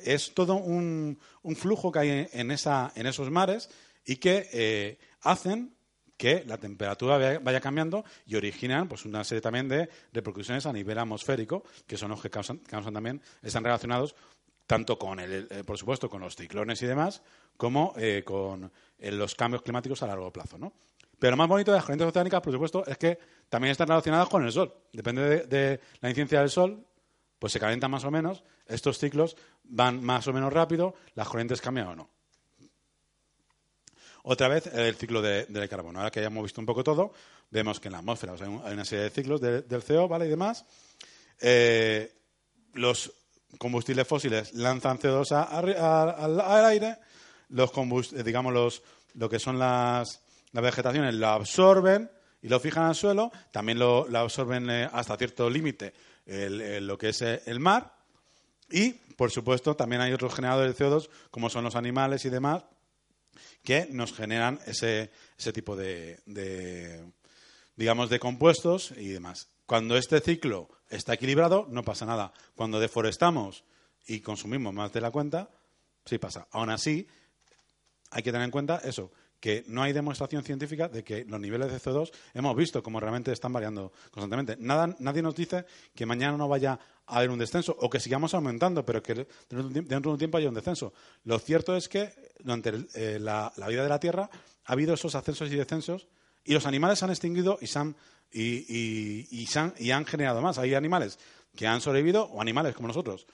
es 0.03 0.33
todo 0.33 0.55
un, 0.55 1.17
un 1.41 1.55
flujo 1.55 1.91
que 1.91 1.99
hay 1.99 2.27
en, 2.31 2.51
esa, 2.51 2.91
en 2.95 3.07
esos 3.07 3.31
mares 3.31 3.69
y 4.05 4.17
que 4.17 4.47
eh, 4.53 4.99
hacen 5.21 5.75
que 6.17 6.43
la 6.45 6.57
temperatura 6.57 7.39
vaya 7.39 7.59
cambiando 7.59 8.05
y 8.25 8.35
originan 8.35 8.87
pues 8.87 9.05
una 9.05 9.23
serie 9.23 9.41
también 9.41 9.67
de 9.67 9.89
repercusiones 10.13 10.65
a 10.65 10.73
nivel 10.73 10.97
atmosférico, 10.97 11.63
que 11.85 11.97
son 11.97 12.11
los 12.11 12.21
que 12.21 12.29
causan, 12.29 12.59
también, 12.59 13.21
están 13.41 13.63
relacionados 13.63 14.15
tanto 14.65 14.97
con, 14.97 15.19
el, 15.19 15.47
por 15.65 15.77
supuesto, 15.77 16.09
con 16.09 16.21
los 16.21 16.35
ciclones 16.35 16.81
y 16.81 16.87
demás, 16.87 17.21
como 17.55 17.93
eh, 17.97 18.23
con 18.25 18.71
eh, 18.97 19.11
los 19.11 19.35
cambios 19.35 19.61
climáticos 19.61 20.01
a 20.01 20.07
largo 20.07 20.31
plazo, 20.31 20.57
¿no? 20.57 20.73
Pero 21.19 21.31
lo 21.31 21.37
más 21.37 21.47
bonito 21.47 21.71
de 21.71 21.77
las 21.77 21.85
corrientes 21.85 22.07
oceánicas, 22.07 22.41
por 22.41 22.51
supuesto, 22.51 22.85
es 22.85 22.97
que 22.97 23.17
también 23.47 23.71
están 23.71 23.87
relacionadas 23.87 24.27
con 24.27 24.43
el 24.43 24.51
Sol. 24.51 24.73
Depende 24.91 25.21
de, 25.21 25.43
de 25.45 25.79
la 26.01 26.09
incidencia 26.09 26.39
del 26.39 26.49
Sol, 26.49 26.85
pues 27.39 27.53
se 27.53 27.59
calientan 27.59 27.91
más 27.91 28.03
o 28.03 28.11
menos, 28.11 28.43
estos 28.65 28.97
ciclos 28.97 29.37
van 29.63 30.03
más 30.03 30.27
o 30.27 30.33
menos 30.33 30.51
rápido, 30.51 30.95
las 31.13 31.27
corrientes 31.27 31.61
cambian 31.61 31.87
o 31.87 31.95
no. 31.95 32.14
Otra 34.27 34.47
vez 34.47 34.65
el 34.73 34.95
ciclo 34.95 35.21
del 35.21 35.69
carbono. 35.69 35.99
Ahora 35.99 36.09
que 36.09 36.19
ya 36.19 36.27
hemos 36.27 36.41
visto 36.41 36.59
un 36.59 36.65
poco 36.65 36.83
todo, 36.83 37.13
vemos 37.51 37.79
que 37.79 37.89
en 37.89 37.91
la 37.91 37.99
atmósfera 37.99 38.33
hay, 38.33 38.73
una 38.73 38.83
serie 38.83 39.03
de 39.03 39.09
ciclos 39.11 39.39
del 39.39 39.83
CO 39.83 40.07
¿vale? 40.07 40.25
y 40.25 40.29
demás. 40.29 40.65
Eh, 41.39 42.11
los 42.73 43.13
combustibles 43.59 44.07
fósiles 44.07 44.53
lanzan 44.55 44.97
CO2 44.97 45.31
al, 45.31 46.65
aire, 46.65 46.97
los 47.49 47.71
eh, 48.13 48.23
digamos 48.23 48.51
los, 48.51 48.81
lo 49.13 49.29
que 49.29 49.37
son 49.37 49.59
las, 49.59 50.21
las 50.53 50.63
vegetaciones 50.63 51.13
lo 51.13 51.27
absorben 51.27 52.09
y 52.41 52.47
lo 52.47 52.59
fijan 52.59 52.85
al 52.85 52.95
suelo, 52.95 53.31
también 53.51 53.77
lo, 53.77 54.07
absorben 54.17 54.71
eh, 54.71 54.89
hasta 54.91 55.17
cierto 55.17 55.51
límite 55.51 55.93
lo 56.25 56.97
que 56.97 57.09
es 57.09 57.21
el 57.21 57.59
mar 57.59 57.93
y, 58.71 58.89
por 58.89 59.29
supuesto, 59.29 59.75
también 59.75 60.01
hay 60.01 60.13
otros 60.13 60.33
generadores 60.33 60.75
de 60.75 60.83
CO2 60.83 61.09
como 61.29 61.51
son 61.51 61.63
los 61.63 61.75
animales 61.75 62.25
y 62.25 62.29
demás 62.31 62.63
que 63.65 63.87
nos 63.91 64.13
generan 64.13 64.59
ese, 64.65 65.11
ese 65.37 65.51
tipo 65.51 65.75
de, 65.75 66.21
digamos, 67.75 68.09
de 68.09 68.19
compuestos 68.19 68.93
y 68.95 69.09
demás. 69.09 69.49
Cuando 69.65 69.97
este 69.97 70.21
ciclo 70.21 70.69
está 70.89 71.15
equilibrado, 71.15 71.67
no 71.69 71.83
pasa 71.83 72.05
nada. 72.05 72.31
Cuando 72.55 72.79
deforestamos 72.79 73.65
y 74.07 74.21
consumimos 74.21 74.73
más 74.73 74.93
de 74.93 75.01
la 75.01 75.11
cuenta, 75.11 75.49
sí 76.05 76.17
pasa. 76.17 76.47
Aún 76.51 76.69
así, 76.69 77.07
hay 78.11 78.23
que 78.23 78.31
tener 78.31 78.45
en 78.45 78.51
cuenta 78.51 78.79
eso, 78.83 79.11
que 79.45 79.63
no 79.67 79.83
hay 79.83 79.93
demostración 79.93 80.43
científica 80.43 80.87
de 80.87 81.03
que 81.03 81.23
los 81.23 81.39
niveles 81.39 81.71
de 81.71 81.77
CO2 81.77 82.11
hemos 82.33 82.55
visto 82.55 82.81
como 82.81 82.99
realmente 82.99 83.31
están 83.31 83.53
variando 83.53 83.91
constantemente. 84.09 84.57
Nada, 84.59 84.95
nadie 84.97 85.21
nos 85.21 85.35
dice 85.35 85.65
que 85.93 86.07
mañana 86.07 86.35
no 86.35 86.47
vaya 86.47 86.79
a 87.05 87.17
haber 87.17 87.29
un 87.29 87.37
descenso 87.37 87.77
o 87.79 87.87
que 87.87 87.99
sigamos 87.99 88.33
aumentando, 88.33 88.83
pero 88.83 89.03
que 89.03 89.27
dentro 89.47 89.99
de 90.01 90.13
un 90.13 90.17
tiempo 90.17 90.39
haya 90.39 90.49
un 90.49 90.55
descenso. 90.55 90.93
Lo 91.25 91.37
cierto 91.37 91.75
es 91.75 91.87
que 91.87 92.11
durante 92.39 92.87
eh, 92.95 93.19
la, 93.21 93.53
vida 93.69 93.83
de 93.83 93.89
la 93.89 93.99
Tierra 93.99 94.31
ha 94.65 94.73
habido 94.73 94.95
esos 94.95 95.13
ascensos 95.13 95.51
y 95.51 95.55
descensos 95.55 96.07
y 96.43 96.53
los 96.55 96.65
animales 96.65 96.97
se 96.97 97.05
han 97.05 97.11
extinguido 97.11 97.59
y, 97.61 97.69
han, 97.77 97.95
y, 98.31 99.45
y 99.77 99.91
han 99.91 100.05
generado 100.07 100.41
más. 100.41 100.57
Hay 100.57 100.73
animales 100.73 101.19
que 101.55 101.67
han 101.67 101.81
sobrevivido 101.81 102.23
o 102.23 102.41
animales 102.41 102.73
como 102.73 102.87
nosotros 102.87 103.27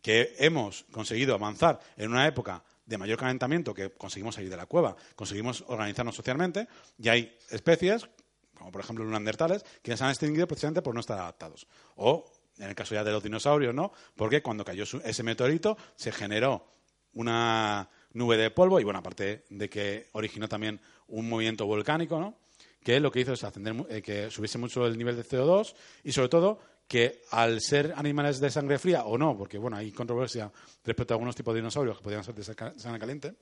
que 0.00 0.36
hemos 0.38 0.84
conseguido 0.92 1.34
avanzar 1.34 1.80
en 1.96 2.12
una 2.12 2.28
época 2.28 2.62
de 2.86 2.98
mayor 2.98 3.18
calentamiento 3.18 3.74
que 3.74 3.90
conseguimos 3.90 4.36
salir 4.36 4.48
de 4.48 4.56
la 4.56 4.66
cueva, 4.66 4.96
conseguimos 5.14 5.64
organizarnos 5.66 6.14
socialmente 6.14 6.68
y 6.98 7.08
hay 7.08 7.36
especies, 7.50 8.08
como 8.54 8.72
por 8.72 8.80
ejemplo 8.80 9.04
los 9.04 9.10
neandertales, 9.10 9.64
que 9.82 9.96
se 9.96 10.04
han 10.04 10.10
extinguido 10.10 10.46
precisamente 10.46 10.82
por 10.82 10.94
no 10.94 11.00
estar 11.00 11.18
adaptados. 11.18 11.66
O, 11.96 12.30
en 12.58 12.68
el 12.68 12.74
caso 12.74 12.94
ya 12.94 13.04
de 13.04 13.12
los 13.12 13.22
dinosaurios, 13.22 13.74
¿no? 13.74 13.92
Porque 14.14 14.40
cuando 14.40 14.64
cayó 14.64 14.84
ese 15.04 15.22
meteorito 15.22 15.76
se 15.96 16.12
generó 16.12 16.64
una 17.12 17.90
nube 18.12 18.36
de 18.36 18.50
polvo 18.50 18.80
y, 18.80 18.84
bueno, 18.84 19.00
aparte 19.00 19.44
de 19.50 19.68
que 19.68 20.08
originó 20.12 20.48
también 20.48 20.80
un 21.08 21.28
movimiento 21.28 21.66
volcánico, 21.66 22.20
¿no? 22.20 22.34
Que 22.82 23.00
lo 23.00 23.10
que 23.10 23.20
hizo 23.20 23.32
es 23.32 23.42
ascender, 23.42 23.74
eh, 23.90 24.00
que 24.00 24.30
subiese 24.30 24.58
mucho 24.58 24.86
el 24.86 24.96
nivel 24.96 25.16
de 25.16 25.24
CO2 25.24 25.74
y, 26.04 26.12
sobre 26.12 26.28
todo, 26.28 26.60
que 26.88 27.22
al 27.30 27.60
ser 27.60 27.94
animales 27.96 28.40
de 28.40 28.50
sangre 28.50 28.78
fría 28.78 29.04
o 29.04 29.18
no, 29.18 29.36
porque 29.36 29.58
bueno, 29.58 29.76
hay 29.76 29.92
controversia 29.92 30.52
respecto 30.84 31.12
a 31.12 31.16
algunos 31.16 31.34
tipos 31.34 31.54
de 31.54 31.60
dinosaurios 31.60 31.98
que 31.98 32.04
podían 32.04 32.24
ser 32.24 32.34
de 32.34 32.44
sangre 32.44 33.00
caliente, 33.00 33.34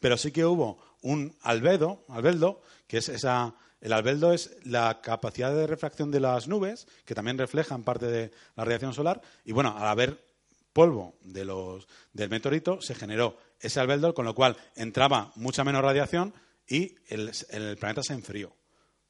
pero 0.00 0.16
sí 0.16 0.32
que 0.32 0.44
hubo 0.44 0.78
un 1.02 1.36
albedo, 1.42 2.04
albeldo, 2.08 2.62
que 2.86 2.98
es 2.98 3.08
esa 3.08 3.54
el 3.80 3.92
albeldo 3.92 4.32
es 4.32 4.56
la 4.64 5.00
capacidad 5.00 5.54
de 5.54 5.66
refracción 5.66 6.10
de 6.10 6.20
las 6.20 6.48
nubes, 6.48 6.88
que 7.04 7.14
también 7.14 7.38
reflejan 7.38 7.84
parte 7.84 8.06
de 8.06 8.32
la 8.56 8.64
radiación 8.64 8.92
solar, 8.92 9.20
y 9.44 9.52
bueno, 9.52 9.76
al 9.76 9.86
haber 9.86 10.28
polvo 10.72 11.16
de 11.22 11.44
los, 11.44 11.86
del 12.12 12.28
meteorito, 12.28 12.80
se 12.80 12.94
generó 12.94 13.38
ese 13.60 13.80
albeldo, 13.80 14.14
con 14.14 14.24
lo 14.24 14.34
cual 14.34 14.56
entraba 14.74 15.32
mucha 15.36 15.64
menos 15.64 15.82
radiación 15.82 16.34
y 16.68 16.96
el, 17.08 17.32
planeta 17.78 18.02
se 18.02 18.14
enfrió. 18.14 18.54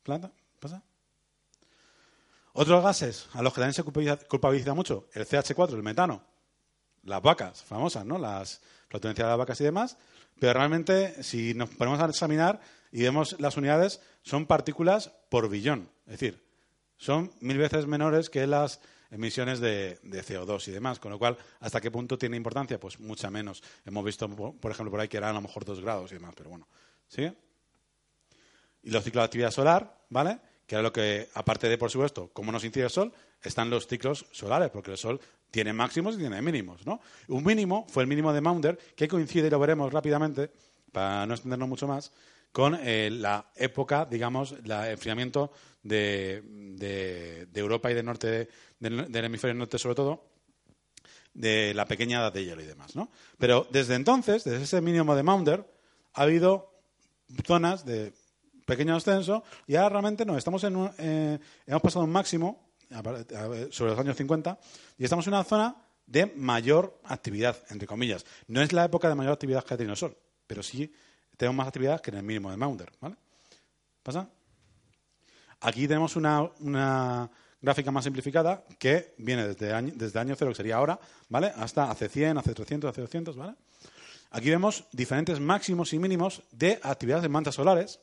¿Planta? 0.03 0.33
¿Pasa? 0.61 0.83
Otros 2.61 2.83
gases 2.83 3.29
a 3.35 3.43
los 3.43 3.53
que 3.55 3.61
también 3.61 3.73
se 3.73 3.85
culpabiliza 3.85 4.75
mucho, 4.75 5.07
el 5.13 5.25
CH4, 5.25 5.75
el 5.75 5.83
metano, 5.85 6.25
las 7.05 7.23
vacas 7.23 7.63
famosas, 7.63 8.05
¿no? 8.05 8.19
Las 8.19 8.61
flatulencias 8.89 9.27
de 9.27 9.31
las 9.31 9.39
vacas 9.39 9.61
y 9.61 9.65
demás, 9.65 9.97
pero 10.41 10.55
realmente 10.55 11.23
si 11.23 11.55
nos 11.55 11.71
ponemos 11.71 12.01
a 12.01 12.07
examinar 12.07 12.61
y 12.91 13.03
vemos 13.03 13.37
las 13.39 13.57
unidades, 13.57 14.01
son 14.23 14.47
partículas 14.47 15.13
por 15.31 15.49
billón, 15.49 15.89
es 16.07 16.19
decir, 16.19 16.45
son 16.97 17.31
mil 17.39 17.59
veces 17.59 17.87
menores 17.87 18.29
que 18.29 18.45
las 18.49 18.81
emisiones 19.13 19.61
de, 19.61 20.01
CO2 20.03 20.67
y 20.67 20.73
demás, 20.73 20.99
con 20.99 21.13
lo 21.13 21.19
cual, 21.21 21.39
¿hasta 21.61 21.81
qué 21.81 21.93
punto 21.93 22.19
tiene 22.19 22.37
importancia? 22.37 22.81
Pues 22.81 22.99
mucha 22.99 23.31
menos. 23.31 23.63
Hemos 23.87 24.05
visto, 24.05 24.29
por 24.29 24.73
ejemplo, 24.73 24.91
por 24.91 24.99
ahí 24.99 25.07
que 25.07 25.19
eran 25.19 25.31
a 25.31 25.35
lo 25.35 25.43
mejor 25.43 25.65
dos 25.65 25.81
grados 25.81 26.11
y 26.11 26.15
demás, 26.15 26.35
pero 26.37 26.51
bueno, 26.51 26.67
¿sí? 27.07 27.33
Y 28.83 28.91
los 28.91 29.05
ciclos 29.05 29.23
de 29.23 29.27
actividad 29.27 29.53
solar, 29.53 29.97
¿vale? 30.09 30.41
Que 30.69 30.77
es 30.77 30.83
lo 30.83 30.93
que, 30.93 31.31
aparte 31.33 31.67
de, 31.67 31.79
por 31.79 31.91
supuesto, 31.91 32.31
cómo 32.35 32.53
nos 32.53 32.63
incide 32.63 32.85
el 32.85 32.91
Sol, 32.91 33.11
están 33.43 33.71
los 33.71 33.87
ciclos 33.87 34.27
solares, 34.33 34.69
porque 34.69 34.91
el 34.91 34.99
Sol 34.99 35.19
tiene 35.51 35.73
máximos 35.73 36.15
y 36.15 36.19
tiene 36.19 36.43
mínimos. 36.43 36.87
¿no? 36.87 37.01
Un 37.29 37.43
mínimo 37.43 37.87
fue 37.89 38.03
el 38.03 38.07
mínimo 38.07 38.35
de 38.35 38.43
Maunder, 38.43 38.79
que 38.95 39.09
coincide, 39.09 39.47
y 39.47 39.51
lo 39.51 39.59
veremos 39.59 39.91
rápidamente, 39.91 40.51
para 40.93 41.25
no 41.25 41.33
extendernos 41.33 41.71
mucho 41.71 41.89
más, 41.89 42.13
con 42.53 42.79
eh, 42.83 43.09
la 43.11 43.51
época, 43.57 44.05
digamos, 44.05 44.53
el 44.53 44.71
enfriamiento 44.71 45.53
de, 45.83 47.49
Europa 47.55 47.91
y 47.91 47.95
del 47.95 48.05
norte 48.05 48.51
del 48.79 49.25
hemisferio 49.25 49.55
norte 49.55 49.79
sobre 49.79 49.95
todo, 49.95 50.27
de 51.33 51.73
la 51.73 51.87
pequeña 51.87 52.19
edad 52.21 52.33
de 52.33 52.45
hielo 52.45 52.61
y 52.61 52.67
demás. 52.67 52.95
¿no? 52.95 53.11
Pero 53.39 53.67
desde 53.71 53.95
entonces, 53.95 54.45
desde 54.45 54.65
ese 54.65 54.83
mínimo 54.83 55.17
de 55.17 55.23
Maunder, 55.23 55.65
ha 56.13 56.23
habido 56.25 56.75
zonas 57.47 57.87
de 57.87 58.13
pequeño 58.69 58.95
ascenso 58.95 59.43
y 59.67 59.77
ahora 59.77 59.89
realmente 59.89 60.27
no, 60.27 60.37
estamos 60.37 60.63
en 60.63 60.91
eh, 60.99 61.39
hemos 61.67 61.83
pasado 61.83 62.05
un 62.05 62.13
máximo 62.13 62.69
sobre 63.71 63.91
los 63.93 63.99
años 63.99 64.17
50 64.17 64.59
y 64.99 65.05
estamos 65.05 65.27
en 65.27 65.33
una 65.33 65.45
zona 65.45 65.75
de 66.07 66.27
mayor 66.37 67.01
actividad, 67.05 67.57
entre 67.71 67.87
comillas. 67.87 68.27
No 68.47 68.61
es 68.61 68.73
la 68.75 68.85
época 68.85 69.09
de 69.09 69.15
mayor 69.15 69.33
actividad 69.33 69.65
que 69.65 69.75
ha 69.75 69.77
tenido 69.77 69.93
el 69.93 69.99
Sol, 69.99 70.17
pero 70.47 70.63
sí 70.63 70.93
tenemos 71.37 71.57
más 71.57 71.69
actividad 71.69 72.01
que 72.01 72.11
en 72.11 72.19
el 72.19 72.23
mínimo 72.23 72.51
de 72.51 72.59
Maunder. 72.59 72.93
¿vale? 73.01 73.17
¿Pasa? 74.03 74.29
Aquí 75.61 75.89
tenemos 75.89 76.17
una, 76.17 77.31
gráfica 77.61 77.91
más 77.91 78.05
simplificada 78.05 78.65
que 78.79 79.15
viene 79.17 79.49
desde 79.49 79.73
año, 79.73 79.93
desde 79.97 80.19
año 80.21 80.35
cero, 80.37 80.51
que 80.51 80.57
sería 80.57 80.77
ahora, 80.77 81.01
¿vale? 81.29 81.53
Hasta 81.57 81.91
hace 81.91 82.09
100, 82.09 82.39
hace 82.39 82.55
300, 82.55 82.91
hace 82.91 83.01
200, 83.01 83.37
¿vale? 83.37 83.55
Aquí 84.31 84.51
vemos 84.51 84.85
diferentes 84.93 85.41
máximos 85.41 85.93
y 85.95 85.99
mínimos 85.99 86.43
de 86.53 86.79
actividades 86.83 87.23
de 87.23 87.31
mantas 87.31 87.55
solares 87.55 87.99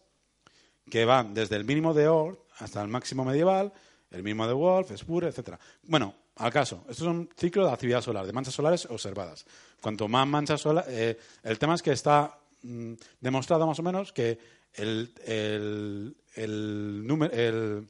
que 0.90 1.06
van 1.06 1.34
desde 1.34 1.56
el 1.56 1.66
mínimo 1.66 1.94
de 1.94 2.08
Oort 2.08 2.40
hasta 2.60 2.82
el 2.82 2.88
máximo 2.88 3.26
medieval, 3.26 3.74
el 4.12 4.24
mínimo 4.24 4.48
de 4.48 4.54
Wolf, 4.54 4.92
Spur, 4.96 5.26
etcétera. 5.26 5.60
Bueno, 5.84 6.16
al 6.36 6.52
caso. 6.52 6.84
Esto 6.90 7.06
es 7.06 7.10
un 7.10 7.30
ciclo 7.38 7.66
de 7.66 7.72
actividad 7.72 8.02
solar, 8.02 8.26
de 8.26 8.34
manchas 8.34 8.54
solares 8.54 8.86
observadas. 8.86 9.46
Cuanto 9.82 10.08
más 10.08 10.28
manchas 10.28 10.62
solares... 10.62 10.94
Eh, 10.94 11.18
el 11.44 11.60
tema 11.60 11.76
es 11.76 11.82
que 11.82 11.92
está 11.92 12.38
mm, 12.64 12.94
demostrado 13.20 13.66
más 13.66 13.80
o 13.80 13.84
menos 13.84 14.12
que 14.12 14.38
el, 14.74 15.14
el, 15.26 16.16
el, 16.36 17.88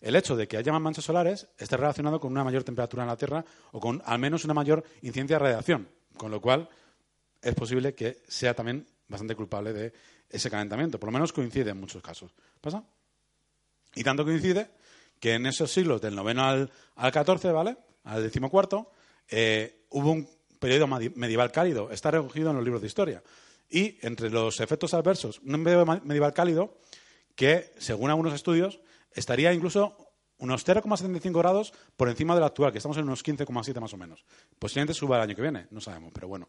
el, 0.00 0.16
hecho 0.16 0.36
de 0.36 0.48
que 0.48 0.56
haya 0.56 0.72
más 0.72 0.80
manchas 0.80 1.04
solares 1.04 1.46
esté 1.56 1.76
relacionado 1.76 2.18
con 2.18 2.32
una 2.32 2.42
mayor 2.42 2.64
temperatura 2.64 3.04
en 3.04 3.08
la 3.08 3.16
Tierra 3.16 3.44
o 3.72 3.78
con 3.78 4.02
al 4.04 4.18
menos 4.18 4.44
una 4.44 4.54
mayor 4.54 4.82
incidencia 5.02 5.36
de 5.38 5.44
radiación. 5.44 5.88
Con 6.16 6.32
lo 6.32 6.40
cual 6.40 6.68
es 7.40 7.54
posible 7.54 7.94
que 7.94 8.22
sea 8.26 8.54
también 8.54 8.86
bastante 9.06 9.36
culpable 9.36 9.72
de 9.72 9.92
ese 10.30 10.50
calentamiento. 10.50 10.98
Por 10.98 11.08
lo 11.08 11.12
menos 11.12 11.32
coincide 11.32 11.70
en 11.70 11.80
muchos 11.80 12.02
casos. 12.02 12.32
¿Pasa? 12.60 12.84
Y 13.94 14.04
tanto 14.04 14.24
coincide 14.24 14.70
que 15.20 15.34
en 15.34 15.46
esos 15.46 15.70
siglos 15.70 16.00
del 16.00 16.14
noveno 16.14 16.44
al, 16.44 16.70
al 16.96 17.12
14, 17.12 17.50
¿vale? 17.52 17.76
Al 18.04 18.22
decimocuarto, 18.22 18.92
eh, 19.28 19.84
hubo 19.90 20.12
un 20.12 20.28
periodo 20.58 20.86
medieval 20.86 21.52
cálido. 21.52 21.90
Está 21.90 22.10
recogido 22.10 22.50
en 22.50 22.56
los 22.56 22.64
libros 22.64 22.80
de 22.82 22.88
historia. 22.88 23.22
Y 23.68 23.98
entre 24.06 24.30
los 24.30 24.60
efectos 24.60 24.94
adversos, 24.94 25.40
un 25.40 25.62
periodo 25.62 25.86
medieval 26.04 26.32
cálido 26.32 26.78
que, 27.34 27.72
según 27.78 28.10
algunos 28.10 28.34
estudios, 28.34 28.80
estaría 29.12 29.52
incluso 29.52 29.96
unos 30.38 30.66
0,75 30.66 31.38
grados 31.38 31.72
por 31.96 32.08
encima 32.08 32.34
del 32.34 32.44
actual, 32.44 32.72
que 32.72 32.78
estamos 32.78 32.96
en 32.96 33.04
unos 33.04 33.24
15,7 33.24 33.80
más 33.80 33.92
o 33.92 33.96
menos. 33.96 34.24
Posiblemente 34.58 34.94
suba 34.94 35.16
el 35.16 35.22
año 35.22 35.36
que 35.36 35.42
viene, 35.42 35.66
no 35.70 35.80
sabemos, 35.80 36.12
pero 36.14 36.28
bueno. 36.28 36.48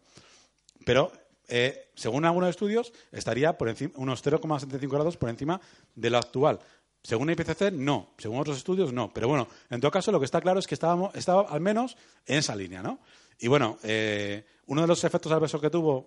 Pero, 0.85 1.11
eh, 1.49 1.89
según 1.95 2.25
algunos 2.25 2.49
estudios, 2.49 2.93
estaría 3.11 3.57
por 3.57 3.69
encima, 3.69 3.93
unos 3.95 4.23
0,75 4.23 4.89
grados 4.89 5.17
por 5.17 5.29
encima 5.29 5.59
de 5.95 6.09
lo 6.09 6.17
actual. 6.17 6.59
Según 7.01 7.29
IPCC, 7.29 7.71
no. 7.71 8.13
Según 8.17 8.39
otros 8.39 8.57
estudios, 8.57 8.91
no. 8.91 9.13
Pero 9.13 9.27
bueno, 9.27 9.47
en 9.69 9.79
todo 9.79 9.91
caso, 9.91 10.11
lo 10.11 10.19
que 10.19 10.25
está 10.25 10.41
claro 10.41 10.59
es 10.59 10.67
que 10.67 10.75
estábamos, 10.75 11.15
estaba 11.15 11.43
al 11.43 11.61
menos 11.61 11.97
en 12.25 12.39
esa 12.39 12.55
línea, 12.55 12.83
¿no? 12.83 12.99
Y 13.39 13.47
bueno, 13.47 13.77
eh, 13.83 14.45
uno 14.65 14.81
de 14.81 14.87
los 14.87 15.03
efectos 15.03 15.31
adversos 15.31 15.61
que 15.61 15.69
tuvo 15.69 16.05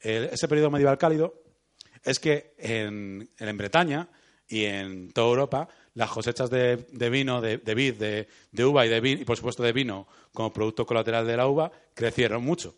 ese 0.00 0.48
periodo 0.48 0.70
medieval 0.70 0.98
cálido 0.98 1.42
es 2.02 2.18
que 2.18 2.54
en, 2.58 3.30
Bretaña 3.56 4.08
y 4.48 4.64
en 4.64 5.12
toda 5.12 5.28
Europa 5.28 5.68
las 5.94 6.10
cosechas 6.10 6.50
de, 6.50 6.76
vino, 7.10 7.40
de, 7.40 7.58
vid, 7.74 7.94
de, 7.94 8.64
uva 8.64 8.86
y 8.86 8.88
de 8.88 9.00
vino, 9.00 9.20
y 9.20 9.24
por 9.24 9.36
supuesto 9.36 9.62
de 9.62 9.72
vino 9.72 10.06
como 10.32 10.52
producto 10.52 10.86
colateral 10.86 11.26
de 11.26 11.36
la 11.36 11.46
uva, 11.46 11.70
crecieron 11.94 12.42
mucho. 12.44 12.74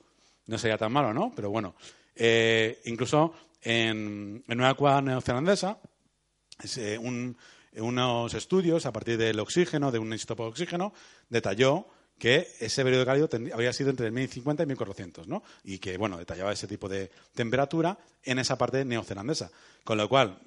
No 0.47 0.59
sería 0.59 0.79
tan 0.79 0.93
malo, 0.93 1.15
¿no? 1.15 1.33
Pero 1.35 1.51
bueno, 1.51 1.75
eh, 2.15 2.81
incluso 2.85 3.35
en, 3.63 4.45
en 4.47 4.61
una 4.61 4.75
cueva 4.75 5.01
neozelandesa, 5.01 5.79
eh, 6.77 6.99
unos 7.77 8.35
estudios 8.35 8.87
a 8.87 8.93
partir 8.93 9.19
del 9.19 9.41
oxígeno, 9.41 9.91
de 9.91 9.99
un 9.99 10.13
isótopo 10.13 10.45
de 10.45 10.51
oxígeno, 10.51 10.93
detalló 11.29 11.87
que 12.19 12.47
ese 12.61 12.85
periodo 12.85 13.05
cálido 13.05 13.29
había 13.53 13.73
sido 13.73 13.91
entre 13.91 14.11
1050 14.11 14.63
y 14.63 14.67
1400, 14.67 15.27
¿no? 15.27 15.43
Y 15.65 15.79
que, 15.79 15.97
bueno, 15.97 16.17
detallaba 16.17 16.53
ese 16.53 16.69
tipo 16.69 16.89
de 16.89 17.11
temperatura 17.35 17.99
en 18.23 18.39
esa 18.39 18.57
parte 18.57 18.85
neozelandesa. 18.85 19.51
Con 19.83 19.99
lo 19.99 20.09
cual, 20.09 20.39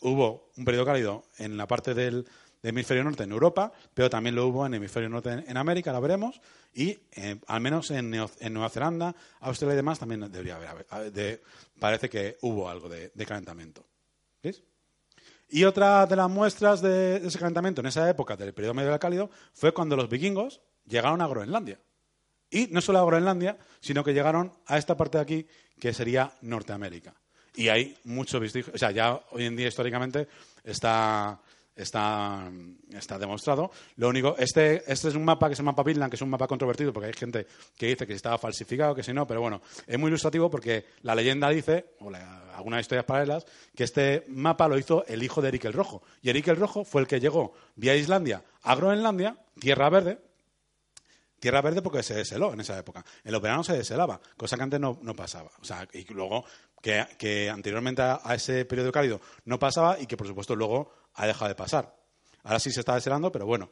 hubo 0.00 0.50
un 0.56 0.64
periodo 0.64 0.86
cálido 0.86 1.24
en 1.38 1.56
la 1.56 1.68
parte 1.68 1.94
del, 1.94 2.26
hemisferio 2.62 3.04
norte 3.04 3.24
en 3.24 3.32
Europa, 3.32 3.72
pero 3.94 4.10
también 4.10 4.34
lo 4.34 4.46
hubo 4.46 4.66
en 4.66 4.74
hemisferio 4.74 5.08
norte 5.08 5.44
en, 5.46 5.56
América, 5.56 5.92
lo 5.92 6.00
veremos, 6.00 6.40
y 6.74 6.98
eh, 7.12 7.40
al 7.46 7.60
menos 7.60 7.90
en, 7.90 8.10
Nueva 8.10 8.68
Zelanda, 8.68 9.14
Australia 9.40 9.74
y 9.74 9.76
demás 9.76 9.98
también 9.98 10.20
debería 10.30 10.56
haber. 10.56 10.86
parece 11.78 12.08
que 12.08 12.36
hubo 12.42 12.68
algo 12.68 12.88
de, 12.88 13.10
de 13.14 13.26
calentamiento. 13.26 13.86
¿Veis? 14.42 14.62
Y 15.52 15.64
otra 15.64 16.06
de 16.06 16.14
las 16.14 16.30
muestras 16.30 16.80
de 16.80 17.16
ese 17.16 17.38
calentamiento 17.38 17.80
en 17.80 17.88
esa 17.88 18.08
época 18.08 18.36
del 18.36 18.54
periodo 18.54 18.74
medieval 18.74 19.00
cálido 19.00 19.30
fue 19.52 19.72
cuando 19.72 19.96
los 19.96 20.08
vikingos 20.08 20.60
llegaron 20.86 21.20
a 21.20 21.26
Groenlandia. 21.26 21.80
Y 22.50 22.68
no 22.68 22.80
solo 22.80 23.00
a 23.00 23.04
Groenlandia, 23.04 23.58
sino 23.80 24.04
que 24.04 24.14
llegaron 24.14 24.52
a 24.66 24.78
esta 24.78 24.96
parte 24.96 25.18
de 25.18 25.22
aquí, 25.22 25.46
que 25.80 25.92
sería 25.92 26.32
Norteamérica. 26.42 27.14
Y 27.54 27.68
hay 27.68 27.98
mucho 28.04 28.38
vestigio, 28.38 28.72
o 28.74 28.78
sea, 28.78 28.92
ya 28.92 29.20
hoy 29.32 29.44
en 29.44 29.56
día 29.56 29.66
históricamente 29.66 30.28
está 30.62 31.40
está, 31.76 32.50
está 32.92 33.18
demostrado. 33.18 33.70
Lo 33.96 34.08
único, 34.08 34.36
este, 34.38 34.90
este 34.90 35.08
es 35.08 35.14
un 35.14 35.24
mapa 35.24 35.48
que 35.48 35.54
es 35.54 35.58
el 35.58 35.64
mapa 35.64 35.84
que 35.84 36.16
es 36.16 36.22
un 36.22 36.30
mapa 36.30 36.46
controvertido 36.46 36.92
porque 36.92 37.08
hay 37.08 37.12
gente 37.12 37.46
que 37.76 37.86
dice 37.86 38.06
que 38.06 38.14
estaba 38.14 38.38
falsificado, 38.38 38.94
que 38.94 39.02
si 39.02 39.12
no, 39.12 39.26
pero 39.26 39.40
bueno, 39.40 39.60
es 39.86 39.98
muy 39.98 40.08
ilustrativo 40.08 40.50
porque 40.50 40.84
la 41.02 41.14
leyenda 41.14 41.48
dice, 41.48 41.94
o 42.00 42.10
algunas 42.54 42.80
historias 42.80 43.04
paralelas, 43.04 43.46
que 43.74 43.84
este 43.84 44.24
mapa 44.28 44.68
lo 44.68 44.78
hizo 44.78 45.04
el 45.06 45.22
hijo 45.22 45.40
de 45.40 45.48
Eric 45.48 45.64
el 45.66 45.72
Rojo. 45.72 46.02
Y 46.22 46.30
Eric 46.30 46.48
el 46.48 46.56
Rojo 46.56 46.84
fue 46.84 47.00
el 47.00 47.06
que 47.06 47.20
llegó 47.20 47.52
vía 47.76 47.96
Islandia 47.96 48.42
a 48.62 48.74
Groenlandia, 48.74 49.36
Tierra 49.58 49.88
Verde, 49.88 50.18
Tierra 51.40 51.62
verde 51.62 51.80
porque 51.80 52.02
se 52.02 52.14
desheló 52.14 52.52
en 52.52 52.60
esa 52.60 52.78
época. 52.78 53.04
En 53.24 53.32
los 53.32 53.40
veranos 53.40 53.66
se 53.66 53.72
deshelaba, 53.72 54.20
cosa 54.36 54.56
que 54.56 54.62
antes 54.62 54.78
no, 54.78 55.16
pasaba. 55.16 55.50
O 55.60 55.64
sea, 55.64 55.88
y 55.92 56.04
luego 56.12 56.44
que, 56.82 57.50
anteriormente 57.50 58.02
a, 58.02 58.20
ese 58.34 58.66
periodo 58.66 58.92
cálido 58.92 59.20
no 59.46 59.58
pasaba 59.58 59.98
y 59.98 60.06
que, 60.06 60.18
por 60.18 60.26
supuesto, 60.26 60.54
luego 60.54 60.92
ha 61.14 61.26
dejado 61.26 61.48
de 61.48 61.54
pasar. 61.54 61.96
Ahora 62.42 62.60
sí 62.60 62.70
se 62.70 62.80
está 62.80 62.94
deshelando, 62.94 63.32
pero 63.32 63.46
bueno. 63.46 63.70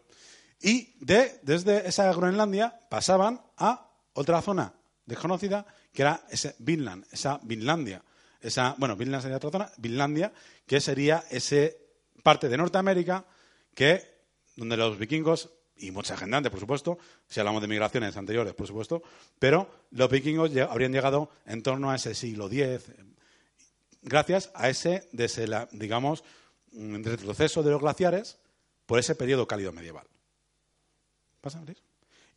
Y 0.61 0.97
de, 1.05 1.39
desde 1.43 1.87
esa 1.87 2.13
Groenlandia 2.13 2.81
pasaban 2.89 3.43
a 3.59 3.91
otra 4.15 4.41
zona 4.41 4.73
desconocida, 5.05 5.67
que 5.93 6.03
era 6.03 6.23
ese 6.31 6.57
Vinland, 6.59 7.05
esa 7.13 7.39
Vinlandia. 7.43 8.03
Esa, 8.41 8.75
bueno, 8.79 8.97
Vinland 8.97 9.23
sería 9.23 9.37
otra 9.37 9.51
zona, 9.51 9.73
Vinlandia, 9.77 10.33
que 10.67 10.81
sería 10.81 11.25
esa 11.31 11.69
parte 12.23 12.49
de 12.49 12.57
Norteamérica 12.57 13.27
que 13.75 14.03
donde 14.57 14.77
los 14.77 14.99
vikingos 14.99 15.51
y 15.79 15.91
mucha 15.91 16.17
gente 16.17 16.51
por 16.51 16.61
supuesto, 16.61 16.99
si 17.27 17.41
hablamos 17.41 17.63
de 17.63 17.69
migraciones 17.69 18.17
anteriores, 18.17 18.55
por 18.55 18.67
supuesto, 18.67 19.03
pero 19.39 19.69
los 19.91 20.11
vikingos 20.11 20.51
habrían 20.57 20.93
llegado 20.93 21.31
en 21.47 21.63
torno 21.63 21.91
a 21.91 21.97
ese 21.97 22.15
siglo 22.15 22.51
X, 22.51 22.91
gracias 24.03 24.51
a 24.55 24.69
ese, 24.69 25.09
digamos, 25.73 26.25
mm, 26.73 27.03
retroceso 27.05 27.63
de 27.63 27.71
los 27.71 27.81
glaciares 27.81 28.39
por 28.87 28.99
ese 28.99 29.15
periodo 29.15 29.47
cálido 29.47 29.73
medieval. 29.73 30.07
¿Pasa, 31.41 31.63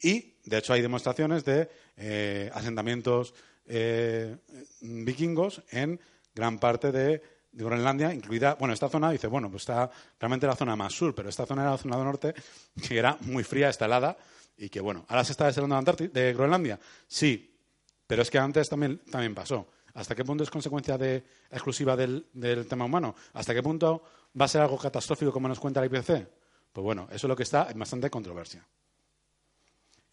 Y, 0.02 0.36
de 0.46 0.58
hecho, 0.58 0.74
hay 0.74 0.82
demostraciones 0.82 1.44
de 1.46 1.70
eh, 1.98 2.50
asentamientos 2.54 3.34
eh, 3.66 4.38
vikingos 4.82 5.64
en 5.72 6.00
gran 6.36 6.60
parte 6.60 6.92
de 6.92 7.22
de 7.52 7.64
Groenlandia, 7.64 8.14
incluida, 8.14 8.56
bueno, 8.56 8.74
esta 8.74 8.90
zona, 8.90 9.12
dice, 9.12 9.28
bueno, 9.28 9.50
pues 9.50 9.64
está 9.64 9.90
realmente 10.20 10.48
la 10.48 10.56
zona 10.56 10.76
más 10.76 10.94
sur, 10.94 11.14
pero 11.14 11.30
esta 11.30 11.46
zona 11.46 11.64
era 11.64 11.72
la 11.72 11.78
zona 11.78 11.98
del 11.98 12.06
norte, 12.06 12.34
que 12.88 12.98
era 12.98 13.18
muy 13.22 13.44
fría, 13.44 13.70
está 13.70 14.18
y 14.58 14.70
que, 14.70 14.80
bueno, 14.80 15.06
ahora 15.10 15.24
se 15.24 15.32
está 15.32 15.48
deshelando 15.48 15.82
de 15.94 16.34
Groenlandia. 16.34 16.80
Sí, 17.08 17.58
pero 18.06 18.22
es 18.22 18.30
que 18.30 18.38
antes 18.38 18.70
también, 18.70 19.00
también 19.10 19.34
pasó. 19.34 19.68
¿Hasta 19.94 20.16
qué 20.16 20.24
punto 20.24 20.44
es 20.44 20.50
consecuencia 20.50 20.98
de, 20.98 21.24
exclusiva 21.50 21.96
del, 21.96 22.26
tema 22.70 22.86
humano? 22.86 23.16
¿Hasta 23.34 23.54
qué 23.54 23.64
punto 23.64 24.04
va 24.40 24.46
a 24.46 24.48
ser 24.48 24.62
algo 24.62 24.78
catastrófico 24.78 25.32
como 25.32 25.48
nos 25.48 25.60
cuenta 25.60 25.82
la 25.82 25.88
IPCC? 25.88 26.28
Pues 26.72 26.84
bueno, 26.84 27.08
eso 27.10 27.28
es 27.28 27.30
lo 27.30 27.36
que 27.36 27.44
está 27.44 27.70
en 27.70 27.80
bastante 27.80 28.10
controversia. 28.10 28.66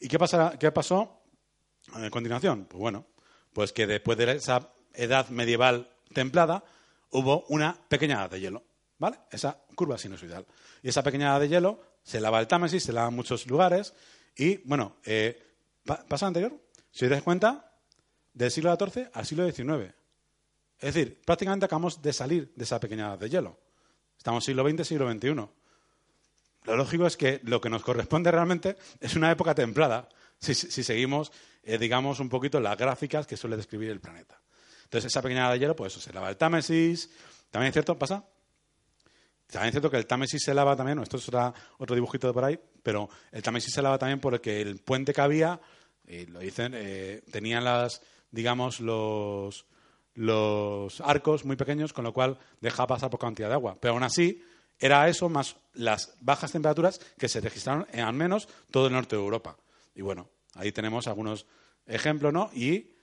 ¿Y 0.00 0.08
qué, 0.08 0.18
pasará, 0.18 0.58
qué 0.58 0.72
pasó 0.72 1.22
a 1.92 2.10
continuación? 2.10 2.66
Pues 2.68 2.80
bueno, 2.80 3.06
pues 3.52 3.72
que 3.72 3.86
después 3.86 4.18
de 4.18 4.32
esa 4.32 4.70
edad 4.94 5.28
medieval 5.28 5.88
templada, 6.12 6.64
hubo 7.10 7.44
una 7.48 7.78
pequeña 7.88 8.16
edad 8.16 8.30
de 8.30 8.40
hielo, 8.40 8.64
¿vale? 8.98 9.18
Esa 9.30 9.58
curva 9.74 9.98
sinusoidal. 9.98 10.46
Y 10.82 10.88
esa 10.88 11.02
pequeña 11.02 11.28
edad 11.28 11.40
de 11.40 11.48
hielo 11.48 11.80
se 12.02 12.20
lava 12.20 12.40
el 12.40 12.46
Támesis, 12.46 12.82
se 12.82 12.92
lava 12.92 13.08
en 13.08 13.14
muchos 13.14 13.46
lugares 13.46 13.94
y, 14.36 14.58
bueno, 14.58 14.96
eh, 15.04 15.42
pasa 16.08 16.26
anterior, 16.26 16.52
si 16.90 17.04
os 17.04 17.10
dais 17.10 17.22
cuenta, 17.22 17.72
del 18.32 18.50
siglo 18.50 18.76
XIV 18.76 19.10
al 19.12 19.26
siglo 19.26 19.50
XIX. 19.50 19.94
Es 20.78 20.94
decir, 20.94 21.20
prácticamente 21.24 21.66
acabamos 21.66 22.00
de 22.00 22.12
salir 22.12 22.52
de 22.54 22.64
esa 22.64 22.78
pequeña 22.78 23.08
edad 23.08 23.18
de 23.18 23.28
hielo. 23.28 23.58
Estamos 24.16 24.44
siglo 24.44 24.68
XX, 24.68 24.86
siglo 24.86 25.10
XXI. 25.10 25.48
Lo 26.64 26.76
lógico 26.76 27.06
es 27.06 27.16
que 27.16 27.40
lo 27.44 27.60
que 27.60 27.70
nos 27.70 27.82
corresponde 27.82 28.30
realmente 28.30 28.76
es 29.00 29.16
una 29.16 29.30
época 29.30 29.54
templada, 29.54 30.08
si, 30.38 30.54
seguimos, 30.54 31.32
eh, 31.62 31.78
digamos, 31.78 32.20
un 32.20 32.28
poquito 32.28 32.60
las 32.60 32.76
gráficas 32.76 33.26
que 33.26 33.36
suele 33.36 33.56
describir 33.56 33.90
el 33.90 34.00
planeta. 34.00 34.40
Entonces, 34.88 35.12
esa 35.12 35.20
pequeña 35.20 35.52
de 35.52 35.58
hielo, 35.58 35.76
pues 35.76 35.92
eso, 35.92 36.00
se 36.00 36.14
lava 36.14 36.30
el 36.30 36.38
Támesis. 36.38 37.10
También 37.50 37.68
es 37.68 37.74
cierto, 37.74 37.98
¿pasa? 37.98 38.24
También 39.46 39.68
es 39.68 39.72
cierto 39.72 39.90
que 39.90 39.98
el 39.98 40.06
Támesis 40.06 40.42
se 40.42 40.54
lava 40.54 40.74
también, 40.76 40.98
esto 41.00 41.18
es 41.18 41.28
otro 41.28 41.94
dibujito 41.94 42.26
de 42.26 42.32
por 42.32 42.44
ahí, 42.44 42.58
pero 42.82 43.08
el 43.32 43.42
Támesis 43.42 43.72
se 43.72 43.82
lava 43.82 43.98
también 43.98 44.18
porque 44.18 44.62
el 44.62 44.78
puente 44.78 45.12
que 45.12 45.20
había, 45.20 45.60
y 46.06 46.24
lo 46.26 46.40
dicen, 46.40 46.72
eh, 46.74 47.22
tenían 47.30 47.64
las, 47.64 48.00
digamos, 48.30 48.80
los, 48.80 49.66
los 50.14 51.00
arcos 51.02 51.44
muy 51.44 51.56
pequeños, 51.56 51.92
con 51.92 52.04
lo 52.04 52.14
cual 52.14 52.38
deja 52.60 52.86
pasar 52.86 53.10
por 53.10 53.20
cantidad 53.20 53.48
de 53.48 53.54
agua. 53.54 53.76
Pero 53.80 53.94
aún 53.94 54.04
así, 54.04 54.42
era 54.78 55.08
eso 55.08 55.28
más 55.28 55.56
las 55.74 56.16
bajas 56.20 56.52
temperaturas 56.52 56.98
que 57.18 57.28
se 57.28 57.40
registraron 57.40 57.86
en 57.92 58.00
al 58.00 58.14
menos 58.14 58.48
todo 58.70 58.86
el 58.86 58.92
norte 58.94 59.16
de 59.16 59.22
Europa. 59.22 59.58
Y 59.94 60.02
bueno, 60.02 60.28
ahí 60.54 60.72
tenemos 60.72 61.08
algunos 61.08 61.46
ejemplos, 61.86 62.32
¿no? 62.32 62.50
Y 62.54 62.97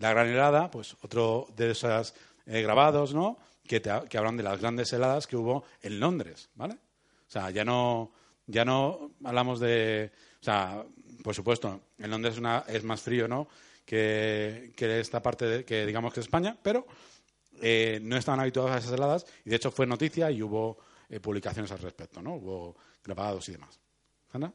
la 0.00 0.10
gran 0.10 0.28
helada, 0.28 0.70
pues 0.70 0.96
otro 1.02 1.46
de 1.56 1.70
esos 1.72 2.14
eh, 2.46 2.62
grabados, 2.62 3.14
¿no? 3.14 3.38
Que, 3.66 3.80
hablan 4.18 4.36
de 4.36 4.42
las 4.42 4.60
grandes 4.60 4.92
heladas 4.92 5.26
que 5.26 5.36
hubo 5.36 5.62
en 5.82 6.00
Londres, 6.00 6.48
¿vale? 6.54 6.74
O 6.74 7.30
sea, 7.30 7.50
ya 7.50 7.64
no, 7.64 8.10
ya 8.46 8.64
no 8.64 9.12
hablamos 9.22 9.60
de, 9.60 10.10
O 10.40 10.44
sea, 10.44 10.84
por 11.22 11.34
supuesto, 11.34 11.80
en 11.98 12.10
Londres 12.10 12.34
es, 12.34 12.40
una- 12.40 12.64
es 12.66 12.82
más 12.82 13.02
frío, 13.02 13.28
¿no? 13.28 13.46
Que, 13.84 14.72
que 14.74 15.00
esta 15.00 15.22
parte, 15.22 15.44
de- 15.44 15.64
que 15.64 15.84
digamos 15.86 16.12
que 16.14 16.20
es 16.20 16.26
España, 16.26 16.58
pero 16.62 16.86
eh, 17.60 18.00
no 18.02 18.16
estaban 18.16 18.40
habituados 18.40 18.72
a 18.72 18.78
esas 18.78 18.92
heladas 18.92 19.26
y 19.44 19.50
de 19.50 19.56
hecho 19.56 19.70
fue 19.70 19.86
noticia 19.86 20.30
y 20.30 20.42
hubo 20.42 20.78
eh, 21.10 21.20
publicaciones 21.20 21.70
al 21.72 21.78
respecto, 21.78 22.22
¿no? 22.22 22.34
Hubo 22.36 22.76
grabados 23.04 23.48
y 23.48 23.52
demás. 23.52 23.78
¿Anda? 24.32 24.52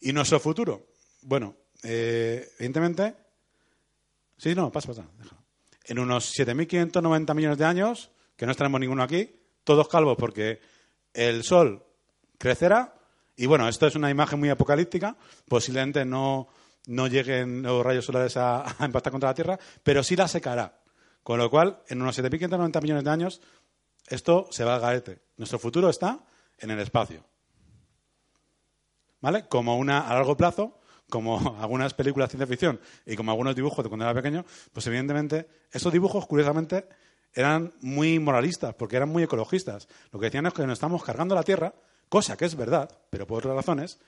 ¿Y 0.00 0.12
nuestro 0.12 0.40
futuro? 0.40 0.88
Bueno, 1.22 1.54
evidentemente... 1.82 3.25
Sí, 4.36 4.54
no, 4.54 4.70
pasa, 4.70 4.88
pasa. 4.88 5.04
déjalo. 5.18 5.42
En 5.84 5.98
unos 5.98 6.36
7.590 6.36 7.34
millones 7.34 7.58
de 7.58 7.64
años, 7.64 8.10
que 8.36 8.44
no 8.44 8.52
estaremos 8.52 8.80
ninguno 8.80 9.02
aquí, 9.02 9.30
todos 9.64 9.88
calvos 9.88 10.16
porque 10.18 10.60
el 11.14 11.42
Sol 11.44 11.84
crecerá. 12.38 12.94
Y 13.36 13.46
bueno, 13.46 13.68
esto 13.68 13.86
es 13.86 13.94
una 13.94 14.10
imagen 14.10 14.38
muy 14.38 14.48
apocalíptica. 14.48 15.16
Posiblemente 15.48 16.04
no, 16.04 16.48
no 16.86 17.06
lleguen 17.06 17.62
los 17.62 17.84
rayos 17.84 18.04
solares 18.04 18.36
a, 18.36 18.64
a 18.82 18.84
impactar 18.84 19.12
contra 19.12 19.30
la 19.30 19.34
Tierra, 19.34 19.58
pero 19.82 20.02
sí 20.02 20.16
la 20.16 20.28
secará. 20.28 20.80
Con 21.22 21.38
lo 21.38 21.50
cual, 21.50 21.82
en 21.88 22.02
unos 22.02 22.18
7.590 22.18 22.82
millones 22.82 23.04
de 23.04 23.10
años, 23.10 23.40
esto 24.08 24.48
se 24.50 24.64
va 24.64 24.76
al 24.76 24.80
garete. 24.80 25.22
Nuestro 25.36 25.58
futuro 25.58 25.88
está 25.88 26.20
en 26.58 26.70
el 26.70 26.78
espacio. 26.78 27.24
¿Vale? 29.20 29.48
Como 29.48 29.76
una 29.76 30.08
a 30.08 30.14
largo 30.14 30.36
plazo, 30.36 30.78
como 31.08 31.56
algunas 31.60 31.94
películas 31.94 32.28
de 32.28 32.32
ciencia 32.32 32.46
ficción 32.46 32.80
y 33.04 33.16
como 33.16 33.30
algunos 33.30 33.54
dibujos 33.54 33.82
de 33.84 33.88
cuando 33.88 34.04
era 34.04 34.14
pequeño, 34.14 34.44
pues 34.72 34.86
evidentemente 34.86 35.48
estos 35.72 35.92
dibujos, 35.92 36.26
curiosamente, 36.26 36.86
eran 37.32 37.74
muy 37.80 38.18
moralistas 38.18 38.74
porque 38.74 38.96
eran 38.96 39.08
muy 39.08 39.22
ecologistas. 39.22 39.88
Lo 40.12 40.18
que 40.18 40.26
decían 40.26 40.46
es 40.46 40.54
que 40.54 40.62
nos 40.62 40.74
estamos 40.74 41.04
cargando 41.04 41.34
la 41.34 41.42
Tierra, 41.42 41.74
cosa 42.08 42.36
que 42.36 42.46
es 42.46 42.54
verdad, 42.54 42.90
pero 43.10 43.26
por 43.26 43.38
otras 43.38 43.54
razones, 43.54 43.98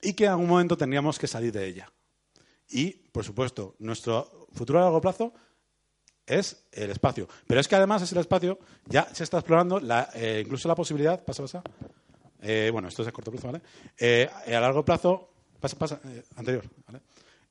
y 0.00 0.14
que 0.14 0.24
en 0.24 0.30
algún 0.30 0.48
momento 0.48 0.76
tendríamos 0.76 1.18
que 1.18 1.26
salir 1.26 1.52
de 1.52 1.66
ella. 1.66 1.90
Y, 2.68 2.90
por 2.90 3.24
supuesto, 3.24 3.76
nuestro 3.78 4.48
futuro 4.52 4.80
a 4.80 4.82
largo 4.82 5.00
plazo 5.00 5.32
es 6.26 6.64
el 6.72 6.90
espacio. 6.90 7.28
Pero 7.46 7.60
es 7.60 7.68
que 7.68 7.76
además 7.76 8.02
es 8.02 8.12
el 8.12 8.18
espacio, 8.18 8.58
ya 8.86 9.08
se 9.12 9.24
está 9.24 9.38
explorando 9.38 9.78
la, 9.78 10.10
eh, 10.14 10.42
incluso 10.44 10.68
la 10.68 10.74
posibilidad, 10.74 11.22
pasa, 11.24 11.42
pasa, 11.42 11.62
eh, 12.40 12.70
bueno, 12.72 12.88
esto 12.88 13.02
es 13.02 13.08
a 13.08 13.12
corto 13.12 13.30
plazo, 13.30 13.48
¿vale? 13.48 13.62
Eh, 13.98 14.28
a 14.46 14.60
largo 14.60 14.84
plazo, 14.84 15.31
pasa, 15.62 16.00
eh, 16.04 16.22
anterior. 16.36 16.64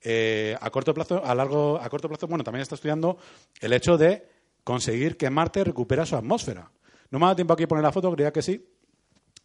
Eh, 0.01 0.55
a 0.59 0.69
corto 0.69 0.93
plazo, 0.93 1.23
a 1.23 1.35
largo, 1.35 1.79
a 1.79 1.89
corto 1.89 2.07
plazo, 2.07 2.27
bueno, 2.27 2.43
también 2.43 2.61
está 2.61 2.75
estudiando 2.75 3.17
el 3.59 3.73
hecho 3.73 3.97
de 3.97 4.27
conseguir 4.63 5.17
que 5.17 5.29
Marte 5.29 5.63
recupera 5.63 6.05
su 6.05 6.15
atmósfera. 6.15 6.71
No 7.09 7.19
me 7.19 7.25
ha 7.25 7.27
dado 7.27 7.35
tiempo 7.35 7.53
aquí 7.53 7.63
a 7.63 7.67
poner 7.67 7.83
la 7.83 7.91
foto, 7.91 8.11
creía 8.11 8.31
que 8.31 8.41
sí, 8.41 8.65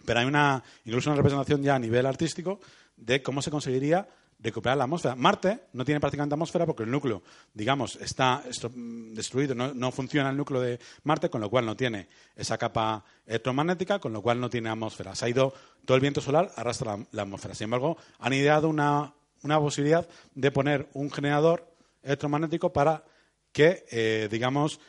pero 0.05 0.21
hay 0.21 0.27
una, 0.27 0.63
incluso 0.85 1.11
una 1.11 1.17
representación 1.17 1.63
ya 1.63 1.75
a 1.75 1.79
nivel 1.79 2.07
artístico 2.07 2.61
de 2.97 3.23
cómo 3.23 3.43
se 3.43 3.51
conseguiría 3.51 4.09
recuperar 4.39 4.77
la 4.77 4.85
atmósfera. 4.85 5.15
Marte 5.15 5.61
no 5.73 5.85
tiene 5.85 6.01
prácticamente 6.01 6.35
atmósfera 6.35 6.67
porque 6.67 6.83
el 6.83 6.91
núcleo, 6.91 7.23
digamos, 7.55 7.97
está 7.97 8.43
mm, 8.75 9.15
destruido, 9.15 9.55
no, 9.55 9.93
funciona 9.93 10.31
el 10.31 10.37
núcleo 10.37 10.61
de 10.61 10.79
Marte, 11.05 11.31
con 11.31 11.41
lo 11.41 11.51
cual 11.51 11.67
no 11.67 11.77
tiene 11.77 12.09
esa 12.35 12.59
capa 12.59 13.05
electromagnética, 13.27 13.99
con 13.99 14.13
lo 14.13 14.23
cual 14.23 14.41
no 14.41 14.51
tiene 14.51 14.69
atmósfera. 14.69 15.15
Se 15.15 15.27
ha 15.27 15.29
ido, 15.29 15.55
todo 15.85 15.97
el 15.97 16.01
viento 16.01 16.21
solar 16.21 16.53
arrastra 16.57 16.99
la, 17.11 17.23
atmósfera. 17.23 17.55
Sin 17.55 17.65
embargo, 17.65 17.97
han 18.19 18.33
ideado 18.33 18.69
una, 18.69 19.15
una 19.43 19.59
posibilidad 19.59 20.09
de 20.35 20.51
poner 20.51 20.89
un 20.93 21.11
generador 21.11 21.67
electromagnético 22.03 22.73
para 22.73 23.05
que, 23.53 23.87
eh, 23.91 24.29
digamos, 24.31 24.81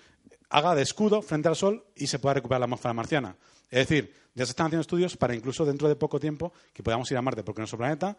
haga 0.49 0.75
de 0.75 0.81
escudo 0.81 1.21
frente 1.21 1.47
al 1.47 1.55
Sol 1.55 1.85
y 1.95 2.07
se 2.07 2.19
pueda 2.19 2.35
recuperar 2.35 2.59
la 2.59 2.65
atmósfera 2.65 2.93
marciana. 2.93 3.35
Es 3.69 3.87
decir, 3.87 4.13
ya 4.33 4.45
se 4.45 4.51
están 4.51 4.67
haciendo 4.67 4.81
estudios 4.81 5.17
para 5.17 5.35
incluso 5.35 5.65
dentro 5.65 5.89
de 5.89 5.95
poco 5.95 6.19
tiempo 6.19 6.53
que 6.73 6.83
podamos 6.83 7.09
ir 7.11 7.17
a 7.17 7.21
Marte, 7.21 7.43
porque 7.43 7.61
nuestro 7.61 7.77
planeta, 7.77 8.17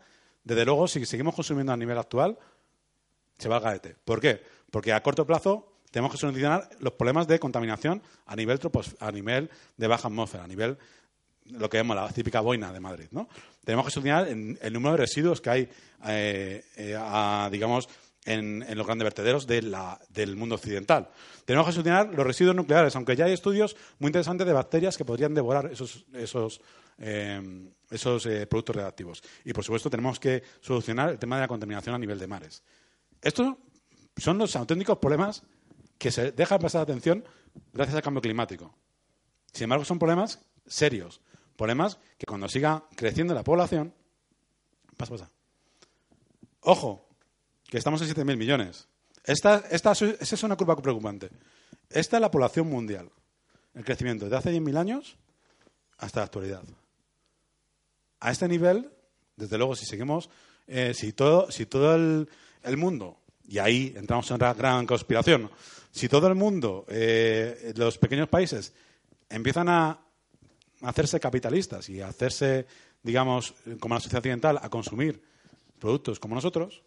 desde 0.48 0.64
luego, 0.64 0.88
si 0.88 1.04
seguimos 1.04 1.34
consumiendo 1.34 1.72
a 1.72 1.76
nivel 1.76 1.98
actual, 1.98 2.38
se 3.36 3.50
va 3.50 3.56
al 3.56 3.62
garete. 3.62 3.96
¿Por 4.02 4.18
qué? 4.18 4.42
Porque 4.70 4.94
a 4.94 5.02
corto 5.02 5.26
plazo 5.26 5.74
tenemos 5.90 6.10
que 6.10 6.16
solucionar 6.16 6.70
los 6.80 6.94
problemas 6.94 7.28
de 7.28 7.38
contaminación 7.38 8.02
a 8.24 8.34
nivel, 8.34 8.58
a 9.00 9.12
nivel 9.12 9.50
de 9.76 9.86
baja 9.86 10.08
atmósfera, 10.08 10.44
a 10.44 10.48
nivel 10.48 10.78
lo 11.50 11.68
que 11.68 11.76
vemos 11.76 11.96
la 11.96 12.08
típica 12.08 12.40
boina 12.40 12.72
de 12.72 12.80
Madrid, 12.80 13.08
¿no? 13.10 13.28
Tenemos 13.62 13.84
que 13.84 13.92
solucionar 13.92 14.26
el, 14.26 14.72
número 14.72 14.92
de 14.92 14.96
residuos 14.98 15.42
que 15.42 15.50
hay, 15.50 15.68
eh, 16.06 16.64
eh, 16.76 17.48
digamos, 17.50 17.90
en, 18.24 18.64
los 18.74 18.86
grandes 18.86 19.04
vertederos 19.04 19.46
del 19.46 20.36
mundo 20.36 20.54
occidental. 20.54 21.10
Tenemos 21.44 21.66
que 21.66 21.72
solucionar 21.72 22.08
los 22.14 22.26
residuos 22.26 22.56
nucleares, 22.56 22.96
aunque 22.96 23.16
ya 23.16 23.26
hay 23.26 23.32
estudios 23.34 23.76
muy 23.98 24.08
interesantes 24.08 24.46
de 24.46 24.52
bacterias 24.54 24.96
que 24.96 25.04
podrían 25.04 25.34
devorar 25.34 25.70
esos, 25.70 26.06
esos, 26.14 26.60
eh, 26.98 27.70
esos 27.90 28.26
eh, 28.26 28.46
productos 28.46 28.76
reactivos. 28.76 29.22
Y, 29.44 29.52
por 29.52 29.64
supuesto, 29.64 29.90
tenemos 29.90 30.20
que 30.20 30.42
solucionar 30.60 31.10
el 31.10 31.18
tema 31.18 31.36
de 31.36 31.42
la 31.42 31.48
contaminación 31.48 31.94
a 31.94 31.98
nivel 31.98 32.18
de 32.18 32.26
mares. 32.26 32.62
Estos 33.22 33.56
son 34.16 34.38
los 34.38 34.54
auténticos 34.56 34.98
problemas 34.98 35.42
que 35.96 36.10
se 36.10 36.32
dejan 36.32 36.58
pasar 36.60 36.82
atención 36.82 37.24
gracias 37.72 37.96
al 37.96 38.02
cambio 38.02 38.22
climático. 38.22 38.74
Sin 39.52 39.64
embargo, 39.64 39.84
son 39.84 39.98
problemas 39.98 40.40
serios. 40.66 41.20
Problemas 41.56 41.98
que 42.16 42.26
cuando 42.26 42.48
siga 42.48 42.84
creciendo 42.94 43.34
la 43.34 43.42
población. 43.42 43.92
Pasa, 44.96 45.12
pasa. 45.12 45.30
Ojo, 46.60 47.08
que 47.68 47.78
estamos 47.78 48.00
en 48.02 48.08
7.000 48.08 48.36
millones. 48.36 48.88
Esta, 49.24 49.64
esta, 49.70 49.92
esa 49.92 50.14
es 50.20 50.42
una 50.42 50.56
curva 50.56 50.76
preocupante. 50.76 51.30
Esta 51.90 52.16
es 52.16 52.20
la 52.20 52.30
población 52.30 52.68
mundial. 52.68 53.10
El 53.74 53.84
crecimiento 53.84 54.24
desde 54.24 54.36
hace 54.36 54.52
10.000 54.52 54.76
años 54.76 55.16
hasta 55.98 56.20
la 56.20 56.26
actualidad. 56.26 56.62
A 58.20 58.30
este 58.30 58.48
nivel, 58.48 58.90
desde 59.36 59.58
luego, 59.58 59.76
si 59.76 59.86
seguimos, 59.86 60.28
eh, 60.66 60.92
si 60.94 61.12
todo, 61.12 61.50
si 61.50 61.66
todo 61.66 61.94
el, 61.94 62.76
mundo, 62.76 63.18
y 63.46 63.58
ahí 63.58 63.94
entramos 63.96 64.30
en 64.30 64.36
una 64.36 64.54
gran 64.54 64.86
conspiración, 64.86 65.50
si 65.90 66.08
todo 66.08 66.26
el 66.26 66.34
mundo, 66.34 66.84
eh, 66.88 67.72
los 67.76 67.98
pequeños 67.98 68.28
países, 68.28 68.72
empiezan 69.28 69.68
a 69.68 69.98
hacerse 70.82 71.20
capitalistas 71.20 71.88
y 71.88 72.00
a 72.00 72.08
hacerse, 72.08 72.66
digamos, 73.02 73.54
como 73.80 73.94
la 73.94 74.00
sociedad 74.00 74.20
occidental, 74.20 74.58
a 74.60 74.68
consumir 74.68 75.22
productos 75.78 76.18
como 76.18 76.34
nosotros, 76.34 76.82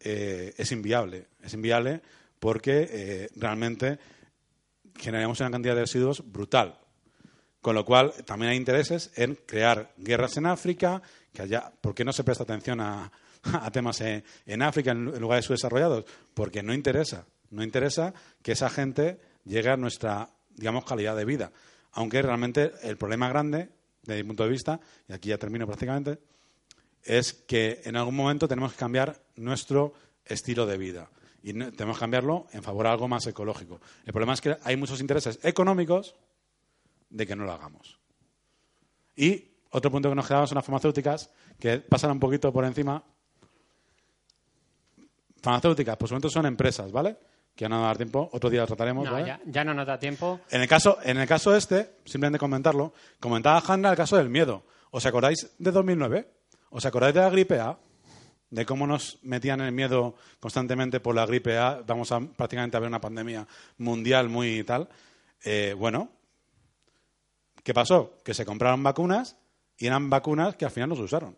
eh, 0.00 0.54
es 0.56 0.72
inviable. 0.72 1.28
Es 1.42 1.54
inviable 1.54 2.00
porque 2.38 2.88
eh, 2.90 3.28
realmente 3.36 3.98
generamos 4.98 5.40
una 5.40 5.50
cantidad 5.50 5.74
de 5.74 5.82
residuos 5.82 6.22
brutal. 6.30 6.78
Con 7.60 7.74
lo 7.74 7.84
cual, 7.84 8.14
también 8.24 8.52
hay 8.52 8.56
intereses 8.56 9.10
en 9.16 9.34
crear 9.34 9.92
guerras 9.98 10.36
en 10.38 10.46
África, 10.46 11.02
que 11.32 11.42
haya, 11.42 11.70
¿por 11.80 11.94
qué 11.94 12.04
no 12.04 12.12
se 12.12 12.24
presta 12.24 12.44
atención 12.44 12.80
a, 12.80 13.10
temas 13.72 14.00
en, 14.00 14.24
en 14.46 14.62
África 14.62 14.92
en 14.92 15.04
lugares 15.20 15.44
subdesarrollados? 15.44 16.04
Porque 16.32 16.62
no 16.62 16.72
interesa, 16.72 17.26
no 17.50 17.62
interesa 17.62 18.14
que 18.42 18.52
esa 18.52 18.70
gente 18.70 19.20
llegue 19.44 19.70
a 19.70 19.76
nuestra, 19.76 20.30
digamos, 20.54 20.84
calidad 20.84 21.16
de 21.16 21.24
vida. 21.24 21.52
Aunque 21.92 22.22
realmente 22.22 22.72
el 22.82 22.96
problema 22.96 23.28
grande, 23.28 23.68
desde 24.02 24.22
mi 24.22 24.28
punto 24.28 24.44
de 24.44 24.50
vista, 24.50 24.80
y 25.08 25.12
aquí 25.12 25.28
ya 25.28 25.38
termino 25.38 25.66
prácticamente, 25.66 26.18
es 27.02 27.32
que 27.32 27.80
en 27.84 27.96
algún 27.96 28.14
momento 28.14 28.48
tenemos 28.48 28.72
que 28.72 28.78
cambiar 28.78 29.20
nuestro 29.36 29.92
estilo 30.24 30.66
de 30.66 30.78
vida. 30.78 31.10
Y 31.42 31.52
tenemos 31.52 31.96
que 31.96 32.00
cambiarlo 32.00 32.46
en 32.52 32.62
favor 32.62 32.84
de 32.84 32.92
algo 32.92 33.08
más 33.08 33.26
ecológico. 33.26 33.80
El 34.04 34.12
problema 34.12 34.34
es 34.34 34.40
que 34.40 34.56
hay 34.62 34.76
muchos 34.76 35.00
intereses 35.00 35.38
económicos 35.42 36.14
de 37.10 37.26
que 37.26 37.36
no 37.36 37.44
lo 37.44 37.52
hagamos. 37.52 37.98
Y 39.16 39.44
otro 39.70 39.90
punto 39.90 40.08
que 40.08 40.14
nos 40.14 40.26
quedaba 40.26 40.46
son 40.46 40.56
las 40.56 40.64
farmacéuticas, 40.64 41.30
que 41.58 41.78
pasan 41.78 42.12
un 42.12 42.20
poquito 42.20 42.52
por 42.52 42.64
encima. 42.64 43.02
Farmacéuticas, 45.42 45.96
por 45.96 46.08
supuesto, 46.08 46.28
son 46.30 46.46
empresas, 46.46 46.92
¿vale? 46.92 47.16
Que 47.54 47.62
ya 47.64 47.68
no 47.68 47.76
va 47.78 47.84
a 47.84 47.86
dar 47.88 47.96
tiempo, 47.96 48.28
otro 48.32 48.50
día 48.50 48.60
lo 48.60 48.66
trataremos, 48.66 49.04
No, 49.06 49.12
¿vale? 49.12 49.26
ya, 49.26 49.40
ya 49.44 49.64
no 49.64 49.74
nos 49.74 49.86
da 49.86 49.98
tiempo. 49.98 50.40
En 50.50 50.60
el 50.62 50.68
caso, 50.68 50.98
en 51.02 51.18
el 51.18 51.26
caso 51.26 51.54
este, 51.54 51.96
simplemente 52.04 52.38
comentarlo, 52.38 52.92
comentaba 53.18 53.62
Hanna 53.66 53.90
el 53.90 53.96
caso 53.96 54.16
del 54.16 54.28
miedo. 54.28 54.64
¿Os 54.90 55.06
acordáis 55.06 55.50
de 55.58 55.70
2009? 55.70 56.28
¿Os 56.70 56.84
acordáis 56.84 57.14
de 57.14 57.20
la 57.20 57.30
gripe 57.30 57.58
A? 57.60 57.78
De 58.50 58.66
cómo 58.66 58.86
nos 58.86 59.18
metían 59.22 59.60
el 59.60 59.72
miedo 59.72 60.14
constantemente 60.40 61.00
por 61.00 61.14
la 61.14 61.24
gripe 61.26 61.56
A. 61.56 61.82
Vamos 61.86 62.10
a 62.12 62.20
prácticamente 62.20 62.76
a 62.76 62.80
ver 62.80 62.88
una 62.88 63.00
pandemia 63.00 63.46
mundial 63.78 64.28
muy 64.28 64.64
tal. 64.64 64.88
Eh, 65.44 65.74
bueno, 65.78 66.10
¿qué 67.62 67.74
pasó? 67.74 68.18
Que 68.24 68.34
se 68.34 68.44
compraron 68.44 68.82
vacunas 68.82 69.36
y 69.76 69.86
eran 69.86 70.10
vacunas 70.10 70.56
que 70.56 70.64
al 70.64 70.70
final 70.70 70.90
no 70.90 70.96
se 70.96 71.02
usaron. 71.02 71.36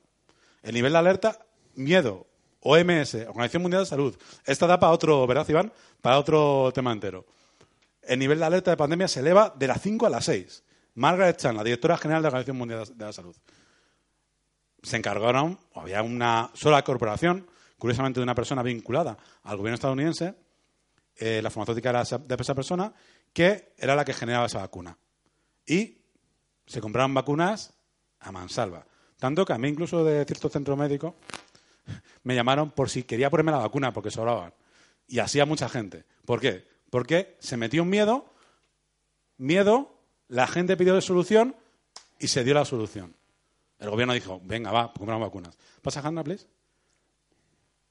El 0.62 0.74
nivel 0.74 0.92
de 0.92 0.98
alerta, 0.98 1.46
miedo, 1.74 2.26
OMS, 2.60 3.14
Organización 3.14 3.62
Mundial 3.62 3.82
de 3.82 3.86
Salud. 3.86 4.16
Esta 4.44 4.66
da 4.66 4.78
para 4.78 4.92
otro, 4.92 5.26
¿verdad, 5.26 5.48
Iván? 5.48 5.72
Para 6.00 6.18
otro 6.18 6.70
tema 6.72 6.92
entero. 6.92 7.26
El 8.02 8.18
nivel 8.18 8.38
de 8.38 8.44
alerta 8.44 8.70
de 8.70 8.76
pandemia 8.76 9.08
se 9.08 9.20
eleva 9.20 9.52
de 9.56 9.66
las 9.66 9.80
5 9.80 10.06
a 10.06 10.10
las 10.10 10.24
6. 10.24 10.64
Margaret 10.94 11.36
Chan, 11.36 11.56
la 11.56 11.64
directora 11.64 11.96
general 11.96 12.22
de 12.22 12.24
la 12.24 12.28
Organización 12.28 12.58
Mundial 12.58 12.84
de 12.94 13.04
la 13.04 13.12
Salud. 13.12 13.36
Se 14.82 14.96
encargaron, 14.96 15.58
o 15.74 15.80
había 15.80 16.02
una 16.02 16.50
sola 16.54 16.82
corporación, 16.82 17.48
curiosamente 17.78 18.20
de 18.20 18.24
una 18.24 18.34
persona 18.34 18.62
vinculada 18.62 19.16
al 19.44 19.56
gobierno 19.56 19.74
estadounidense, 19.74 20.34
eh, 21.16 21.40
la 21.42 21.50
farmacéutica 21.50 21.90
era 21.90 22.04
de 22.04 22.34
esa 22.38 22.54
persona, 22.54 22.92
que 23.32 23.74
era 23.78 23.94
la 23.94 24.04
que 24.04 24.12
generaba 24.12 24.46
esa 24.46 24.58
vacuna. 24.58 24.96
Y 25.66 26.01
se 26.66 26.80
compraron 26.80 27.14
vacunas 27.14 27.72
a 28.20 28.32
mansalva. 28.32 28.86
Tanto 29.18 29.44
que 29.44 29.52
a 29.52 29.58
mí 29.58 29.68
incluso 29.68 30.04
de 30.04 30.24
cierto 30.24 30.48
centro 30.48 30.76
médico 30.76 31.14
me 32.24 32.34
llamaron 32.34 32.70
por 32.70 32.90
si 32.90 33.02
quería 33.04 33.30
ponerme 33.30 33.52
la 33.52 33.58
vacuna 33.58 33.92
porque 33.92 34.10
sobraban. 34.10 34.52
Y 35.08 35.18
así 35.18 35.40
a 35.40 35.46
mucha 35.46 35.68
gente. 35.68 36.04
¿Por 36.24 36.40
qué? 36.40 36.66
Porque 36.90 37.36
se 37.40 37.56
metió 37.56 37.82
un 37.82 37.90
miedo, 37.90 38.26
miedo, 39.38 39.94
la 40.28 40.46
gente 40.46 40.76
pidió 40.76 41.00
solución 41.00 41.54
y 42.18 42.28
se 42.28 42.44
dio 42.44 42.54
la 42.54 42.64
solución. 42.64 43.14
El 43.78 43.90
gobierno 43.90 44.14
dijo, 44.14 44.40
venga, 44.44 44.70
va, 44.70 44.92
compramos 44.92 45.26
vacunas. 45.28 45.56
¿Pasa, 45.82 46.00
Hanna, 46.00 46.22
please? 46.22 46.46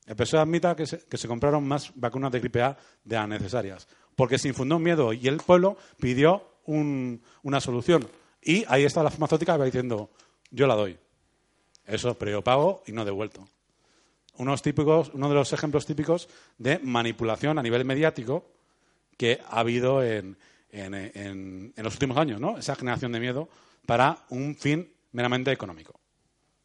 El 0.06 0.16
PSOE 0.16 0.40
admita 0.40 0.76
que 0.76 0.86
se, 0.88 1.00
que 1.06 1.18
se 1.18 1.28
compraron 1.28 1.68
más 1.68 1.92
vacunas 1.96 2.32
de 2.32 2.40
gripe 2.40 2.62
A 2.62 2.78
de 3.04 3.16
las 3.16 3.28
necesarias, 3.28 3.88
porque 4.16 4.38
se 4.40 4.48
infundó 4.48 4.78
un 4.78 4.84
miedo 4.84 5.14
y 5.14 5.28
el 5.28 5.38
pueblo 5.38 5.78
pidió 6.00 6.48
un- 6.66 7.22
una 7.44 7.60
solución. 7.62 8.08
Y 8.42 8.66
ahí 8.68 8.84
está 8.84 9.04
la 9.04 9.12
farmacéutica 9.12 9.54
que 9.54 9.60
va 9.60 9.66
diciendo, 9.66 10.10
yo 10.50 10.68
la 10.68 10.76
doy. 10.76 10.98
Eso, 11.86 12.18
pero 12.18 12.32
yo 12.32 12.44
pago 12.44 12.84
y 12.88 12.92
no 12.92 13.06
devuelto. 13.06 13.48
Unos 14.38 14.62
típicos, 14.62 15.12
uno 15.14 15.30
de 15.30 15.36
los 15.36 15.54
ejemplos 15.54 15.86
típicos 15.86 16.28
de 16.58 16.80
manipulación 16.80 17.60
a 17.60 17.64
nivel 17.64 17.86
mediático 17.86 18.46
que 19.18 19.40
ha 19.50 19.60
habido 19.60 20.04
en- 20.04 20.38
en- 20.72 21.74
en 21.76 21.84
los 21.84 21.94
últimos 21.94 22.18
años, 22.18 22.40
¿no? 22.40 22.58
Esa 22.58 22.76
generación 22.76 23.12
de 23.12 23.20
miedo 23.20 23.50
para 23.86 24.20
un 24.30 24.56
fin 24.56 24.92
meramente 25.12 25.52
económico. 25.52 26.00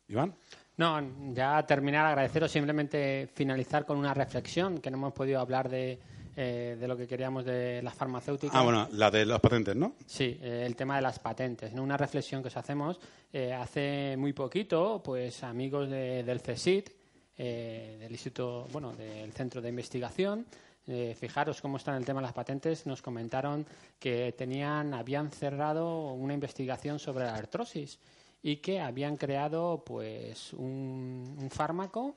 Iván. 0.08 0.34
No, 0.76 1.00
ya 1.34 1.66
terminar, 1.66 2.06
agradeceros, 2.06 2.52
simplemente 2.52 3.28
finalizar 3.34 3.84
con 3.84 3.98
una 3.98 4.14
reflexión, 4.14 4.78
que 4.78 4.90
no 4.90 4.98
hemos 4.98 5.12
podido 5.12 5.40
hablar 5.40 5.68
de, 5.68 5.98
eh, 6.36 6.76
de 6.78 6.86
lo 6.88 6.96
que 6.96 7.06
queríamos 7.06 7.44
de 7.44 7.80
las 7.82 7.94
farmacéuticas. 7.94 8.54
Ah, 8.54 8.62
bueno, 8.62 8.88
la 8.92 9.10
de 9.10 9.24
los 9.24 9.40
patentes, 9.40 9.74
¿no? 9.74 9.94
Sí, 10.06 10.38
eh, 10.42 10.64
el 10.66 10.76
tema 10.76 10.96
de 10.96 11.02
las 11.02 11.18
patentes. 11.18 11.72
¿no? 11.72 11.82
Una 11.82 11.96
reflexión 11.96 12.42
que 12.42 12.48
os 12.48 12.56
hacemos. 12.56 13.00
eh, 13.32 13.52
hace 13.52 14.16
muy 14.16 14.32
poquito, 14.32 15.02
pues 15.04 15.42
amigos 15.42 15.90
de- 15.90 16.22
del 16.22 16.40
CSIC, 16.40 16.94
eh, 17.36 17.96
del 18.00 18.12
Instituto, 18.12 18.66
bueno, 18.72 18.92
del 18.94 19.30
Centro 19.32 19.60
de 19.60 19.68
Investigación, 19.68 20.46
eh, 20.86 21.14
fijaros 21.18 21.60
cómo 21.60 21.76
está 21.76 21.90
en 21.90 21.98
el 21.98 22.04
tema 22.06 22.20
de 22.20 22.26
las 22.26 22.32
patentes, 22.32 22.86
nos 22.86 23.02
comentaron 23.02 23.66
que 23.98 24.32
tenían, 24.38 24.94
habían 24.94 25.30
cerrado 25.32 26.12
una 26.14 26.32
investigación 26.32 26.98
sobre 26.98 27.24
la 27.24 27.34
artrosis 27.34 27.98
y 28.42 28.56
que 28.58 28.80
habían 28.80 29.16
creado 29.16 29.82
pues 29.84 30.52
un, 30.54 31.36
un 31.38 31.50
fármaco 31.50 32.14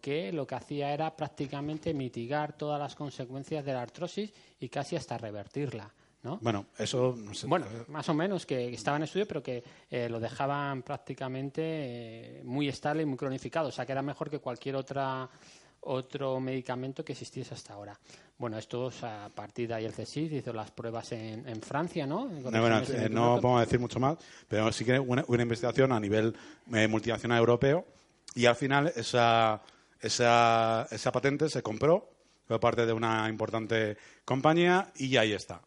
que 0.00 0.32
lo 0.32 0.46
que 0.46 0.54
hacía 0.54 0.92
era 0.92 1.16
prácticamente 1.16 1.94
mitigar 1.94 2.56
todas 2.56 2.78
las 2.78 2.94
consecuencias 2.94 3.64
de 3.64 3.72
la 3.72 3.82
artrosis 3.82 4.32
y 4.60 4.68
casi 4.68 4.96
hasta 4.96 5.16
revertirla. 5.16 5.92
¿no? 6.22 6.38
Bueno, 6.42 6.66
eso 6.78 7.14
no 7.16 7.32
sé. 7.32 7.46
Bueno, 7.46 7.66
más 7.88 8.08
o 8.08 8.14
menos 8.14 8.44
que 8.44 8.68
estaba 8.74 8.96
en 8.96 9.04
estudio, 9.04 9.26
pero 9.26 9.42
que 9.42 9.62
eh, 9.90 10.08
lo 10.08 10.18
dejaban 10.18 10.82
prácticamente 10.82 11.62
eh, 11.62 12.42
muy 12.44 12.68
estable 12.68 13.02
y 13.02 13.06
muy 13.06 13.16
cronificado. 13.16 13.68
O 13.68 13.72
sea, 13.72 13.86
que 13.86 13.92
era 13.92 14.02
mejor 14.02 14.28
que 14.28 14.40
cualquier 14.40 14.76
otra 14.76 15.28
otro 15.86 16.40
medicamento 16.40 17.04
que 17.04 17.12
existiese 17.12 17.54
hasta 17.54 17.74
ahora. 17.74 17.98
Bueno, 18.38 18.58
esto 18.58 18.88
es 18.88 19.02
a 19.02 19.30
partir 19.34 19.68
de 19.68 19.74
ahí 19.74 19.84
el 19.84 19.92
CSIC 19.92 20.32
hizo 20.32 20.52
las 20.52 20.70
pruebas 20.70 21.12
en, 21.12 21.48
en 21.48 21.62
Francia, 21.62 22.06
¿no? 22.06 22.26
No, 22.26 22.40
bueno, 22.42 22.78
eh, 22.78 23.08
no 23.08 23.36
equivoco. 23.36 23.40
podemos 23.40 23.60
decir 23.60 23.80
mucho 23.80 24.00
más, 24.00 24.18
pero 24.48 24.70
sí 24.72 24.84
que 24.84 24.98
una, 24.98 25.24
una 25.28 25.42
investigación 25.42 25.92
a 25.92 26.00
nivel 26.00 26.34
eh, 26.74 26.88
multinacional 26.88 27.38
europeo 27.38 27.86
y 28.36 28.46
al 28.46 28.54
final 28.54 28.92
esa, 28.94 29.62
esa, 30.00 30.86
esa 30.90 31.10
patente 31.10 31.48
se 31.48 31.62
compró 31.62 32.08
por 32.46 32.60
parte 32.60 32.86
de 32.86 32.92
una 32.92 33.28
importante 33.28 33.96
compañía 34.24 34.92
y 34.94 35.16
ahí 35.16 35.32
está. 35.32 35.62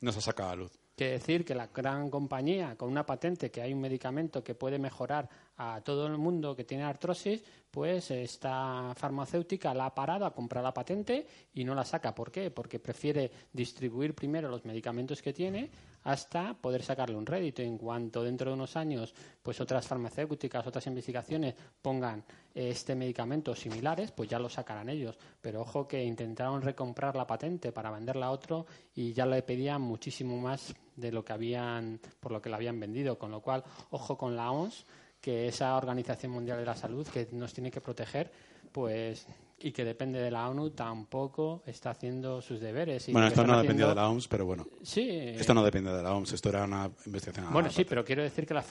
No 0.00 0.10
se 0.10 0.18
ha 0.18 0.22
sacado 0.22 0.50
a 0.50 0.56
luz. 0.56 0.72
Quiere 0.96 1.14
decir 1.14 1.44
que 1.44 1.56
la 1.56 1.66
gran 1.66 2.08
compañía 2.08 2.76
con 2.76 2.88
una 2.88 3.04
patente 3.04 3.50
que 3.50 3.60
hay 3.60 3.72
un 3.72 3.80
medicamento 3.80 4.44
que 4.44 4.54
puede 4.54 4.78
mejorar 4.78 5.28
a 5.56 5.80
todo 5.82 6.06
el 6.06 6.16
mundo 6.16 6.54
que 6.54 6.64
tiene 6.64 6.84
artrosis, 6.84 7.42
pues 7.70 8.10
esta 8.12 8.94
farmacéutica 8.96 9.74
la 9.74 9.86
ha 9.86 9.94
parado 9.94 10.24
a 10.24 10.32
comprar 10.32 10.62
la 10.62 10.72
patente 10.72 11.26
y 11.52 11.64
no 11.64 11.74
la 11.74 11.84
saca. 11.84 12.14
¿Por 12.14 12.30
qué? 12.30 12.50
Porque 12.50 12.78
prefiere 12.78 13.30
distribuir 13.52 14.14
primero 14.14 14.48
los 14.48 14.64
medicamentos 14.64 15.20
que 15.20 15.32
tiene 15.32 15.68
hasta 16.04 16.54
poder 16.54 16.82
sacarle 16.82 17.16
un 17.16 17.26
rédito. 17.26 17.62
En 17.62 17.76
cuanto 17.76 18.22
dentro 18.22 18.50
de 18.50 18.54
unos 18.54 18.76
años, 18.76 19.14
pues 19.42 19.60
otras 19.60 19.86
farmacéuticas, 19.86 20.66
otras 20.66 20.86
investigaciones 20.86 21.54
pongan 21.82 22.24
eh, 22.54 22.68
este 22.68 22.94
medicamento 22.94 23.54
similares, 23.54 24.12
pues 24.12 24.28
ya 24.28 24.38
lo 24.38 24.48
sacarán 24.48 24.88
ellos. 24.88 25.18
Pero 25.40 25.62
ojo 25.62 25.88
que 25.88 26.04
intentaron 26.04 26.62
recomprar 26.62 27.16
la 27.16 27.26
patente 27.26 27.72
para 27.72 27.90
venderla 27.90 28.26
a 28.26 28.30
otro 28.30 28.66
y 28.94 29.12
ya 29.12 29.26
le 29.26 29.42
pedían 29.42 29.80
muchísimo 29.82 30.38
más 30.38 30.74
de 30.94 31.10
lo 31.10 31.24
que 31.24 31.32
habían, 31.32 32.00
por 32.20 32.32
lo 32.32 32.40
que 32.40 32.50
la 32.50 32.56
habían 32.56 32.78
vendido. 32.78 33.18
Con 33.18 33.30
lo 33.30 33.40
cual, 33.40 33.64
ojo 33.90 34.16
con 34.16 34.36
la 34.36 34.50
OMS, 34.50 34.84
que 35.20 35.48
esa 35.48 35.76
Organización 35.76 36.32
Mundial 36.32 36.58
de 36.58 36.66
la 36.66 36.76
Salud 36.76 37.06
que 37.08 37.28
nos 37.32 37.54
tiene 37.54 37.70
que 37.70 37.80
proteger, 37.80 38.30
pues 38.70 39.26
y 39.58 39.72
que 39.72 39.84
depende 39.84 40.18
de 40.20 40.30
la 40.30 40.48
ONU 40.48 40.70
tampoco 40.70 41.62
está 41.66 41.90
haciendo 41.90 42.42
sus 42.42 42.60
deberes. 42.60 43.08
Y 43.08 43.12
bueno, 43.12 43.28
esto 43.28 43.42
no 43.42 43.52
están 43.52 43.62
dependía 43.62 43.86
de 43.86 43.92
haciendo- 43.92 44.02
la 44.02 44.08
OMS, 44.10 44.28
pero 44.28 44.44
bueno. 44.46 44.66
Sí. 44.82 45.08
Esto 45.10 45.54
no 45.54 45.64
depende 45.64 45.92
de 45.92 46.02
la 46.02 46.12
OMS, 46.12 46.32
esto 46.34 46.48
era 46.50 46.64
una 46.64 46.90
investigación. 47.06 47.52
Bueno, 47.52 47.70
sí, 47.70 47.84
pero 47.84 48.04
quiero 48.04 48.22
decir 48.22 48.46
que 48.46 48.52
las, 48.54 48.66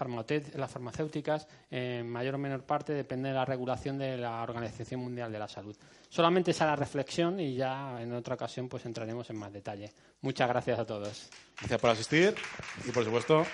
las 0.55 0.71
farmacéuticas, 0.71 1.47
en 1.71 2.07
mayor 2.09 2.35
o 2.35 2.37
menor 2.37 2.63
parte, 2.63 2.93
dependen 2.93 3.31
de 3.31 3.37
la 3.37 3.45
regulación 3.45 3.97
de 3.97 4.17
la 4.17 4.43
Organización 4.43 4.99
Mundial 5.01 5.31
de 5.31 5.39
la 5.39 5.47
Salud. 5.47 5.75
Solamente 6.09 6.51
esa 6.51 6.65
la 6.65 6.75
reflexión 6.75 7.39
y 7.39 7.55
ya 7.55 7.99
en 8.01 8.13
otra 8.13 8.35
ocasión 8.35 8.69
pues 8.69 8.85
entraremos 8.85 9.29
en 9.29 9.37
más 9.37 9.51
detalle. 9.51 9.91
Muchas 10.21 10.47
gracias 10.47 10.77
a 10.79 10.85
todos. 10.85 11.29
Gracias 11.57 11.79
por 11.81 11.89
asistir 11.89 12.35
y, 12.87 12.91
por 12.91 13.03
supuesto, 13.03 13.45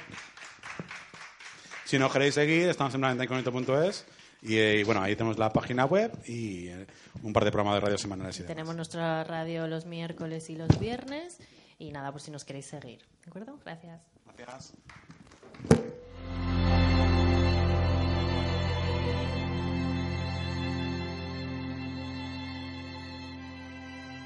si 1.86 1.98
no 1.98 2.10
queréis 2.10 2.34
seguir, 2.36 2.68
estamos 2.70 2.94
en 2.96 3.02
planetaincognito.es 3.02 4.06
y, 4.42 4.58
eh, 4.58 4.80
y, 4.80 4.84
bueno, 4.84 5.02
ahí 5.02 5.16
tenemos 5.16 5.38
la 5.38 5.52
página 5.52 5.86
web 5.86 6.12
y 6.26 6.68
eh, 6.68 6.88
un 7.24 7.34
par 7.34 7.46
de 7.46 7.52
programas 7.52 7.76
de 7.76 7.82
radio 7.82 7.98
semanales 7.98 8.36
y 8.38 8.44
demás. 8.44 8.56
Tenemos 8.56 8.76
nuestra 8.76 9.24
radio 9.24 9.68
los 9.68 9.86
miércoles 9.86 10.50
y 10.50 10.56
los 10.56 10.80
viernes. 10.80 11.40
Y 11.78 11.92
nada, 11.92 12.12
por 12.12 12.22
si 12.22 12.32
nos 12.32 12.44
queréis 12.44 12.68
seguir. 12.68 13.00
¿De 13.24 13.30
acuerdo? 13.30 13.58
Gracias. 13.64 14.02
Gracias. 14.38 14.74